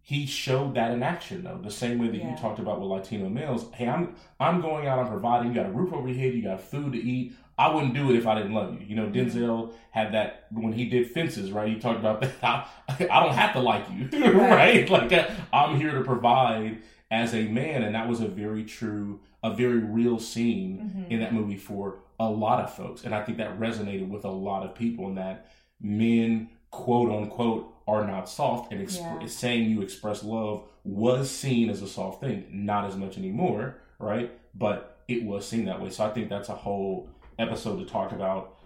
He 0.03 0.27
showed 0.27 0.75
that 0.75 0.91
in 0.93 1.03
action 1.03 1.45
though. 1.45 1.59
The 1.63 1.71
same 1.71 1.99
way 1.99 2.09
that 2.09 2.17
Yeah. 2.17 2.31
you 2.31 2.37
talked 2.37 2.59
about 2.59 2.81
with 2.81 2.89
latino 2.89 3.29
males. 3.29 3.67
Hey 3.75 3.89
i'm 3.89 4.15
i'm 4.39 4.61
going 4.61 4.87
out 4.87 4.99
i'm 4.99 5.09
providing. 5.09 5.49
You 5.49 5.55
got 5.55 5.67
a 5.67 5.73
roof 5.73 5.93
over 5.93 6.09
your 6.09 6.17
head. 6.19 6.35
You 6.35 6.43
got 6.43 6.61
food 6.61 6.93
to 6.95 6.99
eat. 6.99 7.35
I 7.59 7.75
wouldn't 7.75 7.93
do 7.95 8.11
it 8.11 8.17
if 8.17 8.27
i 8.27 8.35
didn't 8.35 8.55
love 8.55 8.73
you. 8.81 8.87
You 8.87 8.97
know 8.97 9.07
denzel 9.09 9.73
had 9.91 10.13
that 10.15 10.47
when 10.51 10.73
he 10.73 10.87
did 10.89 11.11
fences 11.11 11.53
right? 11.53 11.69
He 11.69 11.79
talked 11.79 12.01
about 12.01 12.21
that. 12.23 12.33
I, 12.43 12.67
I 13.11 13.21
don't 13.25 13.35
have 13.35 13.53
to 13.53 13.61
like 13.61 13.85
you 13.91 14.09
Right. 14.33 14.89
like 14.89 15.13
uh, 15.13 15.29
i'm 15.53 15.79
here 15.79 15.93
to 15.93 16.03
provide 16.03 16.83
as 17.11 17.35
a 17.35 17.45
man. 17.49 17.83
And 17.83 17.95
that 17.95 18.09
was 18.09 18.21
a 18.21 18.29
very 18.29 18.65
true 18.65 19.21
a 19.43 19.55
very 19.55 19.79
real 19.79 20.19
scene 20.19 20.93
Mhm. 20.97 21.11
in 21.11 21.21
that 21.21 21.33
movie 21.35 21.57
for 21.57 22.01
a 22.19 22.29
lot 22.31 22.63
of 22.65 22.75
folks. 22.75 23.05
And 23.05 23.15
i 23.15 23.23
think 23.23 23.39
that 23.39 23.59
resonated 23.61 24.09
with 24.09 24.25
a 24.25 24.31
lot 24.31 24.65
of 24.65 24.75
people 24.75 25.07
and 25.09 25.19
that 25.19 25.47
men 25.81 26.49
quote 26.71 27.11
unquote 27.11 27.75
are 27.89 28.07
not 28.07 28.29
soft 28.29 28.73
and 28.73 28.81
exp- 28.87 29.21
Yeah. 29.21 29.27
saying 29.27 29.69
you 29.71 29.83
express 29.83 30.23
love 30.23 30.65
was 30.85 31.31
seen 31.31 31.69
as 31.69 31.83
a 31.83 31.89
soft 31.89 32.21
thing 32.21 32.47
not 32.51 32.85
as 32.85 32.97
much 32.97 33.19
anymore 33.19 33.79
right 33.99 34.31
but 34.55 35.03
it 35.09 35.25
was 35.25 35.47
seen 35.49 35.65
that 35.65 35.81
way 35.83 35.91
so 35.91 36.05
i 36.05 36.11
think 36.11 36.29
that's 36.29 36.49
a 36.49 36.55
whole 36.55 37.09
episode 37.39 37.79
to 37.79 37.85
talk 37.85 38.13
about 38.13 38.57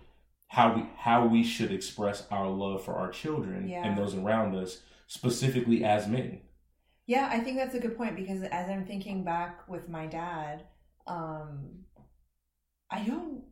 how 0.48 0.74
we 0.74 0.82
how 0.96 1.26
we 1.26 1.42
should 1.42 1.72
express 1.72 2.26
our 2.30 2.48
love 2.48 2.84
for 2.84 2.94
our 2.94 3.10
children 3.10 3.68
Yeah. 3.68 3.84
and 3.86 3.96
those 3.96 4.14
around 4.14 4.54
us 4.54 4.80
specifically 5.06 5.82
as 5.84 6.06
men 6.06 6.40
Yeah, 7.06 7.28
I 7.30 7.40
think 7.40 7.56
that's 7.58 7.74
a 7.74 7.80
good 7.80 7.96
point 7.98 8.16
because 8.16 8.42
as 8.44 8.68
I'm 8.70 8.86
thinking 8.86 9.24
back 9.24 9.68
with 9.68 9.88
my 9.90 10.06
dad, 10.06 10.64
um, 11.06 11.84
I 12.90 13.02
don't. 13.04 13.42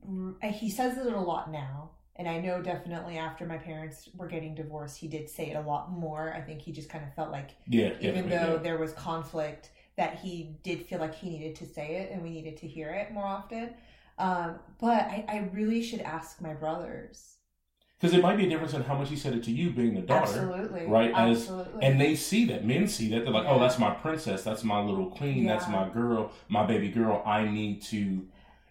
He 0.43 0.71
says 0.71 0.97
it 0.97 1.13
a 1.13 1.21
lot 1.21 1.51
now, 1.53 1.91
and 2.17 2.29
I 2.29 2.39
know 2.41 2.61
definitely 2.63 3.19
after 3.19 3.47
my 3.47 3.59
parents 3.59 4.09
were 4.17 4.29
getting 4.29 4.55
divorced, 4.55 4.99
he 4.99 5.09
did 5.09 5.29
say 5.29 5.51
it 5.51 5.57
a 5.57 5.61
lot 5.61 5.91
more. 5.93 6.33
I 6.37 6.41
think 6.41 6.61
he 6.63 6.73
just 6.73 6.89
kind 6.91 7.05
of 7.05 7.15
felt 7.15 7.31
like, 7.31 7.51
yeah 7.67 7.93
even 8.01 8.29
though 8.29 8.55
yeah. 8.55 8.63
there 8.63 8.79
was 8.79 8.93
conflict, 8.93 9.71
that 9.97 10.19
he 10.21 10.57
did 10.63 10.87
feel 10.87 10.99
like 11.01 11.15
he 11.15 11.31
needed 11.31 11.55
to 11.57 11.67
say 11.67 11.97
it, 11.97 12.11
and 12.13 12.23
we 12.23 12.31
needed 12.31 12.57
to 12.59 12.67
hear 12.67 12.91
it 12.91 13.13
more 13.13 13.27
often. 13.27 13.71
Um, 14.19 14.57
but 14.79 15.03
I, 15.03 15.25
I 15.29 15.51
really 15.53 15.83
should 15.83 16.01
ask 16.01 16.41
my 16.41 16.55
brothers. 16.55 17.37
because 17.99 18.15
it 18.15 18.23
might 18.23 18.37
be 18.37 18.47
a 18.47 18.49
difference 18.49 18.75
in 18.75 18.83
how 18.83 18.97
much 18.97 19.09
he 19.09 19.17
said 19.17 19.33
it 19.35 19.43
to 19.45 19.51
you 19.51 19.71
being 19.71 19.95
the 19.95 20.01
daughter 20.03 20.23
Absolutely, 20.41 20.87
right, 20.87 21.13
as- 21.15 21.41
Absolutely, 21.49 21.83
and 21.87 22.01
they 22.01 22.15
see 22.17 22.45
that 22.47 22.65
men 22.65 22.87
see 22.89 23.09
that 23.11 23.25
they're 23.25 23.33
like 23.33 23.47
oh 23.47 23.59
that's 23.59 23.79
my 23.79 23.91
princess 23.91 24.43
that's 24.43 24.65
my 24.65 24.81
little 24.83 25.07
queen 25.07 25.47
that's 25.47 25.69
my 25.69 25.89
girl 25.89 26.31
my 26.49 26.65
baby 26.67 26.89
girl 26.91 27.23
i 27.25 27.45
need 27.45 27.81
to 27.83 28.27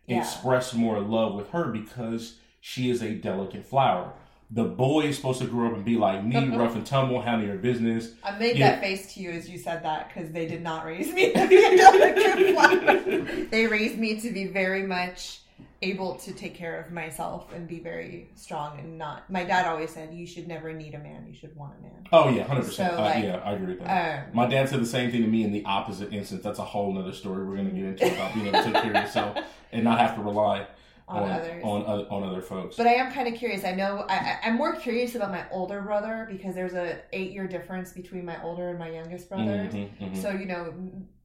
Yeah. 0.08 0.20
express 0.20 0.74
more 0.74 1.00
love 1.00 1.34
with 1.36 1.50
her 1.52 1.66
because 1.72 2.38
she 2.62 2.90
is 2.90 3.02
a 3.04 3.14
delicate 3.16 3.66
flower 3.66 4.14
the 4.54 4.66
boy 4.66 5.02
is 5.02 5.16
supposed 5.16 5.40
to 5.40 5.48
grow 5.48 5.68
up 5.68 5.74
and 5.76 5.86
be 5.86 5.96
like 5.96 6.24
me 6.24 6.48
rough 6.58 6.76
and 6.76 6.86
tumble 6.86 7.22
handle 7.22 7.48
your 7.48 7.58
business 7.58 8.14
I 8.24 8.38
made 8.38 8.60
that 8.62 8.82
face 8.82 9.14
to 9.14 9.20
you 9.22 9.32
as 9.32 9.50
you 9.50 9.58
said 9.58 9.84
that 9.84 10.10
because 10.14 10.32
they 10.32 10.46
did 10.48 10.62
not 10.62 10.86
raise 10.86 11.12
me 11.14 11.34
to 11.34 11.48
be 11.48 11.58
a 11.58 11.78
delicate 11.78 12.54
flower. 12.56 13.46
They 13.50 13.68
raised 13.68 13.98
me 13.98 14.20
to 14.22 14.32
be 14.32 14.46
very 14.48 14.84
much 14.84 15.40
able 15.82 16.16
to 16.16 16.32
take 16.34 16.54
care 16.54 16.80
of 16.80 16.92
myself 16.92 17.52
and 17.54 17.68
be 17.68 17.80
very 17.80 18.30
strong 18.36 18.78
and 18.80 18.98
not. 18.98 19.30
My 19.32 19.44
dad 19.44 19.66
always 19.66 19.90
said, 19.90 20.14
"You 20.14 20.28
should 20.28 20.48
never 20.48 20.74
need 20.74 20.94
a 20.94 21.00
man. 21.00 21.26
You 21.28 21.34
should 21.36 21.56
want 21.56 21.74
a 21.80 21.82
man." 21.82 22.08
oh 22.12 22.30
yeah 22.30 22.46
100% 22.46 22.72
So, 22.72 22.84
uh, 22.84 23.02
like, 23.02 23.24
yeah 23.24 23.38
i 23.46 23.54
agree 23.54 23.68
with 23.76 23.80
that 23.86 24.28
Um, 24.28 24.36
my 24.36 24.46
dad 24.46 24.68
said 24.70 24.82
the 24.82 24.86
same 24.86 25.12
thing 25.12 25.22
to 25.22 25.28
me 25.28 25.44
in 25.44 25.52
the 25.52 25.64
opposite 25.66 26.12
instance 26.14 26.44
that's 26.44 26.60
a 26.60 26.66
whole 26.66 26.98
other 26.98 27.14
story 27.14 27.46
we're 27.46 27.56
going 27.56 27.70
to 27.70 27.76
get 27.76 27.86
into 27.86 28.14
about 28.14 28.34
being 28.34 28.48
able 28.48 28.60
to 28.60 28.66
take 28.66 28.82
care 28.82 28.94
of 28.94 29.04
yourself 29.06 29.38
and 29.72 29.84
not 29.84 30.00
have 30.00 30.16
to 30.16 30.22
rely 30.22 30.68
on, 31.12 31.24
on 31.24 31.32
others. 31.32 31.64
on, 31.64 31.86
other- 31.86 32.08
on 32.10 32.24
other 32.24 32.42
folks 32.42 32.76
But 32.78 32.88
I 32.88 32.94
am 32.94 33.12
kind 33.12 33.28
of 33.28 33.36
curious. 33.36 33.64
I 33.64 33.74
know 33.74 34.06
I, 34.10 34.38
I'm 34.44 34.56
more 34.56 34.76
curious 34.76 35.16
about 35.16 35.32
my 35.32 35.46
older 35.52 35.82
brother 35.82 36.28
because 36.32 36.56
there's 36.56 36.74
a 36.74 37.02
eight 37.14 37.32
year 37.32 37.48
difference 37.48 37.92
between 37.92 38.26
my 38.26 38.42
older 38.44 38.70
and 38.70 38.80
my 38.80 38.90
youngest 38.90 39.30
brothers. 39.30 39.74
Mhm, 39.74 39.90
mhm. 40.00 40.22
So 40.22 40.32
you 40.32 40.46
know, 40.46 40.74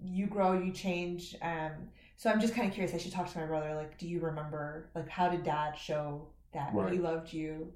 you 0.00 0.26
grow, 0.26 0.52
you 0.60 0.72
change. 0.72 1.36
Um, 1.42 1.72
so 2.16 2.30
I'm 2.30 2.40
just 2.40 2.54
kind 2.54 2.66
of 2.68 2.74
curious. 2.74 2.94
I 2.94 2.98
should 2.98 3.12
talk 3.12 3.30
to 3.32 3.38
my 3.38 3.46
brother. 3.46 3.74
Like, 3.74 3.98
do 3.98 4.08
you 4.08 4.20
remember? 4.20 4.88
Like, 4.94 5.08
how 5.08 5.28
did 5.28 5.42
Dad 5.44 5.76
show 5.76 6.28
that 6.52 6.70
Right. 6.72 6.92
he 6.92 6.98
loved 6.98 7.32
you 7.32 7.72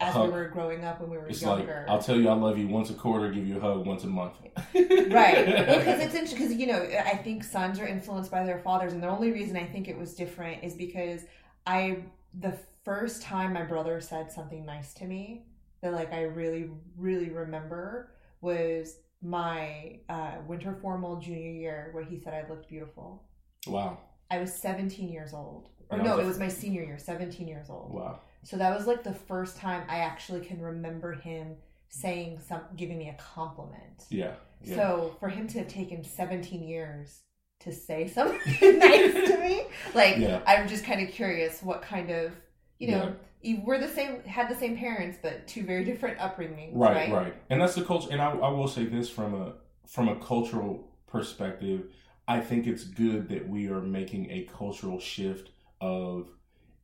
as 0.00 0.14
Hug. 0.14 0.26
we 0.28 0.32
were 0.32 0.48
growing 0.48 0.84
up 0.84 1.00
when 1.00 1.10
we 1.10 1.16
were 1.18 1.26
It's 1.26 1.42
younger? 1.42 1.84
like 1.86 1.88
I'll 1.88 2.00
tell 2.02 2.16
you 2.16 2.28
I 2.28 2.34
love 2.34 2.56
you 2.58 2.68
once 2.68 2.90
a 2.90 2.94
quarter, 2.94 3.30
give 3.30 3.46
you 3.46 3.56
a 3.56 3.60
hug 3.60 3.84
once 3.86 4.04
a 4.04 4.06
month. 4.06 4.34
right. 4.74 5.44
Because 5.46 6.00
it's 6.00 6.14
interesting. 6.20 6.38
Because 6.38 6.54
you 6.54 6.66
know, 6.66 6.80
I 7.04 7.16
think 7.16 7.42
sons 7.44 7.78
are 7.80 7.86
influenced 7.86 8.30
by 8.30 8.44
their 8.44 8.58
fathers, 8.60 8.92
and 8.92 9.02
the 9.02 9.08
only 9.08 9.32
reason 9.32 9.56
I 9.56 9.64
think 9.66 9.88
it 9.88 9.96
was 9.98 10.14
different 10.14 10.62
is 10.62 10.74
because 10.74 11.22
I 11.66 12.04
the 12.38 12.54
first 12.84 13.22
time 13.22 13.52
my 13.52 13.62
brother 13.64 14.00
said 14.00 14.30
something 14.30 14.64
nice 14.64 14.94
to 14.94 15.04
me 15.04 15.46
that 15.82 15.92
like 15.92 16.12
I 16.12 16.22
really 16.22 16.70
really 16.96 17.30
remember 17.30 18.12
was 18.40 18.98
my 19.20 19.98
uh, 20.08 20.32
winter 20.46 20.78
formal 20.80 21.16
junior 21.16 21.50
year 21.50 21.88
where 21.92 22.04
he 22.04 22.18
said 22.20 22.34
I 22.34 22.48
looked 22.48 22.68
beautiful. 22.68 23.24
wow, 23.66 23.98
I 24.30 24.38
was 24.38 24.52
17 24.54 25.08
years 25.08 25.32
old. 25.34 25.70
Or 25.90 25.96
And 25.98 26.06
no, 26.06 26.16
was 26.18 26.24
it 26.24 26.28
was 26.28 26.38
my 26.38 26.48
senior 26.48 26.84
year, 26.84 26.98
17 26.98 27.48
years 27.48 27.68
old. 27.70 27.92
wow. 27.92 28.20
So 28.44 28.56
that 28.56 28.76
was 28.76 28.86
like 28.86 29.02
the 29.02 29.14
first 29.14 29.56
time 29.56 29.82
I 29.88 29.98
actually 29.98 30.40
can 30.40 30.60
remember 30.60 31.12
him 31.12 31.56
saying 31.88 32.40
some 32.46 32.60
giving 32.76 32.98
me 32.98 33.08
a 33.08 33.14
compliment. 33.14 34.04
Yeah. 34.10 34.32
yeah. 34.62 34.76
So 34.76 35.16
for 35.20 35.28
him 35.28 35.46
to 35.48 35.58
have 35.58 35.68
taken 35.68 36.04
17 36.04 36.62
years 36.62 37.20
to 37.60 37.72
say 37.72 38.06
something 38.08 38.38
nice 38.78 39.12
to 39.12 39.38
me, 39.40 39.64
like 39.94 40.18
Yeah. 40.18 40.40
I'm 40.46 40.68
just 40.68 40.84
kind 40.84 41.00
of 41.00 41.12
curious 41.12 41.62
what 41.62 41.82
kind 41.82 42.10
of, 42.10 42.32
you 42.78 42.90
know, 42.92 43.04
Yeah. 43.42 43.50
you 43.56 43.62
we're 43.64 43.78
the 43.78 43.88
same, 43.88 44.22
had 44.24 44.48
the 44.48 44.54
same 44.54 44.76
parents, 44.76 45.18
but 45.20 45.46
two 45.46 45.64
very 45.64 45.84
different 45.84 46.18
upbringings, 46.18 46.70
right, 46.74 46.94
right? 46.94 47.12
right, 47.12 47.34
And 47.50 47.60
that's 47.60 47.74
the 47.74 47.84
culture. 47.84 48.08
And 48.12 48.20
I, 48.22 48.30
I 48.30 48.50
will 48.50 48.68
say 48.68 48.84
this 48.84 49.10
from 49.10 49.34
a 49.34 49.54
from 49.86 50.08
a 50.08 50.16
cultural 50.16 50.86
perspective, 51.06 51.86
I 52.28 52.40
think 52.40 52.66
it's 52.66 52.84
good 52.84 53.28
that 53.30 53.48
we 53.48 53.68
are 53.68 53.80
making 53.80 54.30
a 54.30 54.46
cultural 54.56 55.00
shift 55.00 55.50
of 55.80 56.28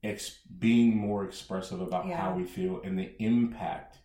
ex- 0.05 0.41
being 0.59 0.97
more 0.97 1.25
expressive 1.25 1.81
about 1.81 2.07
Yeah. 2.07 2.17
how 2.21 2.35
we 2.37 2.45
feel 2.45 2.81
and 2.83 2.99
the 2.99 3.11
impact 3.23 3.99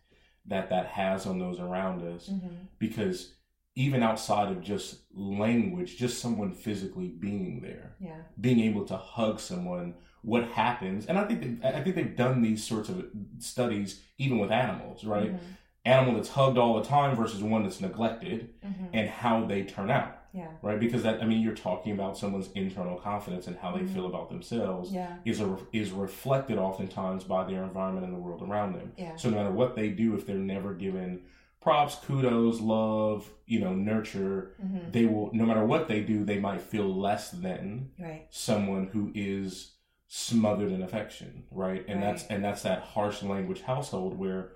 that 0.46 0.70
that 0.70 0.86
has 0.86 1.26
on 1.26 1.38
those 1.38 1.60
around 1.60 2.02
us. 2.02 2.28
Mhm. 2.28 2.66
Because 2.78 3.34
even 3.76 4.02
outside 4.02 4.50
of 4.50 4.60
just 4.62 5.04
language, 5.14 5.96
just 5.96 6.18
someone 6.20 6.52
physically 6.52 7.08
being 7.08 7.60
there, 7.60 7.96
Yeah. 8.00 8.22
being 8.40 8.58
able 8.60 8.84
to 8.86 8.96
hug 8.96 9.38
someone, 9.38 9.94
what 10.22 10.44
happens? 10.48 11.06
And 11.06 11.16
I 11.18 11.24
think 11.26 11.64
I 11.64 11.80
think 11.82 11.94
they've 11.94 12.16
done 12.16 12.42
these 12.42 12.64
sorts 12.64 12.88
of 12.88 13.06
studies 13.38 14.02
even 14.18 14.38
with 14.38 14.50
animals, 14.50 15.04
right? 15.04 15.32
Mhm. 15.32 15.38
Animal 15.84 16.14
that's 16.14 16.28
hugged 16.30 16.58
all 16.58 16.74
the 16.78 16.84
time 16.84 17.16
versus 17.16 17.42
one 17.42 17.62
that's 17.62 17.80
neglected, 17.80 18.60
Mhm. 18.62 18.88
and 18.92 19.08
how 19.08 19.44
they 19.46 19.62
turn 19.64 19.90
out, 19.90 20.18
Yeah. 20.32 20.48
right? 20.62 20.78
Because 20.78 21.02
that 21.02 21.22
I 21.22 21.26
mean, 21.26 21.40
you're 21.42 21.54
talking 21.54 21.92
about 21.92 22.16
someone's 22.16 22.50
internal 22.52 22.96
confidence 22.98 23.46
and 23.46 23.56
how 23.56 23.72
they 23.72 23.80
Mhm. 23.82 23.88
feel 23.94 24.06
about 24.06 24.28
themselves 24.28 24.92
Yeah. 24.92 25.16
is 25.24 25.40
a, 25.40 25.56
is 25.72 25.90
reflected 25.90 26.58
oftentimes 26.58 27.24
by 27.24 27.44
their 27.44 27.62
environment 27.64 28.04
and 28.06 28.14
the 28.14 28.18
world 28.18 28.42
around 28.42 28.74
them. 28.74 28.92
Yeah. 28.96 29.16
So 29.16 29.30
no 29.30 29.36
matter 29.36 29.50
what 29.50 29.74
they 29.74 29.90
do, 29.90 30.14
if 30.14 30.26
they're 30.26 30.36
never 30.36 30.74
given 30.74 31.22
props, 31.60 31.96
kudos, 31.96 32.60
love, 32.60 33.28
you 33.46 33.58
know, 33.60 33.74
nurture, 33.74 34.54
hmm 34.60 34.90
they 34.90 35.04
will. 35.06 35.30
No 35.32 35.44
matter 35.46 35.64
what 35.64 35.86
they 35.88 36.00
do, 36.02 36.24
they 36.24 36.38
might 36.38 36.60
feel 36.60 36.88
less 36.92 37.30
than 37.30 37.90
Right. 37.98 38.26
someone 38.30 38.86
who 38.88 39.12
is 39.14 39.74
smothered 40.08 40.72
in 40.72 40.82
affection, 40.82 41.44
right? 41.50 41.84
And 41.88 42.02
that's 42.02 42.26
and 42.28 42.42
that's 42.44 42.62
that 42.62 42.82
harsh 42.82 43.22
language 43.22 43.62
household 43.62 44.18
where 44.18 44.52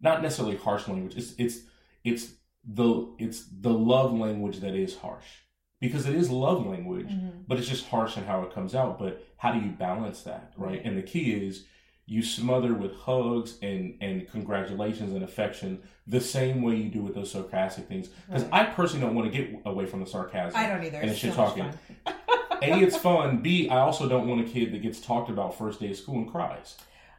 not 0.00 0.22
necessarily 0.22 0.56
harsh 0.56 0.88
language. 0.88 1.16
It's 1.16 1.34
it's 1.38 1.60
it's 2.04 2.34
the 2.66 3.14
it's 3.18 3.44
the 3.60 3.72
love 3.72 4.12
language 4.12 4.60
that 4.60 4.74
is 4.74 4.96
harsh 4.96 5.26
because 5.80 6.06
it 6.06 6.14
is 6.14 6.30
love 6.30 6.64
language, 6.66 7.08
Mhm. 7.10 7.44
but 7.46 7.58
it's 7.58 7.68
just 7.68 7.86
harsh 7.88 8.16
in 8.16 8.24
how 8.24 8.42
it 8.42 8.52
comes 8.54 8.74
out. 8.74 8.98
But 8.98 9.22
how 9.36 9.52
do 9.52 9.60
you 9.60 9.70
balance 9.72 10.22
that, 10.22 10.52
right? 10.56 10.80
And 10.84 10.96
the 10.96 11.02
key 11.02 11.32
is 11.32 11.66
you 12.06 12.22
smother 12.22 12.74
with 12.74 12.94
hugs 12.96 13.58
and 13.62 13.96
and 14.00 14.28
congratulations 14.28 15.12
and 15.12 15.22
affection 15.24 15.82
the 16.06 16.20
same 16.20 16.62
way 16.62 16.76
you 16.76 16.88
do 16.90 17.02
with 17.02 17.14
those 17.14 17.30
sarcastic 17.30 17.86
things. 17.86 18.08
Because 18.26 18.44
Right. 18.44 18.68
I 18.68 18.70
personally 18.72 19.04
don't 19.06 19.14
want 19.14 19.30
to 19.32 19.38
get 19.38 19.60
away 19.66 19.86
from 19.86 20.00
the 20.00 20.06
sarcasm. 20.06 20.58
I 20.58 20.66
don't 20.68 20.82
either. 20.84 20.98
And 20.98 21.10
It's 21.10 21.22
it's 21.24 21.34
so 21.34 21.44
talking. 21.44 21.70
A, 22.62 22.78
it's 22.80 22.96
fun. 22.96 23.38
B, 23.42 23.68
I 23.68 23.80
also 23.80 24.08
don't 24.08 24.26
want 24.28 24.40
a 24.40 24.44
kid 24.44 24.72
that 24.72 24.80
gets 24.80 25.00
talked 25.00 25.28
about 25.28 25.54
first 25.56 25.80
day 25.80 25.90
of 25.90 25.96
school 25.96 26.16
and 26.16 26.30
cries. 26.30 26.76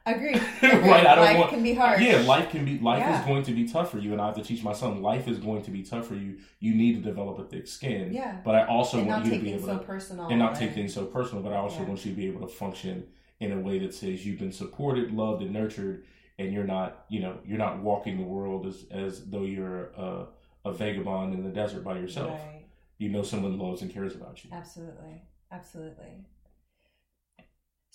Agreed. 0.07 0.35
right? 0.61 1.05
I 1.07 1.15
don't 1.15 1.25
life 1.25 1.37
want. 1.39 1.49
can 1.49 1.63
be 1.63 1.73
hard. 1.73 1.99
Yeah, 1.99 2.17
life 2.21 2.49
can 2.51 2.63
be. 2.63 2.77
Life 2.77 2.99
Yeah. 2.99 3.19
is 3.19 3.25
going 3.25 3.43
to 3.43 3.51
be 3.53 3.67
tough 3.67 3.89
for 3.89 3.97
you, 3.97 4.11
and 4.11 4.21
I 4.21 4.27
have 4.27 4.35
to 4.35 4.43
teach 4.43 4.63
my 4.63 4.73
son. 4.73 5.01
Life 5.01 5.27
is 5.27 5.39
going 5.39 5.63
to 5.63 5.71
be 5.71 5.81
tough 5.81 6.05
for 6.07 6.13
you. 6.15 6.37
You 6.59 6.75
need 6.75 6.93
to 6.95 7.01
develop 7.01 7.39
a 7.39 7.43
thick 7.45 7.65
skin. 7.67 8.13
Yeah. 8.13 8.39
But 8.45 8.53
I 8.55 8.65
also 8.67 8.99
and 8.99 9.07
want 9.07 9.25
you 9.25 9.31
to 9.31 9.39
be 9.39 9.53
able 9.53 9.65
so 9.67 9.77
to 9.79 9.83
personal 9.83 10.27
and 10.27 10.37
not 10.37 10.55
take 10.55 10.73
things 10.73 10.93
so 10.93 11.05
personal. 11.05 11.41
But 11.43 11.53
I 11.53 11.57
also 11.57 11.79
Yeah. 11.81 11.87
want 11.87 12.05
you 12.05 12.11
to 12.11 12.17
be 12.17 12.27
able 12.27 12.41
to 12.41 12.47
function 12.53 13.07
in 13.39 13.51
a 13.51 13.59
way 13.59 13.79
that 13.79 13.93
says 13.95 14.25
you've 14.25 14.39
been 14.39 14.51
supported, 14.51 15.11
loved, 15.11 15.41
and 15.41 15.51
nurtured, 15.51 16.05
and 16.37 16.53
you're 16.53 16.63
not, 16.65 17.05
you 17.09 17.19
know, 17.21 17.37
you're 17.45 17.57
not 17.57 17.79
walking 17.81 18.17
the 18.17 18.23
world 18.23 18.67
as 18.67 18.85
as 18.91 19.25
though 19.31 19.43
you're 19.43 19.85
a, 19.97 20.27
a 20.65 20.71
vagabond 20.71 21.33
in 21.33 21.43
the 21.43 21.49
desert 21.49 21.83
by 21.83 21.97
yourself. 21.97 22.29
Right. 22.31 22.65
You 22.99 23.09
know, 23.09 23.23
someone 23.23 23.57
loves 23.57 23.81
and 23.81 23.91
cares 23.91 24.15
about 24.15 24.43
you. 24.43 24.51
Absolutely. 24.53 25.23
Absolutely. 25.51 26.25